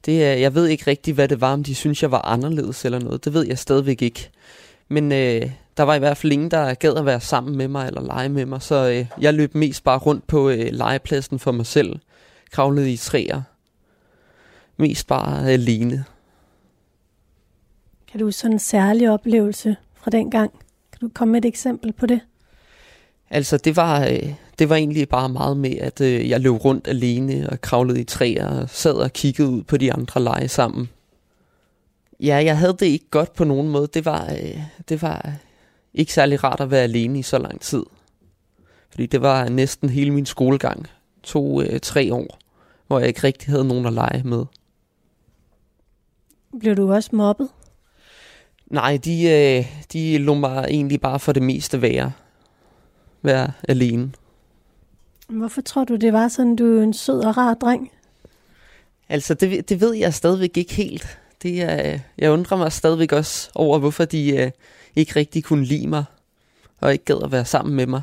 Det, 0.06 0.40
jeg 0.40 0.54
ved 0.54 0.66
ikke 0.66 0.87
rigtig, 0.87 1.14
hvad 1.14 1.28
det 1.28 1.40
var, 1.40 1.52
om 1.52 1.64
de 1.64 1.74
synes 1.74 2.02
jeg 2.02 2.11
var 2.11 2.26
anderledes 2.26 2.85
eller 2.85 2.98
noget. 2.98 3.24
Det 3.24 3.35
ved 3.35 3.46
jeg 3.46 3.59
stadigvæk 3.59 4.02
ikke. 4.02 4.30
Men 4.88 5.12
øh, 5.12 5.50
der 5.76 5.83
var 5.83 5.94
i 5.94 5.98
hvert 5.98 6.16
fald 6.16 6.33
ingen, 6.33 6.50
der 6.50 6.74
gad 6.74 6.96
at 6.96 7.06
være 7.06 7.20
sammen 7.20 7.56
med 7.56 7.68
mig 7.68 7.87
eller 7.87 8.02
lege 8.02 8.28
med 8.28 8.46
mig. 8.46 8.62
Så 8.62 8.88
øh, 8.90 9.06
jeg 9.20 9.35
løb 9.35 9.54
mest 9.54 9.85
bare 9.85 9.98
rundt 9.98 10.26
på 10.26 10.50
øh, 10.50 10.68
legepladsen 10.72 11.38
for 11.38 11.53
mig 11.53 11.66
selv. 11.66 11.99
Kravlede 12.51 12.92
i 12.92 12.97
træer. 12.97 13.42
Mest 14.76 15.07
bare 15.07 15.51
alene. 15.51 16.05
Kan 18.11 18.20
du 18.20 18.26
huske 18.26 18.40
sådan 18.40 18.53
en 18.53 18.59
særlig 18.59 19.11
oplevelse 19.11 19.76
fra 19.95 20.11
den 20.11 20.30
gang? 20.30 20.53
Kan 21.01 21.09
du 21.09 21.12
komme 21.14 21.32
med 21.32 21.44
et 21.44 21.48
eksempel 21.48 21.92
på 21.92 22.07
det? 22.07 22.20
Altså, 23.30 23.57
det 23.57 23.76
var, 23.76 24.05
øh, 24.05 24.34
det 24.59 24.68
var 24.68 24.76
egentlig 24.76 25.09
bare 25.09 25.28
meget 25.28 25.57
med, 25.57 25.76
at 25.76 26.01
øh, 26.01 26.28
jeg 26.28 26.40
løb 26.40 26.64
rundt 26.64 26.88
alene 26.88 27.51
og 27.51 27.61
kravlede 27.61 28.01
i 28.01 28.05
træer 28.05 28.46
og 28.46 28.70
sad 28.70 28.94
og 28.94 29.12
kiggede 29.12 29.48
ud 29.48 29.62
på 29.62 29.76
de 29.76 29.92
andre 29.92 30.22
lege 30.22 30.48
sammen. 30.48 30.88
Ja, 32.20 32.42
jeg 32.44 32.59
havde 32.59 32.76
det 32.80 32.86
ikke 32.86 33.11
godt 33.11 33.32
på 33.32 33.44
nogen 33.44 33.68
måde. 33.68 33.88
Det 33.94 34.05
var, 34.05 34.32
øh, 34.32 34.62
det 34.88 35.03
var 35.03 35.32
ikke 35.94 36.12
særlig 36.12 36.44
rart 36.44 36.61
at 36.61 36.70
være 36.70 36.82
alene 36.82 37.18
i 37.18 37.22
så 37.22 37.38
lang 37.38 37.61
tid. 37.61 37.82
Fordi 38.90 39.07
det 39.07 39.22
var 39.22 39.48
næsten 39.48 39.88
hele 39.88 40.11
min 40.11 40.26
skolegang. 40.26 40.86
To-tre 41.22 42.14
år, 42.14 42.38
hvor 42.86 42.98
jeg 42.98 43.09
ikke 43.09 43.24
rigtig 43.24 43.51
havde 43.51 43.64
nogen 43.64 43.86
at 43.86 43.92
lege 43.92 44.22
med. 44.24 44.44
Blev 46.61 46.76
du 46.76 46.92
også 46.92 47.11
mobbet? 47.12 47.48
Nej, 48.71 48.97
de, 49.05 49.23
øh, 49.29 49.66
de 49.93 50.18
lå 50.18 50.35
mig 50.35 50.66
egentlig 50.68 51.01
bare 51.01 51.21
for 51.21 51.33
det 51.33 51.43
meste 51.43 51.83
være. 51.83 52.12
Være 53.23 53.53
alene. 53.68 54.12
Hvorfor 55.29 55.61
tror 55.61 55.85
du, 55.85 55.97
det 55.97 56.12
var 56.12 56.29
sådan, 56.29 56.57
du 56.57 56.79
er 56.79 56.83
en 56.83 56.93
sød 56.95 57.21
og 57.21 57.37
rar 57.37 57.55
dreng? 57.55 57.91
Altså, 59.09 59.35
det, 59.35 59.68
det 59.68 59.81
ved 59.81 59.95
jeg 59.95 60.14
stadigvæk 60.14 60.57
ikke 60.57 60.75
helt. 60.75 61.18
Det 61.43 61.62
er, 61.62 61.99
jeg 62.18 62.31
undrer 62.31 62.57
mig 62.57 62.73
stadigvæk 62.73 63.12
også 63.12 63.51
over, 63.55 63.79
hvorfor 63.79 64.05
de 64.05 64.37
øh, 64.37 64.51
ikke 64.97 65.16
rigtig 65.16 65.45
kunne 65.45 65.64
lide 65.64 65.87
mig, 65.87 66.05
og 66.81 66.93
ikke 66.93 67.05
gad 67.05 67.21
at 67.25 67.33
være 67.33 67.45
sammen 67.45 67.75
med 67.77 67.87
mig. 67.87 68.03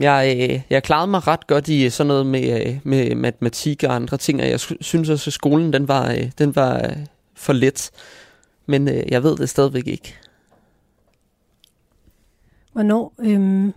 Jeg, 0.00 0.36
øh, 0.50 0.60
jeg 0.70 0.82
klarede 0.82 1.10
mig 1.10 1.26
ret 1.26 1.46
godt 1.46 1.68
i 1.68 1.90
sådan 1.90 2.08
noget 2.08 2.26
med, 2.26 2.66
øh, 2.66 2.78
med 2.84 3.14
matematik 3.14 3.82
og 3.84 3.94
andre 3.94 4.16
ting, 4.16 4.40
og 4.40 4.48
jeg 4.48 4.60
sy- 4.60 4.72
synes 4.80 5.08
også, 5.08 5.30
at 5.30 5.34
skolen 5.34 5.72
den 5.72 5.88
var, 5.88 6.10
øh, 6.12 6.30
den 6.38 6.56
var 6.56 6.76
øh, 6.78 6.96
for 7.34 7.52
let. 7.52 7.90
Men 8.66 8.88
øh, 8.88 9.02
jeg 9.08 9.22
ved 9.22 9.36
det 9.36 9.48
stadigvæk 9.48 9.86
ikke. 9.86 10.14
Hvornår, 12.72 13.14
øhm, 13.20 13.72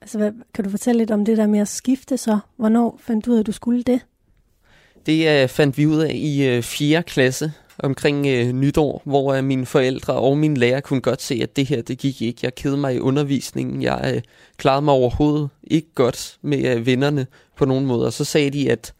altså 0.00 0.18
hvad, 0.18 0.32
kan 0.54 0.64
du 0.64 0.70
fortælle 0.70 0.98
lidt 0.98 1.10
om 1.10 1.24
det 1.24 1.36
der 1.36 1.46
med 1.46 1.60
at 1.60 1.68
skifte 1.68 2.16
så? 2.16 2.38
Hvornår 2.56 2.98
fandt 3.00 3.26
du 3.26 3.30
ud 3.30 3.36
af, 3.36 3.40
at 3.40 3.46
du 3.46 3.52
skulle 3.52 3.82
det? 3.82 4.00
Det 5.06 5.42
øh, 5.42 5.48
fandt 5.48 5.78
vi 5.78 5.86
ud 5.86 5.98
af 5.98 6.12
i 6.14 6.46
øh, 6.48 6.62
4. 6.62 7.02
klasse 7.02 7.52
omkring 7.78 8.26
øh, 8.26 8.52
nytår, 8.52 9.02
hvor 9.04 9.34
øh, 9.34 9.44
mine 9.44 9.66
forældre 9.66 10.12
og 10.12 10.38
mine 10.38 10.56
lærer 10.56 10.80
kunne 10.80 11.00
godt 11.00 11.22
se, 11.22 11.40
at 11.42 11.56
det 11.56 11.66
her, 11.66 11.82
det 11.82 11.98
gik 11.98 12.22
ikke. 12.22 12.40
Jeg 12.42 12.54
kedede 12.54 12.76
mig 12.76 12.94
i 12.94 12.98
undervisningen. 12.98 13.82
Jeg 13.82 14.12
øh, 14.14 14.22
klarede 14.56 14.82
mig 14.82 14.94
overhovedet 14.94 15.48
ikke 15.62 15.88
godt 15.94 16.38
med 16.42 16.76
øh, 16.76 16.86
vennerne 16.86 17.26
på 17.56 17.64
nogen 17.64 17.86
måde. 17.86 18.06
Og 18.06 18.12
så 18.12 18.24
sagde 18.24 18.50
de, 18.50 18.70
at 18.70 18.94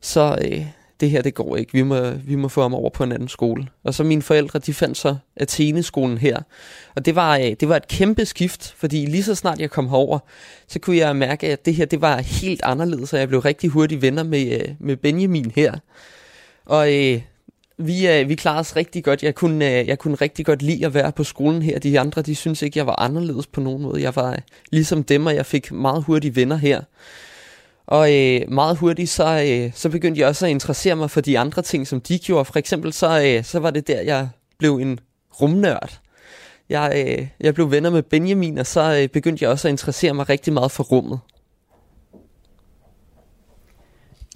så 0.00 0.38
øh, 0.44 0.66
det 1.00 1.10
her, 1.10 1.22
det 1.22 1.34
går 1.34 1.56
ikke. 1.56 1.72
Vi 1.72 1.82
må, 1.82 2.10
vi 2.10 2.34
må 2.34 2.48
få 2.48 2.62
ham 2.62 2.74
over 2.74 2.90
på 2.90 3.04
en 3.04 3.12
anden 3.12 3.28
skole. 3.28 3.68
Og 3.84 3.94
så 3.94 4.04
mine 4.04 4.22
forældre, 4.22 4.58
de 4.58 4.74
fandt 4.74 4.96
så 4.96 5.16
Athene-skolen 5.36 6.18
her. 6.18 6.38
Og 6.94 7.04
det 7.04 7.14
var, 7.14 7.36
øh, 7.36 7.52
det 7.60 7.68
var 7.68 7.76
et 7.76 7.88
kæmpe 7.88 8.24
skift, 8.24 8.74
fordi 8.76 9.06
lige 9.06 9.22
så 9.22 9.34
snart 9.34 9.60
jeg 9.60 9.70
kom 9.70 9.88
herover, 9.88 10.18
så 10.68 10.78
kunne 10.78 10.96
jeg 10.96 11.16
mærke, 11.16 11.46
at 11.46 11.66
det 11.66 11.74
her, 11.74 11.84
det 11.84 12.00
var 12.00 12.20
helt 12.20 12.60
anderledes, 12.64 13.12
og 13.12 13.18
jeg 13.18 13.28
blev 13.28 13.40
rigtig 13.40 13.70
hurtigt 13.70 14.02
venner 14.02 14.22
med, 14.22 14.60
øh, 14.60 14.74
med 14.78 14.96
Benjamin 14.96 15.52
her. 15.54 15.72
Og 16.66 16.94
øh, 16.94 17.20
vi, 17.78 18.08
øh, 18.08 18.28
vi 18.28 18.34
klarede 18.34 18.60
os 18.60 18.76
rigtig 18.76 19.04
godt. 19.04 19.22
Jeg 19.22 19.34
kunne, 19.34 19.80
øh, 19.80 19.88
jeg 19.88 19.98
kunne 19.98 20.14
rigtig 20.14 20.46
godt 20.46 20.62
lide 20.62 20.86
at 20.86 20.94
være 20.94 21.12
på 21.12 21.24
skolen 21.24 21.62
her. 21.62 21.78
De 21.78 22.00
andre, 22.00 22.22
de 22.22 22.34
synes 22.34 22.62
ikke, 22.62 22.78
jeg 22.78 22.86
var 22.86 23.00
anderledes 23.00 23.46
på 23.46 23.60
nogen 23.60 23.82
måde. 23.82 24.02
Jeg 24.02 24.16
var 24.16 24.30
øh, 24.30 24.38
ligesom 24.72 25.04
dem, 25.04 25.26
og 25.26 25.34
jeg 25.34 25.46
fik 25.46 25.72
meget 25.72 26.04
hurtigt 26.04 26.36
venner 26.36 26.56
her. 26.56 26.80
Og 27.88 28.14
øh, 28.14 28.40
meget 28.50 28.76
hurtigt, 28.76 29.10
så, 29.10 29.44
øh, 29.46 29.72
så 29.74 29.90
begyndte 29.90 30.20
jeg 30.20 30.28
også 30.28 30.46
at 30.46 30.50
interessere 30.50 30.96
mig 30.96 31.10
for 31.10 31.20
de 31.20 31.38
andre 31.38 31.62
ting, 31.62 31.86
som 31.86 32.00
de 32.00 32.18
gjorde. 32.18 32.44
For 32.44 32.56
eksempel, 32.56 32.92
så, 32.92 33.22
øh, 33.24 33.44
så 33.44 33.58
var 33.58 33.70
det 33.70 33.86
der, 33.86 34.00
jeg 34.00 34.28
blev 34.58 34.76
en 34.76 35.00
rumnørd. 35.40 36.00
Jeg, 36.68 37.04
øh, 37.06 37.28
jeg 37.40 37.54
blev 37.54 37.70
venner 37.70 37.90
med 37.90 38.02
Benjamin, 38.02 38.58
og 38.58 38.66
så 38.66 39.00
øh, 39.02 39.08
begyndte 39.08 39.42
jeg 39.42 39.50
også 39.50 39.68
at 39.68 39.72
interessere 39.72 40.14
mig 40.14 40.28
rigtig 40.28 40.52
meget 40.52 40.70
for 40.70 40.84
rummet. 40.84 41.20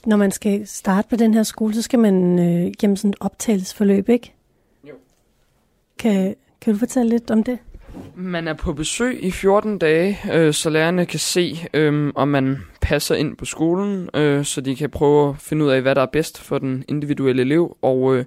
Når 0.07 0.17
man 0.17 0.31
skal 0.31 0.67
starte 0.67 1.09
på 1.09 1.17
den 1.17 1.35
her 1.35 1.43
skole, 1.43 1.75
så 1.75 1.83
skal 1.83 1.99
man 1.99 2.39
øh, 2.39 2.73
gennem 2.79 2.97
sådan 2.97 3.11
et 3.11 3.17
optagelsesforløb, 3.21 4.09
ikke? 4.09 4.35
Jo. 4.89 4.95
Kan, 5.99 6.35
kan 6.61 6.73
du 6.73 6.79
fortælle 6.79 7.11
lidt 7.11 7.31
om 7.31 7.43
det? 7.43 7.59
Man 8.15 8.49
er 8.49 8.55
på 8.55 8.73
besøg 8.73 9.25
i 9.25 9.31
14 9.31 9.79
dage, 9.79 10.19
øh, 10.33 10.53
så 10.53 10.71
lærerne 10.71 11.07
kan 11.07 11.19
se, 11.19 11.69
øh, 11.75 12.13
om 12.15 12.29
man 12.29 12.59
passer 12.81 13.15
ind 13.15 13.37
på 13.37 13.45
skolen, 13.45 14.09
øh, 14.15 14.45
så 14.45 14.61
de 14.61 14.77
kan 14.77 14.91
prøve 14.91 15.29
at 15.29 15.37
finde 15.39 15.65
ud 15.65 15.71
af, 15.71 15.83
hvad 15.83 15.95
der 15.95 16.03
er 16.03 16.07
bedst 16.07 16.41
for 16.41 16.59
den 16.59 16.85
individuelle 16.89 17.43
elev. 17.43 17.77
Og 17.83 18.17
øh, 18.17 18.25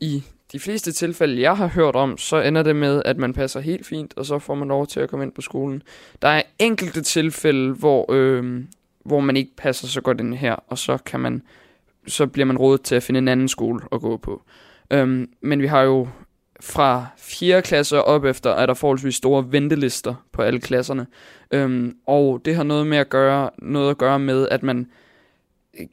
i 0.00 0.22
de 0.52 0.58
fleste 0.58 0.92
tilfælde, 0.92 1.42
jeg 1.42 1.56
har 1.56 1.66
hørt 1.66 1.96
om, 1.96 2.18
så 2.18 2.40
ender 2.40 2.62
det 2.62 2.76
med, 2.76 3.02
at 3.04 3.16
man 3.16 3.32
passer 3.32 3.60
helt 3.60 3.86
fint, 3.86 4.14
og 4.16 4.26
så 4.26 4.38
får 4.38 4.54
man 4.54 4.68
lov 4.68 4.86
til 4.86 5.00
at 5.00 5.10
komme 5.10 5.24
ind 5.24 5.32
på 5.32 5.40
skolen. 5.40 5.82
Der 6.22 6.28
er 6.28 6.42
enkelte 6.58 7.02
tilfælde, 7.02 7.72
hvor, 7.72 8.12
øh, 8.12 8.64
hvor 9.04 9.20
man 9.20 9.36
ikke 9.36 9.56
passer 9.56 9.86
så 9.86 10.00
godt 10.00 10.20
ind 10.20 10.34
her, 10.34 10.54
og 10.68 10.78
så 10.78 10.98
kan 11.06 11.20
man 11.20 11.42
så 12.06 12.26
bliver 12.26 12.46
man 12.46 12.58
rådet 12.58 12.82
til 12.82 12.94
at 12.94 13.02
finde 13.02 13.18
en 13.18 13.28
anden 13.28 13.48
skole 13.48 13.80
at 13.92 14.00
gå 14.00 14.16
på. 14.16 14.42
Øhm, 14.90 15.28
men 15.40 15.62
vi 15.62 15.66
har 15.66 15.82
jo 15.82 16.08
fra 16.60 17.06
4. 17.16 17.62
klasse 17.62 17.96
og 17.98 18.04
op 18.04 18.24
efter, 18.24 18.50
er 18.50 18.66
der 18.66 18.74
forholdsvis 18.74 19.14
store 19.14 19.52
ventelister 19.52 20.14
på 20.32 20.42
alle 20.42 20.60
klasserne. 20.60 21.06
Øhm, 21.50 21.96
og 22.06 22.40
det 22.44 22.56
har 22.56 22.62
noget 22.62 22.86
med 22.86 22.98
at 22.98 23.08
gøre, 23.08 23.50
noget 23.58 23.90
at 23.90 23.98
gøre 23.98 24.18
med, 24.18 24.48
at 24.48 24.62
man 24.62 24.86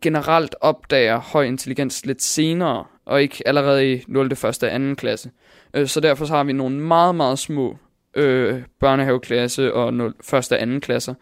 generelt 0.02 0.56
opdager 0.62 1.20
høj 1.20 1.44
intelligens 1.44 2.06
lidt 2.06 2.22
senere, 2.22 2.86
og 3.06 3.22
ikke 3.22 3.48
allerede 3.48 3.94
i 3.94 4.04
0. 4.08 4.32
1. 4.32 4.46
og 4.46 4.54
2. 4.54 4.96
klasse. 4.98 5.32
Øh, 5.74 5.88
så 5.88 6.00
derfor 6.00 6.26
så 6.26 6.34
har 6.36 6.44
vi 6.44 6.54
nogle 6.54 6.80
meget, 6.80 7.16
meget 7.16 7.40
små 7.40 7.78
øh, 8.14 8.62
børnehaveklasse 8.80 9.74
og 9.74 9.94
0, 9.94 10.14
1. 10.34 10.34
og 10.34 10.44
2. 10.44 10.80
klasser. 10.80 11.14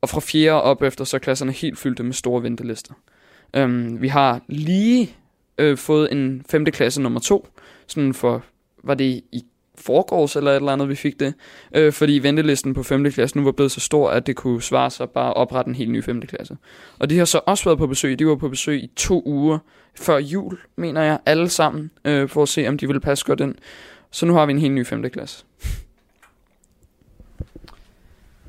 Og 0.00 0.08
fra 0.08 0.20
4. 0.20 0.52
og 0.52 0.62
op 0.62 0.82
efter, 0.82 1.04
så 1.04 1.16
er 1.16 1.18
klasserne 1.18 1.52
helt 1.52 1.78
fyldte 1.78 2.02
med 2.02 2.12
store 2.12 2.42
ventelister. 2.42 2.94
Øhm, 3.56 4.02
vi 4.02 4.08
har 4.08 4.40
lige 4.48 5.16
øh, 5.58 5.76
fået 5.76 6.12
en 6.12 6.44
5. 6.50 6.64
klasse 6.64 7.02
nummer 7.02 7.20
2, 7.20 7.48
sådan 7.86 8.14
for, 8.14 8.44
var 8.82 8.94
det 8.94 9.22
i 9.32 9.44
forgårs 9.78 10.36
eller 10.36 10.50
et 10.50 10.56
eller 10.56 10.72
andet, 10.72 10.88
vi 10.88 10.94
fik 10.94 11.20
det, 11.20 11.34
øh, 11.74 11.92
fordi 11.92 12.12
ventelisten 12.12 12.74
på 12.74 12.82
5. 12.82 13.10
klasse 13.10 13.36
nu 13.36 13.44
var 13.44 13.52
blevet 13.52 13.72
så 13.72 13.80
stor, 13.80 14.10
at 14.10 14.26
det 14.26 14.36
kunne 14.36 14.62
svare 14.62 14.90
sig 14.90 15.10
bare 15.10 15.28
at 15.28 15.36
oprette 15.36 15.68
en 15.68 15.74
helt 15.74 15.90
ny 15.90 16.02
5. 16.02 16.20
klasse. 16.20 16.56
Og 16.98 17.10
de 17.10 17.18
har 17.18 17.24
så 17.24 17.40
også 17.46 17.64
været 17.64 17.78
på 17.78 17.86
besøg, 17.86 18.18
de 18.18 18.26
var 18.26 18.36
på 18.36 18.48
besøg 18.48 18.82
i 18.82 18.90
to 18.96 19.22
uger 19.26 19.58
før 19.94 20.18
jul, 20.18 20.58
mener 20.76 21.02
jeg, 21.02 21.18
alle 21.26 21.48
sammen, 21.48 21.90
øh, 22.04 22.28
for 22.28 22.42
at 22.42 22.48
se, 22.48 22.68
om 22.68 22.78
de 22.78 22.86
ville 22.86 23.00
passe 23.00 23.24
godt 23.24 23.40
ind. 23.40 23.54
Så 24.10 24.26
nu 24.26 24.32
har 24.32 24.46
vi 24.46 24.52
en 24.52 24.58
helt 24.58 24.74
ny 24.74 24.86
5. 24.86 25.10
klasse. 25.10 25.44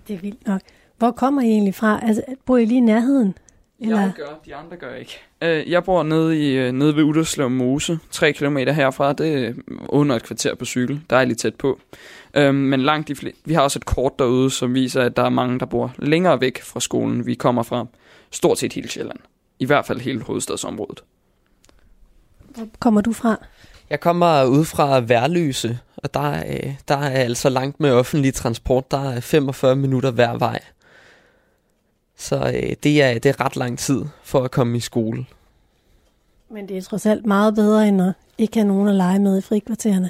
Det 0.07 0.13
er 0.13 0.19
vildt 0.19 0.47
nok. 0.47 0.61
Hvor 0.97 1.11
kommer 1.11 1.41
I 1.41 1.45
egentlig 1.45 1.75
fra? 1.75 1.99
Altså, 2.03 2.23
bor 2.45 2.57
I 2.57 2.65
lige 2.65 2.77
i 2.77 2.81
nærheden? 2.81 3.38
Eller? 3.84 4.01
Jeg 4.01 4.11
gør, 4.15 4.39
de 4.45 4.55
andre 4.55 4.77
gør 4.77 4.95
ikke. 4.95 5.19
Øh, 5.41 5.71
jeg 5.71 5.84
bor 5.84 6.03
nede, 6.03 6.39
i, 6.39 6.57
øh, 6.57 6.71
nede 6.71 6.95
ved 6.95 7.03
Udderslev 7.03 7.49
Mose, 7.49 7.99
3 8.11 8.34
km 8.34 8.57
herfra. 8.57 9.13
Det 9.13 9.45
er 9.45 9.53
under 9.89 10.15
et 10.15 10.23
kvarter 10.23 10.55
på 10.55 10.65
cykel. 10.65 11.01
Dejligt 11.09 11.39
tæt 11.39 11.55
på. 11.55 11.79
Øh, 12.34 12.55
men 12.55 12.81
langt 12.81 13.07
de 13.07 13.15
flere. 13.15 13.34
Vi 13.45 13.53
har 13.53 13.61
også 13.61 13.79
et 13.79 13.86
kort 13.86 14.19
derude, 14.19 14.51
som 14.51 14.73
viser, 14.73 15.01
at 15.01 15.17
der 15.17 15.23
er 15.23 15.29
mange, 15.29 15.59
der 15.59 15.65
bor 15.65 15.93
længere 15.97 16.41
væk 16.41 16.61
fra 16.61 16.79
skolen. 16.79 17.25
Vi 17.25 17.34
kommer 17.34 17.63
fra 17.63 17.86
stort 18.31 18.57
set 18.57 18.73
hele 18.73 18.89
Sjælland. 18.89 19.19
I 19.59 19.65
hvert 19.65 19.86
fald 19.86 19.99
hele 19.99 20.21
hovedstadsområdet. 20.21 21.03
Hvor 22.55 22.67
kommer 22.79 23.01
du 23.01 23.13
fra? 23.13 23.38
Jeg 23.89 23.99
kommer 23.99 24.45
ud 24.45 24.65
fra 24.65 24.99
Værløse, 24.99 25.79
og 25.97 26.13
der 26.13 26.31
er, 26.31 26.71
der 26.88 26.97
er 26.97 27.23
altså 27.23 27.49
langt 27.49 27.79
med 27.79 27.91
offentlig 27.91 28.34
transport. 28.34 28.91
Der 28.91 29.09
er 29.09 29.19
45 29.19 29.75
minutter 29.75 30.11
hver 30.11 30.38
vej. 30.38 30.59
Så 32.18 32.36
øh, 32.36 32.76
det, 32.84 33.01
er, 33.01 33.14
det 33.14 33.26
er 33.26 33.45
ret 33.45 33.55
lang 33.55 33.80
tid 33.80 34.05
for 34.24 34.43
at 34.43 34.51
komme 34.51 34.78
i 34.78 34.80
skole. 34.80 35.26
Men 36.51 36.68
det 36.68 36.78
er 36.78 36.82
trods 36.82 37.05
alt 37.05 37.26
meget 37.26 37.55
bedre, 37.55 37.88
end 37.88 38.01
at 38.01 38.14
ikke 38.38 38.57
have 38.57 38.68
nogen 38.68 38.88
at 38.88 38.95
lege 38.95 39.20
med 39.20 39.38
i 39.38 39.41
frikvartererne. 39.41 40.09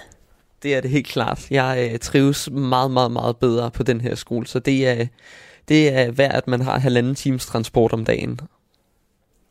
Det 0.64 0.76
er 0.76 0.82
det 0.82 0.90
helt 0.90 1.08
klart. 1.08 1.52
Jeg 1.52 1.90
øh, 1.94 2.00
trives 2.00 2.50
meget, 2.52 2.92
meget, 2.92 3.12
meget 3.12 3.38
bedre 3.38 3.72
på 3.72 3.84
den 3.84 4.02
her 4.02 4.16
skole, 4.16 4.48
så 4.48 4.60
det 4.60 4.88
er, 4.88 5.06
det 5.68 5.94
er 5.94 6.12
værd, 6.12 6.36
at 6.36 6.48
man 6.48 6.62
har 6.62 6.80
halvanden 6.80 7.16
times 7.16 7.46
transport 7.46 7.94
om 7.94 8.06
dagen. 8.06 8.40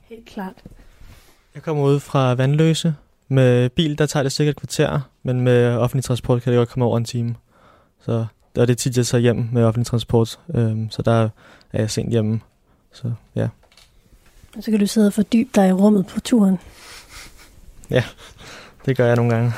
Helt 0.00 0.26
klart. 0.26 0.62
Jeg 1.54 1.62
kommer 1.62 1.84
ud 1.84 2.00
fra 2.00 2.34
Vandløse. 2.34 2.94
Med 3.28 3.70
bil, 3.70 3.98
der 3.98 4.06
tager 4.06 4.22
det 4.22 4.32
sikkert 4.32 4.54
et 4.54 4.60
kvarter, 4.60 5.00
men 5.22 5.40
med 5.40 5.76
offentlig 5.76 6.04
transport 6.04 6.42
kan 6.42 6.52
det 6.52 6.58
godt 6.58 6.68
komme 6.68 6.84
over 6.84 6.96
en 6.96 7.04
time. 7.04 7.34
Så 8.00 8.26
og 8.56 8.68
det 8.68 8.70
er 8.70 8.74
tit, 8.74 8.96
jeg 8.96 9.06
tager 9.06 9.22
hjem 9.22 9.48
med 9.52 9.64
offentlig 9.64 9.86
transport, 9.86 10.40
øhm, 10.54 10.90
så 10.90 11.02
der 11.02 11.28
er 11.72 11.78
jeg 11.78 11.90
sent 11.90 12.10
hjemme. 12.10 12.40
Så 12.92 13.12
ja. 13.34 13.48
Og 14.56 14.62
så 14.62 14.70
kan 14.70 14.80
du 14.80 14.86
sidde 14.86 15.06
og 15.06 15.12
fordybe 15.12 15.50
dig 15.54 15.68
i 15.68 15.72
rummet 15.72 16.06
på 16.06 16.20
turen. 16.20 16.58
Ja, 17.90 18.04
det 18.86 18.96
gør 18.96 19.06
jeg 19.06 19.16
nogle 19.16 19.34
gange. 19.34 19.52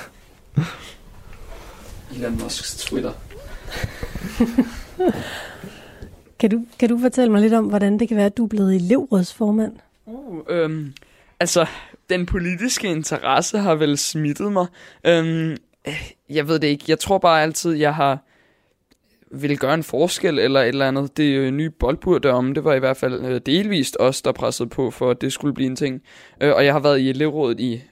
Elon 2.14 2.42
Musks 2.42 2.76
Twitter. 2.76 3.12
Kan 6.38 6.50
du, 6.50 6.64
kan 6.78 6.88
du 6.88 6.98
fortælle 6.98 7.32
mig 7.32 7.40
lidt 7.40 7.54
om, 7.54 7.64
hvordan 7.64 7.98
det 7.98 8.08
kan 8.08 8.16
være, 8.16 8.26
at 8.26 8.36
du 8.36 8.44
er 8.44 8.48
blevet 8.48 8.74
elevrådsformand? 8.76 9.72
Uh, 10.06 10.40
øhm, 10.48 10.92
altså, 11.40 11.66
den 12.10 12.26
politiske 12.26 12.88
interesse 12.88 13.58
har 13.58 13.74
vel 13.74 13.98
smittet 13.98 14.52
mig. 14.52 14.66
Øhm, 15.04 15.56
jeg 16.30 16.48
ved 16.48 16.58
det 16.58 16.66
ikke. 16.66 16.84
Jeg 16.88 16.98
tror 16.98 17.18
bare 17.18 17.42
altid, 17.42 17.72
jeg 17.72 17.94
har 17.94 18.18
vil 19.43 19.59
gøre 19.59 19.74
en 19.74 19.82
forskel 19.82 20.39
eller 20.39 20.61
et 20.61 20.68
eller 20.68 20.89
andet. 20.89 21.16
Det 21.16 21.37
øh, 21.39 21.51
nye 21.51 21.70
boldbur 21.70 22.18
derom, 22.18 22.55
det 22.55 22.64
var 22.64 22.74
i 22.74 22.78
hvert 22.78 22.97
fald 22.97 23.24
øh, 23.24 23.41
delvist 23.47 23.97
os, 24.01 24.22
der 24.22 24.32
pressede 24.32 24.68
på 24.68 24.91
for, 24.91 25.11
at 25.11 25.20
det 25.20 25.32
skulle 25.32 25.55
blive 25.55 25.66
en 25.66 25.76
ting. 25.76 26.03
Øh, 26.41 26.55
og 26.55 26.64
jeg 26.64 26.72
har 26.72 26.80
været 26.80 26.99
i 26.99 27.11
elevrådet 27.11 27.61
i 27.61 27.82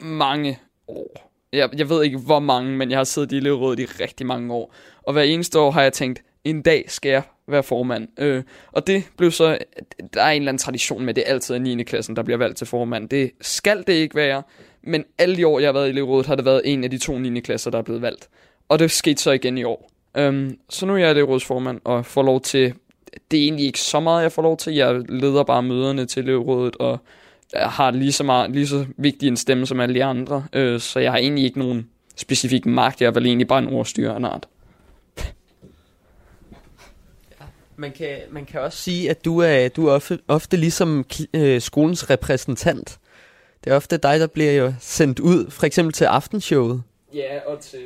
mange 0.00 0.58
år. 0.88 1.32
Jeg, 1.52 1.70
jeg 1.76 1.88
ved 1.88 2.04
ikke 2.04 2.18
hvor 2.18 2.38
mange, 2.38 2.76
men 2.76 2.90
jeg 2.90 2.98
har 2.98 3.04
siddet 3.04 3.32
i 3.32 3.36
elevrådet 3.36 3.80
i 3.80 3.84
rigtig 3.84 4.26
mange 4.26 4.54
år. 4.54 4.74
Og 5.02 5.12
hver 5.12 5.22
eneste 5.22 5.58
år 5.58 5.70
har 5.70 5.82
jeg 5.82 5.92
tænkt, 5.92 6.22
en 6.44 6.62
dag 6.62 6.84
skal 6.88 7.10
jeg 7.10 7.22
være 7.48 7.62
formand. 7.62 8.08
Øh, 8.18 8.42
og 8.72 8.86
det 8.86 9.04
blev 9.16 9.30
så, 9.30 9.58
der 10.14 10.22
er 10.22 10.30
en 10.30 10.42
eller 10.42 10.50
anden 10.50 10.58
tradition 10.58 11.04
med, 11.04 11.14
det 11.14 11.24
er 11.26 11.32
altid 11.32 11.58
9. 11.58 11.82
klassen, 11.82 12.16
der 12.16 12.22
bliver 12.22 12.38
valgt 12.38 12.58
til 12.58 12.66
formand. 12.66 13.08
Det 13.08 13.30
skal 13.40 13.84
det 13.86 13.92
ikke 13.92 14.14
være, 14.14 14.42
men 14.82 15.04
alle 15.18 15.36
de 15.36 15.46
år, 15.46 15.58
jeg 15.58 15.68
har 15.68 15.72
været 15.72 15.86
i 15.86 15.90
elevrådet, 15.90 16.26
har 16.26 16.34
det 16.34 16.44
været 16.44 16.62
en 16.64 16.84
af 16.84 16.90
de 16.90 16.98
to 16.98 17.18
9. 17.18 17.40
klasser, 17.40 17.70
der 17.70 17.78
er 17.78 17.82
blevet 17.82 18.02
valgt. 18.02 18.28
Og 18.68 18.78
det 18.78 18.90
skete 18.90 19.22
så 19.22 19.30
igen 19.30 19.58
i 19.58 19.64
år. 19.64 19.90
Um, 20.18 20.58
så 20.68 20.86
nu 20.86 20.94
er 20.94 20.98
jeg 20.98 21.10
elevrådsformand 21.10 21.80
og 21.84 22.06
får 22.06 22.22
lov 22.22 22.40
til, 22.40 22.74
det 23.30 23.38
er 23.38 23.42
egentlig 23.42 23.66
ikke 23.66 23.80
så 23.80 24.00
meget, 24.00 24.22
jeg 24.22 24.32
får 24.32 24.42
lov 24.42 24.56
til. 24.56 24.74
Jeg 24.74 25.02
leder 25.08 25.44
bare 25.44 25.62
møderne 25.62 26.06
til 26.06 26.22
elevrådet 26.22 26.76
og 26.76 26.98
har 27.54 27.90
lige 27.90 28.12
så, 28.12 28.24
meget, 28.24 28.50
lige 28.50 28.66
så 28.66 28.86
vigtig 28.96 29.28
en 29.28 29.36
stemme 29.36 29.66
som 29.66 29.80
alle 29.80 29.94
de 29.94 30.04
andre. 30.04 30.46
Øh, 30.52 30.80
så 30.80 30.98
jeg 30.98 31.12
har 31.12 31.18
egentlig 31.18 31.44
ikke 31.44 31.58
nogen 31.58 31.88
specifik 32.16 32.66
magt. 32.66 33.00
Jeg 33.00 33.06
er 33.06 33.10
vel 33.10 33.26
egentlig 33.26 33.48
bare 33.48 33.58
en 33.58 33.68
ordstyrer 33.68 34.12
af 34.12 34.16
en 34.16 34.24
art. 34.24 34.48
Man 37.76 37.92
kan, 37.92 38.16
man 38.30 38.44
kan 38.44 38.60
også 38.60 38.78
sige, 38.78 39.10
at 39.10 39.24
du 39.24 39.38
er, 39.38 39.68
du 39.68 39.86
er 39.86 39.92
ofte, 39.92 40.18
ofte 40.28 40.56
ligesom 40.56 41.04
øh, 41.34 41.60
skolens 41.60 42.10
repræsentant. 42.10 42.98
Det 43.64 43.72
er 43.72 43.76
ofte 43.76 43.96
dig, 43.96 44.20
der 44.20 44.26
bliver 44.26 44.52
jo 44.52 44.74
sendt 44.80 45.18
ud, 45.18 45.50
for 45.50 45.66
eksempel 45.66 45.92
til 45.92 46.04
aftenshowet. 46.04 46.82
Ja, 47.14 47.38
og 47.46 47.60
til, 47.60 47.80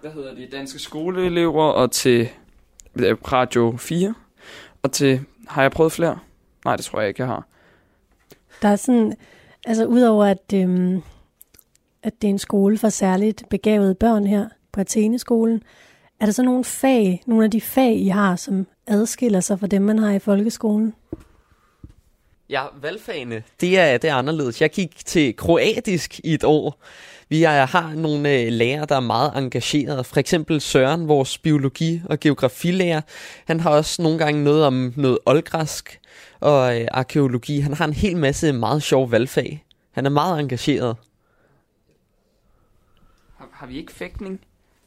hvad 0.00 0.10
hedder 0.10 0.34
de, 0.34 0.48
danske 0.52 0.78
skoleelever, 0.78 1.64
og 1.64 1.90
til 1.90 2.28
Radio 3.32 3.76
4, 3.76 4.14
og 4.82 4.92
til, 4.92 5.20
har 5.48 5.62
jeg 5.62 5.70
prøvet 5.70 5.92
flere? 5.92 6.18
Nej, 6.64 6.76
det 6.76 6.84
tror 6.84 7.00
jeg 7.00 7.08
ikke, 7.08 7.22
jeg 7.22 7.28
har. 7.28 7.46
Der 8.62 8.68
er 8.68 8.76
sådan, 8.76 9.16
altså 9.66 9.86
udover 9.86 10.24
at, 10.24 10.52
øhm, 10.54 11.02
at 12.02 12.12
det 12.22 12.28
er 12.28 12.32
en 12.32 12.38
skole 12.38 12.78
for 12.78 12.88
særligt 12.88 13.44
begavede 13.50 13.94
børn 13.94 14.26
her 14.26 14.48
på 14.72 14.80
Athene-skolen, 14.80 15.62
er 16.20 16.24
der 16.24 16.32
så 16.32 16.42
nogle 16.42 16.64
fag, 16.64 17.22
nogle 17.26 17.44
af 17.44 17.50
de 17.50 17.60
fag, 17.60 17.96
I 17.96 18.08
har, 18.08 18.36
som 18.36 18.66
adskiller 18.86 19.40
sig 19.40 19.60
fra 19.60 19.66
dem, 19.66 19.82
man 19.82 19.98
har 19.98 20.10
i 20.10 20.18
folkeskolen? 20.18 20.94
Ja, 22.50 22.64
valgfagene, 22.82 23.42
det 23.60 23.78
er, 23.78 23.98
det 23.98 24.10
er 24.10 24.14
anderledes. 24.14 24.60
Jeg 24.60 24.70
gik 24.70 25.04
til 25.04 25.36
kroatisk 25.36 26.20
i 26.24 26.34
et 26.34 26.44
år. 26.44 26.82
Vi 27.30 27.42
er, 27.42 27.66
har 27.66 27.94
nogle 27.94 28.40
øh, 28.40 28.52
lærere, 28.52 28.86
der 28.86 28.96
er 28.96 29.00
meget 29.00 29.38
engagerede. 29.38 30.04
For 30.04 30.20
eksempel 30.20 30.60
Søren, 30.60 31.08
vores 31.08 31.38
biologi- 31.38 32.02
og 32.04 32.20
geografilærer. 32.20 33.00
Han 33.44 33.60
har 33.60 33.70
også 33.70 34.02
nogle 34.02 34.18
gange 34.18 34.44
noget 34.44 34.64
om 34.64 34.92
noget 34.96 35.18
oldgræsk 35.26 36.00
og 36.40 36.80
øh, 36.80 36.88
arkeologi. 36.90 37.60
Han 37.60 37.74
har 37.74 37.84
en 37.84 37.92
hel 37.92 38.16
masse 38.16 38.52
meget 38.52 38.82
sjove 38.82 39.12
valgfag. 39.12 39.64
Han 39.90 40.06
er 40.06 40.10
meget 40.10 40.40
engageret. 40.40 40.96
Har, 43.36 43.48
har 43.52 43.66
vi 43.66 43.76
ikke 43.78 43.92
fægtning? 43.92 44.40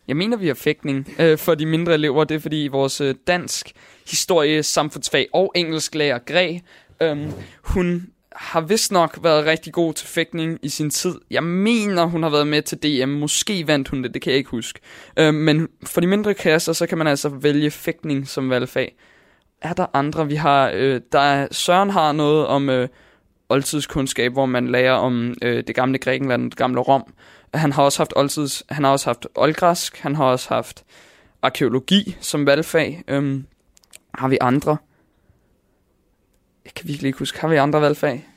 Jeg 0.07 0.17
mener, 0.17 0.37
vi 0.37 0.47
har 0.47 0.53
fægtning 0.53 1.09
øh, 1.19 1.37
for 1.37 1.55
de 1.55 1.65
mindre 1.65 1.93
elever. 1.93 2.23
Det 2.23 2.35
er 2.35 2.39
fordi 2.39 2.69
vores 2.71 3.01
øh, 3.01 3.15
dansk, 3.27 3.71
historie, 4.09 4.63
samfundsfag 4.63 5.27
og 5.33 5.51
engelsk 5.55 5.95
lærer 5.95 6.19
Græ, 6.19 6.57
øh, 7.01 7.31
hun 7.61 8.12
har 8.35 8.61
vist 8.61 8.91
nok 8.91 9.19
været 9.23 9.45
rigtig 9.45 9.73
god 9.73 9.93
til 9.93 10.07
fægtning 10.07 10.59
i 10.61 10.69
sin 10.69 10.89
tid. 10.89 11.15
Jeg 11.31 11.43
mener, 11.43 12.05
hun 12.05 12.23
har 12.23 12.29
været 12.29 12.47
med 12.47 12.61
til 12.61 12.77
DM. 12.77 13.09
Måske 13.09 13.67
vandt 13.67 13.87
hun 13.87 14.03
det, 14.03 14.13
det 14.13 14.21
kan 14.21 14.31
jeg 14.31 14.37
ikke 14.37 14.49
huske. 14.49 14.79
Øh, 15.17 15.33
men 15.33 15.67
for 15.85 16.01
de 16.01 16.07
mindre 16.07 16.33
klasser, 16.33 16.73
så 16.73 16.87
kan 16.87 16.97
man 16.97 17.07
altså 17.07 17.29
vælge 17.29 17.71
fægtning 17.71 18.27
som 18.27 18.49
valgfag. 18.49 18.95
Er 19.61 19.73
der 19.73 19.85
andre? 19.93 20.27
Vi 20.27 20.35
har, 20.35 20.71
øh, 20.73 21.01
der 21.11 21.19
er, 21.19 21.47
Søren 21.51 21.89
har 21.89 22.11
noget 22.11 22.47
om 22.47 22.69
øh, 22.69 22.87
oldtidskundskab, 23.49 24.33
hvor 24.33 24.45
man 24.45 24.67
lærer 24.67 24.93
om 24.93 25.33
øh, 25.41 25.63
det 25.67 25.75
gamle 25.75 25.97
Grækenland, 25.97 26.51
det 26.51 26.57
gamle 26.57 26.81
Rom. 26.81 27.13
Han 27.53 27.71
har 27.71 27.83
også 27.83 27.99
haft 27.99 28.13
oldtids, 28.15 28.63
han 28.69 28.83
har 28.83 28.91
også 28.91 29.05
haft 29.05 29.27
oldgræsk, 29.35 29.97
han 29.97 30.15
har 30.15 30.25
også 30.25 30.49
haft 30.49 30.83
arkeologi 31.41 32.17
som 32.21 32.45
valgfag. 32.45 33.03
Øh, 33.07 33.43
har 34.13 34.27
vi 34.27 34.37
andre? 34.41 34.77
Jeg 36.65 36.73
kan 36.73 36.87
virkelig 36.87 37.07
ikke 37.07 37.19
huske, 37.19 37.41
har 37.41 37.47
vi 37.47 37.55
andre 37.55 37.81
valgfag? 37.81 38.27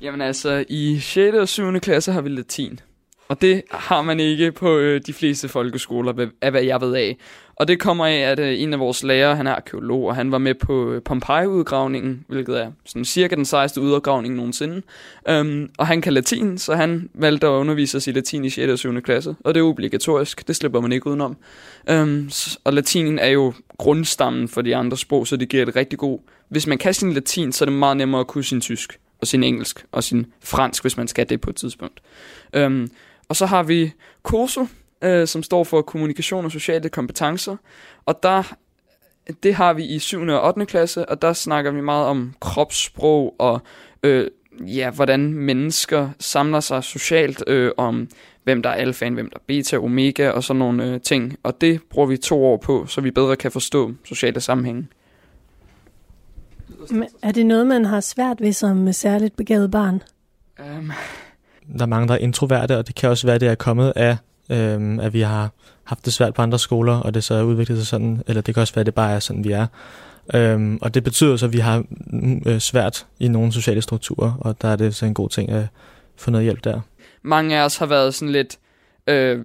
Jamen 0.00 0.20
altså, 0.20 0.64
i 0.68 0.98
6. 1.00 1.36
og 1.36 1.48
7. 1.48 1.80
klasse 1.80 2.12
har 2.12 2.20
vi 2.20 2.28
latin. 2.28 2.80
Og 3.28 3.40
det 3.40 3.62
har 3.70 4.02
man 4.02 4.20
ikke 4.20 4.52
på 4.52 4.76
øh, 4.76 5.00
de 5.06 5.12
fleste 5.12 5.48
folkeskoler, 5.48 6.28
af 6.42 6.50
hvad 6.50 6.62
jeg 6.62 6.80
ved 6.80 6.94
af. 6.94 7.16
Og 7.56 7.68
det 7.68 7.80
kommer 7.80 8.06
af, 8.06 8.16
at 8.16 8.38
øh, 8.38 8.62
en 8.62 8.72
af 8.72 8.78
vores 8.78 9.02
lærere, 9.02 9.36
han 9.36 9.46
er 9.46 9.54
arkeolog, 9.54 10.04
og 10.04 10.16
han 10.16 10.32
var 10.32 10.38
med 10.38 10.54
på 10.54 10.92
øh, 10.92 11.02
Pompeji-udgravningen, 11.02 12.24
hvilket 12.28 12.60
er 12.60 12.72
sådan 12.84 13.04
cirka 13.04 13.34
den 13.34 13.44
sejeste 13.44 13.80
udgravning 13.80 14.34
nogensinde. 14.34 14.82
Um, 15.30 15.70
og 15.78 15.86
han 15.86 16.00
kan 16.00 16.12
latin, 16.12 16.58
så 16.58 16.74
han 16.74 17.10
valgte 17.14 17.46
at 17.46 17.50
undervise 17.50 17.96
os 17.96 18.06
i 18.06 18.12
latin 18.12 18.44
i 18.44 18.50
6. 18.50 18.72
og 18.72 18.78
7. 18.78 19.02
klasse. 19.02 19.36
Og 19.44 19.54
det 19.54 19.60
er 19.60 19.64
obligatorisk, 19.64 20.48
det 20.48 20.56
slipper 20.56 20.80
man 20.80 20.92
ikke 20.92 21.06
udenom. 21.06 21.36
Um, 21.90 22.30
og 22.64 22.72
latin 22.72 23.18
er 23.18 23.28
jo 23.28 23.52
grundstammen 23.78 24.48
for 24.48 24.62
de 24.62 24.76
andre 24.76 24.96
sprog, 24.96 25.26
så 25.26 25.36
det 25.36 25.48
giver 25.48 25.62
et 25.62 25.76
rigtig 25.76 25.98
god... 25.98 26.18
Hvis 26.48 26.66
man 26.66 26.78
kan 26.78 26.94
sin 26.94 27.12
latin, 27.12 27.52
så 27.52 27.64
er 27.64 27.66
det 27.66 27.78
meget 27.78 27.96
nemmere 27.96 28.20
at 28.20 28.26
kunne 28.26 28.44
sin 28.44 28.60
tysk, 28.60 28.98
og 29.20 29.26
sin 29.26 29.44
engelsk, 29.44 29.84
og 29.92 30.04
sin 30.04 30.26
fransk, 30.44 30.82
hvis 30.82 30.96
man 30.96 31.08
skal 31.08 31.28
det 31.28 31.40
på 31.40 31.50
et 31.50 31.56
tidspunkt. 31.56 32.00
Um, 32.56 32.90
og 33.28 33.36
så 33.36 33.46
har 33.46 33.62
vi 33.62 33.92
KOSO, 34.22 34.66
øh, 35.02 35.26
som 35.26 35.42
står 35.42 35.64
for 35.64 35.82
Kommunikation 35.82 36.44
og 36.44 36.52
Sociale 36.52 36.88
Kompetencer. 36.88 37.56
Og 38.06 38.22
der, 38.22 38.54
det 39.42 39.54
har 39.54 39.72
vi 39.72 39.84
i 39.84 39.98
7. 39.98 40.20
og 40.20 40.46
8. 40.46 40.66
klasse, 40.66 41.08
og 41.08 41.22
der 41.22 41.32
snakker 41.32 41.70
vi 41.70 41.80
meget 41.80 42.06
om 42.06 42.34
kropssprog 42.40 43.34
og 43.38 43.60
øh, 44.02 44.30
ja, 44.60 44.90
hvordan 44.90 45.32
mennesker 45.32 46.10
samler 46.18 46.60
sig 46.60 46.84
socialt, 46.84 47.44
øh, 47.46 47.72
om 47.76 48.08
hvem 48.44 48.62
der 48.62 48.70
er 48.70 48.74
alfa, 48.74 49.10
hvem 49.10 49.30
der 49.30 49.36
er 49.36 49.42
beta, 49.46 49.76
omega 49.78 50.30
og 50.30 50.44
sådan 50.44 50.58
nogle 50.58 50.84
øh, 50.84 51.00
ting. 51.00 51.36
Og 51.42 51.60
det 51.60 51.80
bruger 51.90 52.06
vi 52.08 52.16
to 52.16 52.44
år 52.44 52.56
på, 52.56 52.86
så 52.86 53.00
vi 53.00 53.10
bedre 53.10 53.36
kan 53.36 53.52
forstå 53.52 53.92
sociale 54.04 54.40
sammenhænge. 54.40 54.86
Men 56.90 57.08
Er 57.22 57.32
det 57.32 57.46
noget, 57.46 57.66
man 57.66 57.84
har 57.84 58.00
svært 58.00 58.40
ved 58.40 58.52
som 58.52 58.92
særligt 58.92 59.36
begavet 59.36 59.70
barn? 59.70 60.02
Um, 60.58 60.92
Der 61.78 61.82
er 61.82 61.86
mange, 61.86 62.08
der 62.08 62.14
er 62.14 62.18
introverte, 62.18 62.78
og 62.78 62.86
det 62.86 62.94
kan 62.94 63.10
også 63.10 63.26
være, 63.26 63.38
det 63.38 63.48
er 63.48 63.54
kommet 63.54 63.92
af, 63.96 64.16
øhm, 64.50 65.00
at 65.00 65.12
vi 65.12 65.20
har 65.20 65.50
haft 65.84 66.04
det 66.04 66.12
svært 66.12 66.34
på 66.34 66.42
andre 66.42 66.58
skoler, 66.58 66.94
og 66.94 67.14
det 67.14 67.24
så 67.24 67.34
er 67.34 67.42
udviklet 67.42 67.78
sig 67.78 67.86
sådan, 67.86 68.22
eller 68.26 68.42
det 68.42 68.54
kan 68.54 68.60
også 68.60 68.74
være, 68.74 68.80
at 68.80 68.86
det 68.86 68.94
bare 68.94 69.12
er 69.12 69.20
sådan, 69.20 69.44
vi 69.44 69.52
er. 69.52 69.66
Øhm, 70.34 70.78
og 70.82 70.94
det 70.94 71.04
betyder 71.04 71.36
så, 71.36 71.46
at 71.46 71.52
vi 71.52 71.58
har 71.58 71.84
mm, 71.90 72.42
øh, 72.46 72.58
svært 72.58 73.06
i 73.20 73.28
nogle 73.28 73.52
sociale 73.52 73.82
strukturer, 73.82 74.32
og 74.40 74.62
der 74.62 74.68
er 74.68 74.76
det 74.76 74.94
så 74.94 75.06
en 75.06 75.14
god 75.14 75.28
ting 75.28 75.50
at 75.50 75.64
få 76.16 76.30
noget 76.30 76.44
hjælp 76.44 76.64
der. 76.64 76.80
mange 77.22 77.56
af 77.58 77.64
os 77.64 77.76
har 77.76 77.86
været 77.86 78.14
sådan 78.14 78.32
lidt 78.32 78.58
øh, 79.06 79.44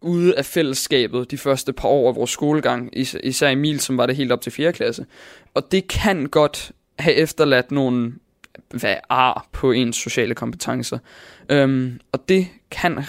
ude 0.00 0.38
af 0.38 0.44
fællesskabet 0.44 1.30
de 1.30 1.38
første 1.38 1.72
par 1.72 1.88
år 1.88 2.08
af 2.08 2.16
vores 2.16 2.30
skolegang, 2.30 2.90
is- 2.92 3.16
især 3.24 3.48
Emil, 3.50 3.80
som 3.80 3.98
var 3.98 4.06
det 4.06 4.16
helt 4.16 4.32
op 4.32 4.40
til 4.40 4.52
4. 4.52 4.72
klasse. 4.72 5.06
Og 5.54 5.62
det 5.72 5.88
kan 5.88 6.26
godt 6.26 6.72
have 6.98 7.14
efterladt 7.16 7.70
nogle 7.70 8.12
hvad 8.70 8.94
ar 9.08 9.46
på 9.52 9.72
ens 9.72 9.96
sociale 9.96 10.34
kompetencer. 10.34 10.98
Øhm, 11.48 12.00
og 12.12 12.28
det 12.28 12.46
kan 12.70 13.04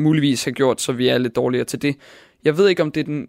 muligvis 0.00 0.44
have 0.44 0.52
gjort, 0.52 0.80
så 0.80 0.92
vi 0.92 1.08
er 1.08 1.18
lidt 1.18 1.36
dårligere 1.36 1.64
til 1.64 1.82
det. 1.82 1.96
Jeg 2.44 2.58
ved 2.58 2.68
ikke, 2.68 2.82
om 2.82 2.92
det 2.92 3.00
er 3.00 3.04
den 3.04 3.26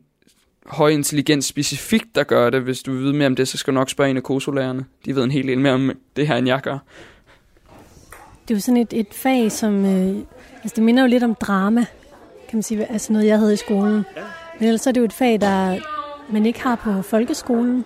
høje 0.66 0.94
intelligens 0.94 1.46
specifikt, 1.46 2.16
der 2.16 2.24
gør 2.24 2.50
det. 2.50 2.62
Hvis 2.62 2.84
du 2.84 2.92
vil 2.92 3.02
vide 3.02 3.14
mere 3.14 3.28
om 3.28 3.36
det, 3.36 3.48
så 3.48 3.58
skal 3.58 3.74
du 3.74 3.80
nok 3.80 3.90
spørge 3.90 4.10
en 4.10 4.18
af 4.18 4.24
kosolærerne. 4.24 4.86
De 5.06 5.16
ved 5.16 5.24
en 5.24 5.32
hel 5.32 5.48
del 5.48 5.60
mere 5.60 5.74
om 5.74 5.92
det 6.16 6.28
her, 6.28 6.36
end 6.36 6.48
jeg 6.48 6.62
gør. 6.62 6.78
Det 8.48 8.54
er 8.54 8.56
jo 8.56 8.60
sådan 8.60 8.78
et, 8.78 8.94
et 8.94 9.14
fag, 9.14 9.52
som... 9.52 9.86
Øh, 9.86 10.16
altså 10.64 10.76
det 10.76 10.84
minder 10.84 11.04
jo 11.04 11.10
lidt 11.10 11.24
om 11.24 11.36
drama, 11.36 11.86
kan 12.50 12.58
man 12.58 12.64
sige. 12.64 12.92
Altså 12.92 13.14
noget, 13.14 13.28
jeg 13.28 13.38
havde 13.38 13.54
i 13.54 13.58
skolen. 13.58 14.06
Men 14.60 14.68
ellers 14.68 14.88
er 14.88 14.92
det 14.92 15.00
jo 15.02 15.06
et 15.06 15.14
fag, 15.14 15.42
der 15.42 15.80
man 16.34 16.46
ikke 16.46 16.62
har 16.62 16.76
på 16.76 17.02
folkeskolen. 17.02 17.86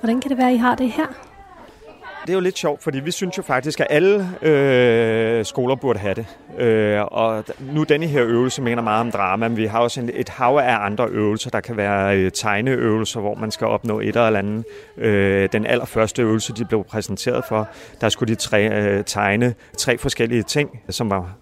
Hvordan 0.00 0.20
kan 0.20 0.30
det 0.30 0.38
være, 0.38 0.48
at 0.48 0.54
I 0.54 0.56
har 0.56 0.74
det 0.74 0.90
her? 0.90 1.29
Det 2.22 2.30
er 2.30 2.34
jo 2.34 2.40
lidt 2.40 2.58
sjovt, 2.58 2.82
fordi 2.82 3.00
vi 3.00 3.10
synes 3.10 3.38
jo 3.38 3.42
faktisk, 3.42 3.80
at 3.80 3.86
alle 3.90 4.28
øh, 4.42 5.44
skoler 5.44 5.74
burde 5.74 5.98
have 5.98 6.14
det. 6.14 6.26
Øh, 6.58 7.02
og 7.04 7.44
nu 7.60 7.82
denne 7.82 8.06
her 8.06 8.24
øvelse 8.24 8.62
mener 8.62 8.82
meget 8.82 9.00
om 9.00 9.10
drama, 9.10 9.48
men 9.48 9.56
vi 9.56 9.66
har 9.66 9.78
også 9.78 10.00
en, 10.00 10.10
et 10.14 10.28
hav 10.28 10.56
af 10.56 10.84
andre 10.84 11.08
øvelser. 11.08 11.50
Der 11.50 11.60
kan 11.60 11.76
være 11.76 12.16
øh, 12.18 12.32
tegneøvelser, 12.32 13.20
hvor 13.20 13.34
man 13.34 13.50
skal 13.50 13.66
opnå 13.66 14.00
et 14.00 14.08
eller 14.08 14.36
andet. 14.36 14.64
Øh, 14.96 15.48
den 15.52 15.66
allerførste 15.66 16.22
øvelse, 16.22 16.52
de 16.52 16.64
blev 16.64 16.84
præsenteret 16.84 17.44
for, 17.48 17.68
der 18.00 18.08
skulle 18.08 18.34
de 18.34 18.40
tre, 18.40 18.68
øh, 18.68 19.04
tegne 19.04 19.54
tre 19.78 19.98
forskellige 19.98 20.42
ting, 20.42 20.80
som 20.88 21.10
var 21.10 21.34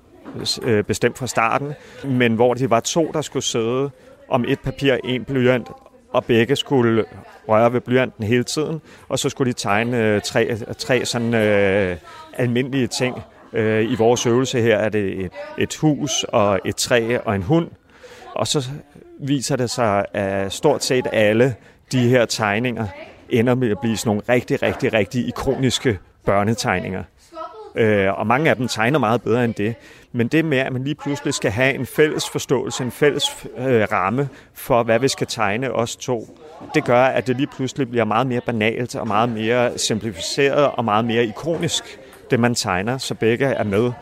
øh, 0.62 0.84
bestemt 0.84 1.18
fra 1.18 1.26
starten, 1.26 1.72
men 2.04 2.34
hvor 2.34 2.54
de 2.54 2.70
var 2.70 2.80
to, 2.80 3.10
der 3.14 3.20
skulle 3.20 3.44
sidde 3.44 3.90
om 4.28 4.44
et 4.48 4.60
papir, 4.60 4.96
en 5.04 5.24
blyant, 5.24 5.68
og 6.12 6.24
begge 6.24 6.56
skulle 6.56 7.04
røre 7.48 7.72
ved 7.72 7.80
blyanten 7.80 8.24
hele 8.24 8.44
tiden, 8.44 8.80
og 9.08 9.18
så 9.18 9.28
skulle 9.28 9.52
de 9.52 9.56
tegne 9.58 9.98
øh, 10.04 10.20
tre, 10.20 10.56
tre 10.78 11.04
sådan 11.04 11.34
øh, 11.34 11.96
almindelige 12.36 12.86
ting. 12.86 13.16
Øh, 13.52 13.92
I 13.92 13.94
vores 13.94 14.26
øvelse 14.26 14.60
her 14.60 14.76
er 14.76 14.88
det 14.88 15.24
et, 15.24 15.32
et 15.58 15.76
hus 15.76 16.24
og 16.24 16.60
et 16.64 16.76
træ 16.76 17.18
og 17.24 17.34
en 17.34 17.42
hund, 17.42 17.68
og 18.34 18.46
så 18.46 18.70
viser 19.20 19.56
det 19.56 19.70
sig, 19.70 20.04
at 20.12 20.52
stort 20.52 20.84
set 20.84 21.06
alle 21.12 21.54
de 21.92 22.08
her 22.08 22.24
tegninger 22.24 22.86
ender 23.28 23.54
med 23.54 23.70
at 23.70 23.78
blive 23.78 23.96
sådan 23.96 24.08
nogle 24.08 24.22
rigtig, 24.28 24.62
rigtig, 24.62 24.92
rigtig 24.92 25.28
ikoniske 25.28 25.98
børnetegninger. 26.24 27.04
Øh, 27.74 28.18
og 28.18 28.26
mange 28.26 28.50
af 28.50 28.56
dem 28.56 28.68
tegner 28.68 28.98
meget 28.98 29.22
bedre 29.22 29.44
end 29.44 29.54
det. 29.54 29.74
Men 30.12 30.28
det 30.28 30.44
med, 30.44 30.58
at 30.58 30.72
man 30.72 30.84
lige 30.84 30.94
pludselig 30.94 31.34
skal 31.34 31.50
have 31.50 31.74
en 31.74 31.86
fælles 31.86 32.30
forståelse, 32.30 32.84
en 32.84 32.90
fælles 32.90 33.46
øh, 33.58 33.86
ramme 33.92 34.28
for, 34.54 34.82
hvad 34.82 34.98
vi 34.98 35.08
skal 35.08 35.26
tegne 35.26 35.72
os 35.72 35.96
to, 35.96 36.38
det 36.74 36.84
gør, 36.84 37.04
at 37.04 37.26
det 37.26 37.36
lige 37.36 37.46
pludselig 37.46 37.90
bliver 37.90 38.04
meget 38.04 38.26
mere 38.26 38.40
banalt 38.40 38.96
og 38.96 39.06
meget 39.06 39.28
mere 39.28 39.78
simplificeret 39.78 40.70
og 40.70 40.84
meget 40.84 41.04
mere 41.04 41.24
ikonisk, 41.24 41.98
det 42.30 42.40
man 42.40 42.54
tegner, 42.54 42.98
så 42.98 43.14
begge 43.14 43.46
er 43.46 43.64
med. 43.64 43.92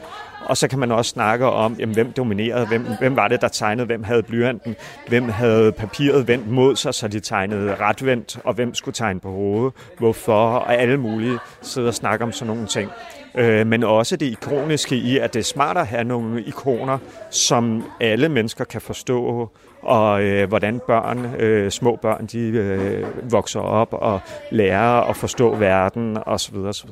Og 0.47 0.57
så 0.57 0.69
kan 0.69 0.79
man 0.79 0.93
også 0.93 1.11
snakke 1.11 1.47
om, 1.47 1.77
jamen, 1.79 1.95
hvem 1.95 2.13
dominerede, 2.13 2.67
hvem, 2.67 2.87
hvem 2.99 3.17
var 3.17 3.29
det, 3.29 3.41
der 3.41 3.49
tegnede, 3.49 3.87
hvem 3.87 4.03
havde 4.03 4.23
blyanten, 4.23 4.77
hvem 5.09 5.29
havde 5.29 5.73
papiret 5.73 6.29
vendt 6.29 6.51
mod 6.51 6.77
sig, 6.77 6.95
så 6.95 7.09
de 7.09 7.21
tegnede 7.21 7.75
retvendt, 7.75 8.39
og 8.45 8.55
hvem 8.55 8.75
skulle 8.75 8.95
tegne 8.95 9.21
på 9.21 9.31
hovedet, 9.31 9.73
hvorfor, 9.99 10.49
og 10.49 10.75
alle 10.75 10.97
mulige 10.97 11.39
sidder 11.63 11.89
og 11.89 11.95
snakker 11.95 12.27
om 12.27 12.33
sådan 12.33 12.55
nogle 12.55 12.67
ting 12.67 12.91
øh, 13.37 13.67
men 13.67 13.85
også 13.85 14.17
det 14.17 14.27
ikoniske 14.27 14.97
i, 14.97 15.19
at 15.19 15.35
det 15.35 15.41
er 15.41 15.45
smart 15.45 15.77
at 15.77 15.87
have 15.87 16.05
nogle 16.05 16.43
ikoner, 16.43 16.99
som 17.31 17.85
alle 18.01 18.29
mennesker 18.29 18.65
kan 18.65 18.81
forstå, 18.81 19.51
og 19.83 20.23
øh, 20.23 20.49
hvordan 20.49 20.81
børn, 20.87 21.35
øh, 21.39 21.71
små 21.71 21.97
børn, 21.97 22.27
de 22.27 22.39
øh, 22.39 23.33
vokser 23.33 23.61
op 23.61 23.89
og 23.93 24.21
lærer 24.51 25.01
at 25.01 25.17
forstå 25.17 25.55
verden 25.55 26.19
osv. 26.27 26.57
osv. 26.57 26.89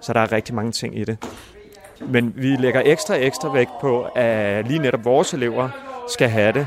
Så 0.00 0.12
der 0.12 0.20
er 0.20 0.32
rigtig 0.32 0.54
mange 0.54 0.72
ting 0.72 0.98
i 0.98 1.04
det. 1.04 1.18
Men 2.08 2.32
vi 2.36 2.56
lægger 2.56 2.82
ekstra 2.84 3.14
ekstra 3.16 3.52
vægt 3.52 3.70
på, 3.80 4.06
at 4.14 4.66
lige 4.66 4.78
netop 4.78 5.04
vores 5.04 5.34
elever 5.34 5.68
skal 6.08 6.28
have 6.28 6.52
det. 6.52 6.66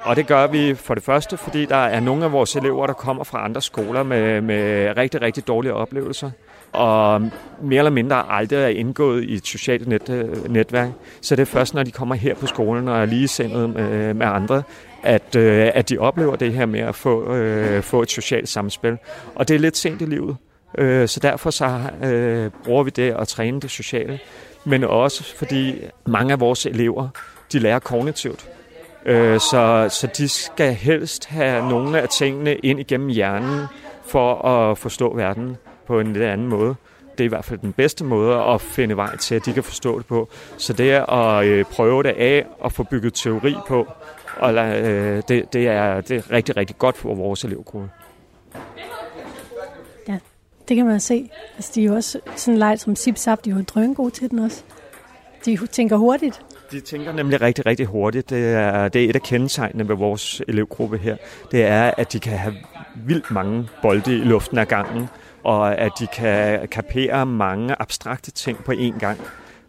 Og 0.00 0.16
det 0.16 0.26
gør 0.26 0.46
vi 0.46 0.74
for 0.74 0.94
det 0.94 1.02
første, 1.02 1.36
fordi 1.36 1.64
der 1.64 1.76
er 1.76 2.00
nogle 2.00 2.24
af 2.24 2.32
vores 2.32 2.56
elever, 2.56 2.86
der 2.86 2.94
kommer 2.94 3.24
fra 3.24 3.44
andre 3.44 3.62
skoler 3.62 4.02
med, 4.02 4.40
med 4.40 4.96
rigtig, 4.96 5.22
rigtig 5.22 5.46
dårlige 5.46 5.74
oplevelser 5.74 6.30
og 6.72 7.30
mere 7.62 7.78
eller 7.78 7.90
mindre 7.90 8.32
aldrig 8.32 8.58
er 8.58 8.66
indgået 8.66 9.24
i 9.24 9.34
et 9.34 9.46
socialt 9.46 9.88
net, 9.88 10.08
øh, 10.10 10.50
netværk. 10.50 10.88
Så 11.20 11.36
det 11.36 11.42
er 11.42 11.46
først, 11.46 11.74
når 11.74 11.82
de 11.82 11.90
kommer 11.90 12.14
her 12.14 12.34
på 12.34 12.46
skolen 12.46 12.88
og 12.88 13.00
er 13.00 13.04
ligesindet 13.04 13.70
med, 13.70 13.90
øh, 13.90 14.16
med 14.16 14.26
andre, 14.26 14.62
at, 15.02 15.36
øh, 15.36 15.70
at 15.74 15.88
de 15.88 15.98
oplever 15.98 16.36
det 16.36 16.52
her 16.52 16.66
med 16.66 16.80
at 16.80 16.94
få, 16.94 17.34
øh, 17.34 17.82
få 17.82 18.02
et 18.02 18.10
socialt 18.10 18.48
samspil. 18.48 18.98
Og 19.34 19.48
det 19.48 19.54
er 19.54 19.58
lidt 19.58 19.76
sent 19.76 20.02
i 20.02 20.04
livet, 20.04 20.36
øh, 20.78 21.08
så 21.08 21.20
derfor 21.20 21.50
så 21.50 21.80
øh, 22.04 22.50
bruger 22.64 22.82
vi 22.82 22.90
det 22.90 23.14
at 23.18 23.28
træne 23.28 23.60
det 23.60 23.70
sociale. 23.70 24.18
Men 24.64 24.84
også 24.84 25.36
fordi 25.36 25.74
mange 26.06 26.32
af 26.32 26.40
vores 26.40 26.66
elever, 26.66 27.08
de 27.52 27.58
lærer 27.58 27.78
kognitivt. 27.78 28.48
Øh, 29.06 29.40
så, 29.40 29.88
så 29.90 30.08
de 30.18 30.28
skal 30.28 30.74
helst 30.74 31.26
have 31.26 31.68
nogle 31.68 32.00
af 32.00 32.08
tingene 32.08 32.54
ind 32.54 32.80
igennem 32.80 33.08
hjernen 33.08 33.66
for 34.06 34.48
at 34.48 34.78
forstå 34.78 35.16
verden 35.16 35.56
på 35.86 36.00
en 36.00 36.12
lidt 36.12 36.24
anden 36.24 36.48
måde. 36.48 36.74
Det 37.12 37.20
er 37.20 37.24
i 37.24 37.28
hvert 37.28 37.44
fald 37.44 37.58
den 37.58 37.72
bedste 37.72 38.04
måde 38.04 38.36
at 38.36 38.60
finde 38.60 38.96
vej 38.96 39.16
til, 39.16 39.34
at 39.34 39.46
de 39.46 39.52
kan 39.52 39.62
forstå 39.62 39.98
det 39.98 40.06
på. 40.06 40.28
Så 40.56 40.72
det 40.72 40.92
er 40.92 41.12
at 41.12 41.46
øh, 41.46 41.64
prøve 41.64 42.02
det 42.02 42.08
af 42.08 42.46
og 42.60 42.72
få 42.72 42.82
bygget 42.82 43.14
teori 43.14 43.54
på, 43.68 43.86
og 44.36 44.54
øh, 44.54 45.22
det, 45.28 45.52
det, 45.52 45.68
er, 45.68 46.00
det 46.00 46.16
er 46.16 46.30
rigtig, 46.30 46.56
rigtig 46.56 46.78
godt 46.78 46.96
for 46.96 47.14
vores 47.14 47.44
elevgruppe. 47.44 47.90
Ja, 50.08 50.18
det 50.68 50.76
kan 50.76 50.86
man 50.86 51.00
se. 51.00 51.30
Altså, 51.56 51.72
de 51.74 51.80
er 51.80 51.86
jo 51.86 51.94
også 51.94 52.20
sådan 52.36 52.58
leg 52.58 52.80
som 52.80 52.96
Zip 52.96 53.16
de 53.44 53.50
er 53.50 53.54
jo 53.54 53.62
drøn 53.62 53.94
gode 53.94 54.10
til 54.10 54.30
den 54.30 54.38
også. 54.38 54.62
De 55.44 55.66
tænker 55.66 55.96
hurtigt. 55.96 56.42
De 56.72 56.80
tænker 56.80 57.12
nemlig 57.12 57.40
rigtig, 57.40 57.66
rigtig 57.66 57.86
hurtigt. 57.86 58.30
Det 58.30 58.46
er, 58.46 58.88
det 58.88 59.04
er 59.04 59.10
et 59.10 59.16
af 59.16 59.22
kendetegnene 59.22 59.88
ved 59.88 59.96
vores 59.96 60.42
elevgruppe 60.48 60.98
her. 60.98 61.16
Det 61.50 61.64
er, 61.64 61.90
at 61.96 62.12
de 62.12 62.20
kan 62.20 62.38
have 62.38 62.54
vildt 62.94 63.30
mange 63.30 63.68
bolde 63.82 64.12
i 64.12 64.18
luften 64.18 64.58
af 64.58 64.68
gangen, 64.68 65.08
og 65.46 65.78
at 65.78 65.92
de 65.98 66.06
kan 66.06 66.68
kapere 66.68 67.26
mange 67.26 67.74
abstrakte 67.78 68.30
ting 68.30 68.64
på 68.64 68.72
én 68.72 68.98
gang. 68.98 69.20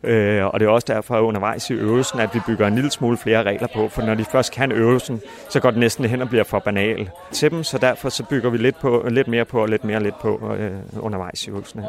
Øh, 0.04 0.46
og 0.46 0.60
det 0.60 0.66
er 0.66 0.70
også 0.70 0.86
derfor 0.88 1.20
undervejs 1.20 1.70
i 1.70 1.74
øvelsen, 1.74 2.20
at 2.20 2.30
vi 2.34 2.40
bygger 2.48 2.68
en 2.68 2.76
lille 2.76 2.92
smule 2.92 3.18
flere 3.18 3.44
regler 3.44 3.68
på, 3.76 3.88
for 3.88 4.02
når 4.02 4.16
de 4.16 4.26
først 4.26 4.52
kan 4.52 4.72
øvelsen, 4.72 5.22
så 5.50 5.60
går 5.60 5.72
det 5.72 5.80
næsten 5.80 6.06
hen 6.06 6.22
og 6.22 6.30
bliver 6.30 6.44
for 6.44 6.60
banal 6.60 7.10
til 7.32 7.52
dem, 7.52 7.64
så 7.64 7.78
derfor 7.78 8.10
så 8.10 8.24
bygger 8.24 8.50
vi 8.50 8.58
lidt, 8.58 8.80
på, 8.80 9.06
lidt 9.10 9.28
mere 9.28 9.46
på 9.46 9.62
og 9.62 9.70
lidt 9.70 9.84
mere 9.84 10.04
lidt 10.04 10.20
på 10.20 10.56
øh, 10.60 10.72
undervejs 11.00 11.48
i 11.48 11.50
øvelsen 11.50 11.80
her. 11.80 11.88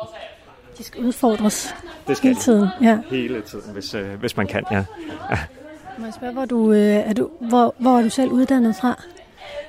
De 0.78 0.84
skal 0.84 1.04
udfordres 1.04 1.74
det 2.08 2.16
skal 2.16 2.28
hele 2.28 2.40
tiden. 2.40 2.68
Ja. 2.82 2.98
Hele 3.10 3.40
tiden, 3.40 3.72
hvis, 3.72 3.94
øh, 3.94 4.20
hvis 4.20 4.36
man 4.36 4.46
kan, 4.46 4.64
ja. 4.70 4.84
ja. 5.30 5.38
Må 5.98 6.04
jeg 6.04 6.14
spørge, 6.14 6.32
hvor, 6.32 6.44
du, 6.44 6.72
øh, 6.72 6.78
er 6.78 7.12
du, 7.12 7.30
hvor, 7.40 7.74
hvor 7.78 7.98
er 7.98 8.02
du 8.02 8.10
selv 8.10 8.30
uddannet 8.30 8.76
fra? 8.76 9.02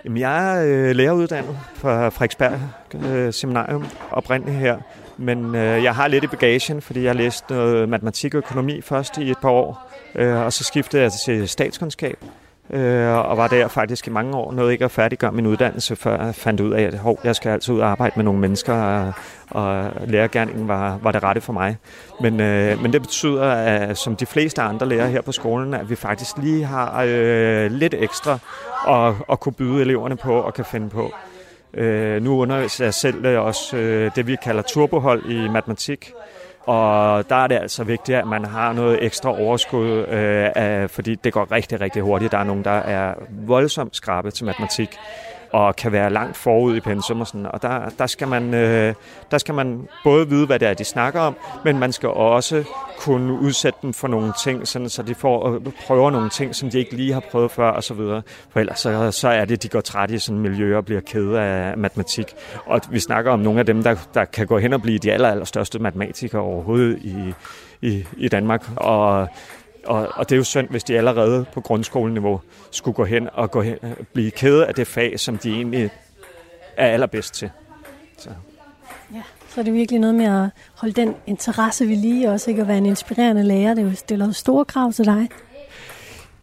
Jamen, 0.05 0.17
jeg 0.17 0.57
er 0.57 0.65
øh, 0.65 0.95
læreruddannet 0.95 1.57
fra 1.75 2.09
Frederiksberg 2.09 2.59
øh, 3.05 3.33
Seminarium 3.33 3.85
oprindeligt 4.11 4.57
her. 4.57 4.77
Men 5.17 5.55
øh, 5.55 5.83
jeg 5.83 5.95
har 5.95 6.07
lidt 6.07 6.23
i 6.23 6.27
bagagen, 6.27 6.81
fordi 6.81 7.01
jeg 7.01 7.09
har 7.09 7.17
læst 7.17 7.49
noget 7.49 7.89
matematik 7.89 8.33
og 8.33 8.37
økonomi 8.37 8.81
først 8.81 9.17
i 9.17 9.31
et 9.31 9.37
par 9.37 9.49
år. 9.49 9.91
Øh, 10.15 10.35
og 10.35 10.53
så 10.53 10.63
skiftede 10.63 11.01
jeg 11.03 11.11
til 11.25 11.49
statskundskab. 11.49 12.23
Øh, 12.74 13.30
og 13.30 13.38
var 13.38 13.47
der 13.47 13.67
faktisk 13.67 14.07
i 14.07 14.09
mange 14.09 14.38
år. 14.38 14.51
Nåede 14.51 14.72
ikke 14.72 14.86
at 14.86 14.91
færdiggøre 14.91 15.32
min 15.32 15.45
uddannelse, 15.45 15.95
før 15.95 16.26
jeg 16.26 16.36
fandt 16.36 16.61
ud 16.61 16.72
af, 16.72 16.84
at 16.84 16.97
hov, 16.97 17.20
jeg 17.24 17.36
skal 17.36 17.49
altså 17.49 17.74
ud 17.74 17.80
og 17.80 17.89
arbejde 17.89 18.13
med 18.15 18.24
nogle 18.24 18.39
mennesker, 18.39 19.05
øh, 19.07 19.13
og, 19.49 19.78
og 19.78 20.07
lærergærningen 20.07 20.67
var, 20.67 20.99
var 21.03 21.11
det 21.11 21.24
rette 21.24 21.41
for 21.41 21.53
mig. 21.53 21.78
Men, 22.22 22.39
øh, 22.39 22.82
men 22.82 22.93
det 22.93 23.01
betyder, 23.01 23.43
at 23.51 23.97
som 23.97 24.15
de 24.15 24.26
fleste 24.26 24.61
andre 24.61 24.86
lærere 24.86 25.09
her 25.09 25.22
på 25.22 25.32
skolen, 25.32 25.74
at 25.74 25.89
vi 25.89 25.95
faktisk 25.95 26.38
lige 26.38 26.65
har 26.65 27.03
øh, 27.07 27.72
lidt 27.72 27.95
ekstra 27.97 28.38
at, 28.88 29.13
at 29.32 29.39
kunne 29.39 29.53
byde 29.53 29.82
eleverne 29.82 30.17
på 30.17 30.34
og 30.34 30.53
kan 30.53 30.65
finde 30.65 30.89
på. 30.89 31.11
Øh, 31.74 32.24
nu 32.24 32.41
underviser 32.41 32.86
jeg 32.86 32.93
selv 32.93 33.26
øh, 33.26 33.45
også 33.45 33.78
øh, 33.78 34.11
det, 34.15 34.28
vi 34.28 34.36
kalder 34.43 34.61
turbohold 34.61 35.26
i 35.26 35.47
matematik. 35.47 36.13
Og 36.70 37.30
der 37.30 37.36
er 37.36 37.47
det 37.47 37.55
altså 37.55 37.84
vigtigt, 37.84 38.17
at 38.17 38.28
man 38.28 38.45
har 38.45 38.74
noget 38.74 39.05
ekstra 39.05 39.39
overskud, 39.41 39.88
øh, 39.88 40.49
af, 40.55 40.89
fordi 40.89 41.15
det 41.15 41.34
går 41.34 41.51
rigtig, 41.51 41.82
rigtig 41.82 42.01
hurtigt. 42.01 42.32
Der 42.32 42.38
er 42.38 42.43
nogen, 42.43 42.63
der 42.63 42.72
er 42.72 43.13
voldsomt 43.32 43.95
skrabe 43.95 44.32
til 44.32 44.45
matematik 44.45 44.97
og 45.51 45.75
kan 45.75 45.91
være 45.91 46.09
langt 46.09 46.37
forud 46.37 46.75
i 46.75 46.79
pensum 46.79 47.21
og 47.21 47.27
sådan. 47.27 47.45
Og 47.45 47.61
der, 47.61 47.89
der, 47.89 48.07
skal 48.07 48.27
man, 48.27 48.53
øh, 48.53 48.93
der 49.31 49.37
skal 49.37 49.53
man 49.53 49.87
både 50.03 50.29
vide, 50.29 50.45
hvad 50.45 50.59
det 50.59 50.67
er, 50.67 50.73
de 50.73 50.83
snakker 50.83 51.19
om, 51.19 51.35
men 51.65 51.79
man 51.79 51.91
skal 51.91 52.09
også 52.09 52.63
kunne 52.99 53.33
udsætte 53.33 53.79
dem 53.81 53.93
for 53.93 54.07
nogle 54.07 54.33
ting, 54.43 54.67
sådan, 54.67 54.89
så 54.89 55.03
de 55.03 55.15
får 55.15 55.53
øh, 55.53 55.61
prøver 55.87 56.11
nogle 56.11 56.29
ting, 56.29 56.55
som 56.55 56.69
de 56.69 56.79
ikke 56.79 56.95
lige 56.95 57.13
har 57.13 57.23
prøvet 57.31 57.51
før 57.51 57.69
og 57.69 57.83
så 57.83 57.93
videre. 57.93 58.21
For 58.49 58.59
ellers 58.59 58.79
så, 58.79 59.11
så 59.11 59.27
er 59.27 59.45
det, 59.45 59.63
de 59.63 59.67
går 59.67 59.81
træt 59.81 60.11
i 60.11 60.19
sådan 60.19 60.39
miljø 60.39 60.77
og 60.77 60.85
bliver 60.85 61.01
kede 61.01 61.39
af 61.39 61.77
matematik. 61.77 62.25
Og 62.65 62.81
vi 62.89 62.99
snakker 62.99 63.31
om 63.31 63.39
nogle 63.39 63.59
af 63.59 63.65
dem, 63.65 63.83
der, 63.83 63.95
der 64.13 64.25
kan 64.25 64.47
gå 64.47 64.57
hen 64.57 64.73
og 64.73 64.81
blive 64.81 64.97
de 64.99 65.11
aller, 65.11 65.29
allerstørste 65.29 65.79
matematikere 65.79 66.41
overhovedet 66.41 66.99
i, 67.01 67.33
i, 67.81 68.05
i 68.17 68.27
Danmark. 68.27 68.69
Og 68.75 69.27
og, 69.86 70.07
og 70.15 70.30
det 70.30 70.36
er 70.36 70.38
jo 70.38 70.43
synd, 70.43 70.69
hvis 70.69 70.84
de 70.84 70.97
allerede 70.97 71.45
på 71.53 71.61
grundskoleniveau 71.61 72.41
skulle 72.71 72.95
gå 72.95 73.05
hen 73.05 73.30
og 73.34 73.51
gå 73.51 73.61
hen, 73.61 73.77
blive 74.13 74.32
kede 74.32 74.65
af 74.65 74.75
det 74.75 74.88
fag, 74.88 75.19
som 75.19 75.38
de 75.38 75.51
egentlig 75.51 75.89
er 76.77 76.88
allerbedst 76.88 77.34
til. 77.34 77.49
Så. 78.17 78.30
Ja, 79.13 79.21
så 79.49 79.59
er 79.59 79.63
det 79.63 79.73
virkelig 79.73 79.99
noget 79.99 80.15
med 80.15 80.25
at 80.25 80.49
holde 80.75 80.93
den 80.93 81.15
interesse 81.27 81.88
ved 81.88 81.95
lige, 81.95 82.32
også 82.32 82.49
ikke 82.49 82.61
at 82.61 82.67
være 82.67 82.77
en 82.77 82.86
inspirerende 82.86 83.43
lærer. 83.43 83.73
Det 83.73 83.97
stiller 83.97 84.25
jo 84.25 84.34
store 84.34 84.65
krav 84.65 84.91
til 84.91 85.05
dig. 85.05 85.30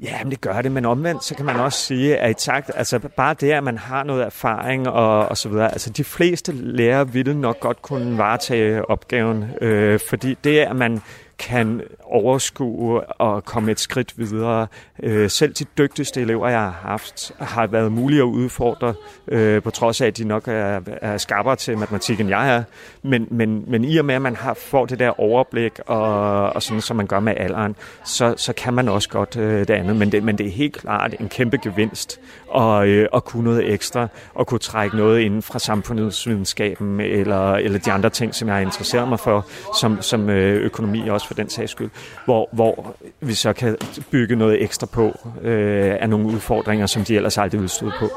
Ja, 0.01 0.23
men 0.23 0.31
det 0.31 0.41
gør 0.41 0.63
det, 0.63 0.73
men 0.73 0.85
omvendt, 0.85 1.25
så 1.25 1.35
kan 1.35 1.45
man 1.45 1.57
også 1.57 1.79
sige, 1.79 2.17
at 2.17 2.31
i 2.31 2.35
takt, 2.35 2.71
altså 2.75 2.99
bare 2.99 3.35
det, 3.41 3.51
at 3.51 3.65
man 3.65 3.79
har 3.79 4.05
noget 4.05 4.25
erfaring 4.25 4.89
og, 4.89 5.29
og 5.29 5.37
så 5.37 5.49
videre, 5.49 5.73
altså 5.73 5.91
de 5.91 6.05
fleste 6.05 6.53
lærere 6.53 7.13
ville 7.13 7.41
nok 7.41 7.61
godt 7.61 7.83
kunne 7.83 8.19
varetage 8.19 8.91
opgaven, 8.91 9.45
øh, 9.61 10.01
fordi 10.09 10.37
det, 10.45 10.59
at 10.59 10.77
man 10.77 11.03
kan 11.39 11.83
overskue 12.05 13.01
og 13.01 13.45
komme 13.45 13.71
et 13.73 13.81
skridt 13.81 14.19
videre. 14.19 14.67
Øh, 15.03 15.31
selv 15.31 15.53
de 15.53 15.65
dygtigste 15.79 16.21
elever, 16.21 16.49
jeg 16.49 16.61
har 16.61 16.71
haft, 16.83 17.33
har 17.39 17.67
været 17.67 17.93
mulige 17.93 18.21
at 18.21 18.25
udfordre, 18.25 18.95
øh, 19.29 19.63
på 19.63 19.71
trods 19.71 20.01
af, 20.01 20.07
at 20.07 20.19
de 20.19 20.25
nok 20.25 20.49
er, 20.49 20.81
er 20.87 21.17
skarpere 21.17 21.57
til 21.57 21.79
matematik, 21.79 22.21
end 22.21 22.29
jeg 22.29 22.57
er. 22.57 22.63
Men, 23.03 23.27
men, 23.31 23.65
men 23.67 23.85
i 23.85 23.97
og 23.97 24.05
med, 24.05 24.15
at 24.15 24.23
man 24.23 24.37
har, 24.37 24.55
får 24.55 24.87
det 24.87 24.99
der 24.99 25.21
overblik, 25.21 25.81
og, 25.87 26.53
og 26.53 26.63
sådan, 26.63 26.81
som 26.81 26.97
man 26.97 27.07
gør 27.07 27.21
med 27.21 27.35
alderen, 27.37 27.77
så, 28.05 28.35
så 28.37 28.53
kan 28.53 28.75
man 28.75 28.89
også 28.89 29.09
godt 29.09 29.37
øh, 29.37 29.59
det 29.59 29.71
andet. 29.71 29.97
Men 29.97 30.13
det, 30.13 30.23
men 30.23 30.39
det 30.39 30.47
er 30.47 30.51
helt 30.51 30.77
klart 30.77 31.15
en 31.21 31.29
kæmpe 31.29 31.59
gevinst 31.59 32.21
at, 32.57 32.87
øh, 32.89 33.09
at 33.15 33.25
kunne 33.25 33.45
noget 33.45 33.73
ekstra, 33.73 34.09
og 34.35 34.47
kunne 34.47 34.59
trække 34.59 34.97
noget 34.97 35.21
inden 35.21 35.43
fra 35.43 35.59
samfundsvidenskaben, 35.59 37.01
eller, 37.01 37.53
eller 37.53 37.79
de 37.79 37.93
andre 37.93 38.11
ting, 38.11 38.35
som 38.35 38.49
jeg 38.49 38.57
har 38.57 38.63
interesseret 38.63 39.09
mig 39.09 39.21
for, 39.21 39.47
som, 39.81 40.03
som 40.03 40.31
øh, 40.31 40.63
økonomi 40.63 41.09
også 41.09 41.26
for 41.27 41.35
den 41.35 41.49
sags 41.49 41.73
skyld, 41.73 41.91
hvor, 42.25 42.49
hvor 42.53 42.97
vi 43.21 43.35
så 43.35 43.53
kan 43.53 43.77
bygge 44.11 44.37
noget 44.37 44.63
ekstra 44.63 44.87
på 44.87 45.19
øh, 45.43 45.97
af 46.01 46.09
nogle 46.09 46.27
udfordringer, 46.27 46.87
som 46.87 47.05
de 47.05 47.17
ellers 47.17 47.39
aldrig 47.39 47.61
ville 47.61 47.71
stå 47.71 47.91
på. 47.99 48.09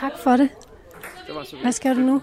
Tak 0.00 0.12
for 0.22 0.30
det. 0.30 0.48
Hvad 1.62 1.72
skal 1.72 1.96
du 1.96 2.00
nu? 2.00 2.22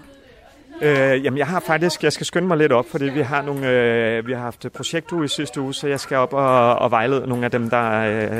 Øh, 0.82 1.24
jamen, 1.24 1.38
jeg 1.38 1.46
har 1.46 1.60
faktisk, 1.60 2.04
jeg 2.04 2.12
skal 2.12 2.26
skynde 2.26 2.48
mig 2.48 2.56
lidt 2.56 2.72
op, 2.72 2.84
fordi 2.90 3.04
vi 3.04 3.20
har 3.20 3.42
nogle, 3.42 3.68
øh, 3.70 4.26
vi 4.26 4.32
har 4.32 4.40
haft 4.40 4.66
projektuge 4.74 5.24
i 5.24 5.28
sidste 5.28 5.60
uge, 5.60 5.74
så 5.74 5.88
jeg 5.88 6.00
skal 6.00 6.16
op 6.16 6.32
og, 6.32 6.76
og 6.76 6.90
vejlede 6.90 7.26
nogle 7.26 7.44
af 7.44 7.50
dem, 7.50 7.70
der 7.70 7.90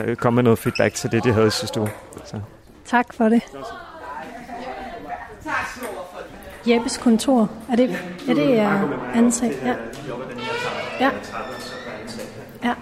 øh, 0.07 0.17
kom 0.17 0.35
med 0.35 0.43
noget 0.43 0.59
feedback 0.59 0.95
til 0.95 1.13
det, 1.13 1.25
de 1.25 1.33
havde 1.33 1.47
i 1.47 1.51
sidste 1.51 1.81
uge. 1.81 1.91
Så. 2.25 2.41
Tak 2.85 3.15
for 3.15 3.29
det. 3.29 3.43
Jeppes 6.69 6.99
kontor. 6.99 7.51
Er 7.73 7.77
det, 7.77 7.99
er 8.29 8.35
det 8.35 8.57
uh, 11.01 11.07
ansat? 11.07 12.27
Ja. 12.63 12.69
Ja. 12.69 12.75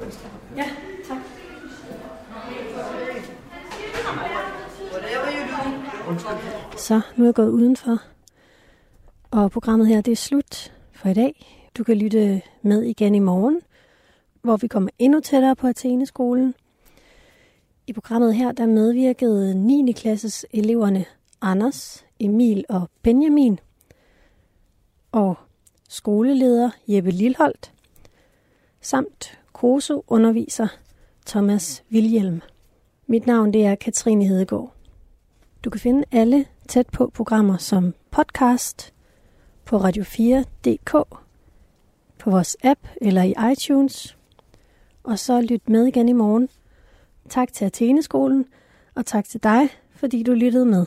venstre. 0.00 0.28
Ja, 0.56 0.64
tak. 1.08 1.18
Så 6.76 7.00
nu 7.16 7.24
er 7.24 7.28
jeg 7.28 7.34
gået 7.34 7.50
udenfor, 7.50 7.98
og 9.30 9.50
programmet 9.50 9.86
her 9.86 10.00
det 10.00 10.12
er 10.12 10.16
slut 10.16 10.72
for 10.92 11.08
i 11.08 11.14
dag. 11.14 11.65
Du 11.76 11.84
kan 11.84 11.96
lytte 11.96 12.42
med 12.62 12.82
igen 12.82 13.14
i 13.14 13.18
morgen, 13.18 13.60
hvor 14.42 14.56
vi 14.56 14.66
kommer 14.66 14.90
endnu 14.98 15.20
tættere 15.20 15.56
på 15.56 15.66
Atheneskolen. 15.66 16.54
I 17.86 17.92
programmet 17.92 18.34
her, 18.34 18.52
der 18.52 18.66
medvirkede 18.66 19.54
9. 19.54 19.92
klasses 19.92 20.46
eleverne 20.52 21.04
Anders, 21.40 22.04
Emil 22.20 22.64
og 22.68 22.90
Benjamin, 23.02 23.58
og 25.12 25.34
skoleleder 25.88 26.70
Jeppe 26.88 27.10
Lilholdt, 27.10 27.72
samt 28.80 29.38
KOSO-underviser 29.52 30.68
Thomas 31.26 31.84
Vilhelm. 31.88 32.40
Mit 33.06 33.26
navn 33.26 33.52
det 33.52 33.66
er 33.66 33.74
Katrine 33.74 34.24
Hedegaard. 34.24 34.72
Du 35.64 35.70
kan 35.70 35.80
finde 35.80 36.04
alle 36.12 36.46
tæt 36.68 36.86
på 36.92 37.10
programmer 37.14 37.56
som 37.56 37.94
podcast 38.10 38.94
på 39.64 39.76
radio4.dk, 39.76 41.25
på 42.26 42.30
vores 42.30 42.56
app 42.64 42.80
eller 43.00 43.22
i 43.22 43.34
iTunes. 43.52 44.16
Og 45.04 45.18
så 45.18 45.40
lyt 45.40 45.68
med 45.68 45.86
igen 45.86 46.08
i 46.08 46.12
morgen. 46.12 46.48
Tak 47.28 47.52
til 47.52 47.64
Atheneskolen, 47.64 48.44
og 48.94 49.06
tak 49.06 49.24
til 49.24 49.42
dig, 49.42 49.68
fordi 49.94 50.22
du 50.22 50.32
lyttede 50.32 50.66
med. 50.66 50.86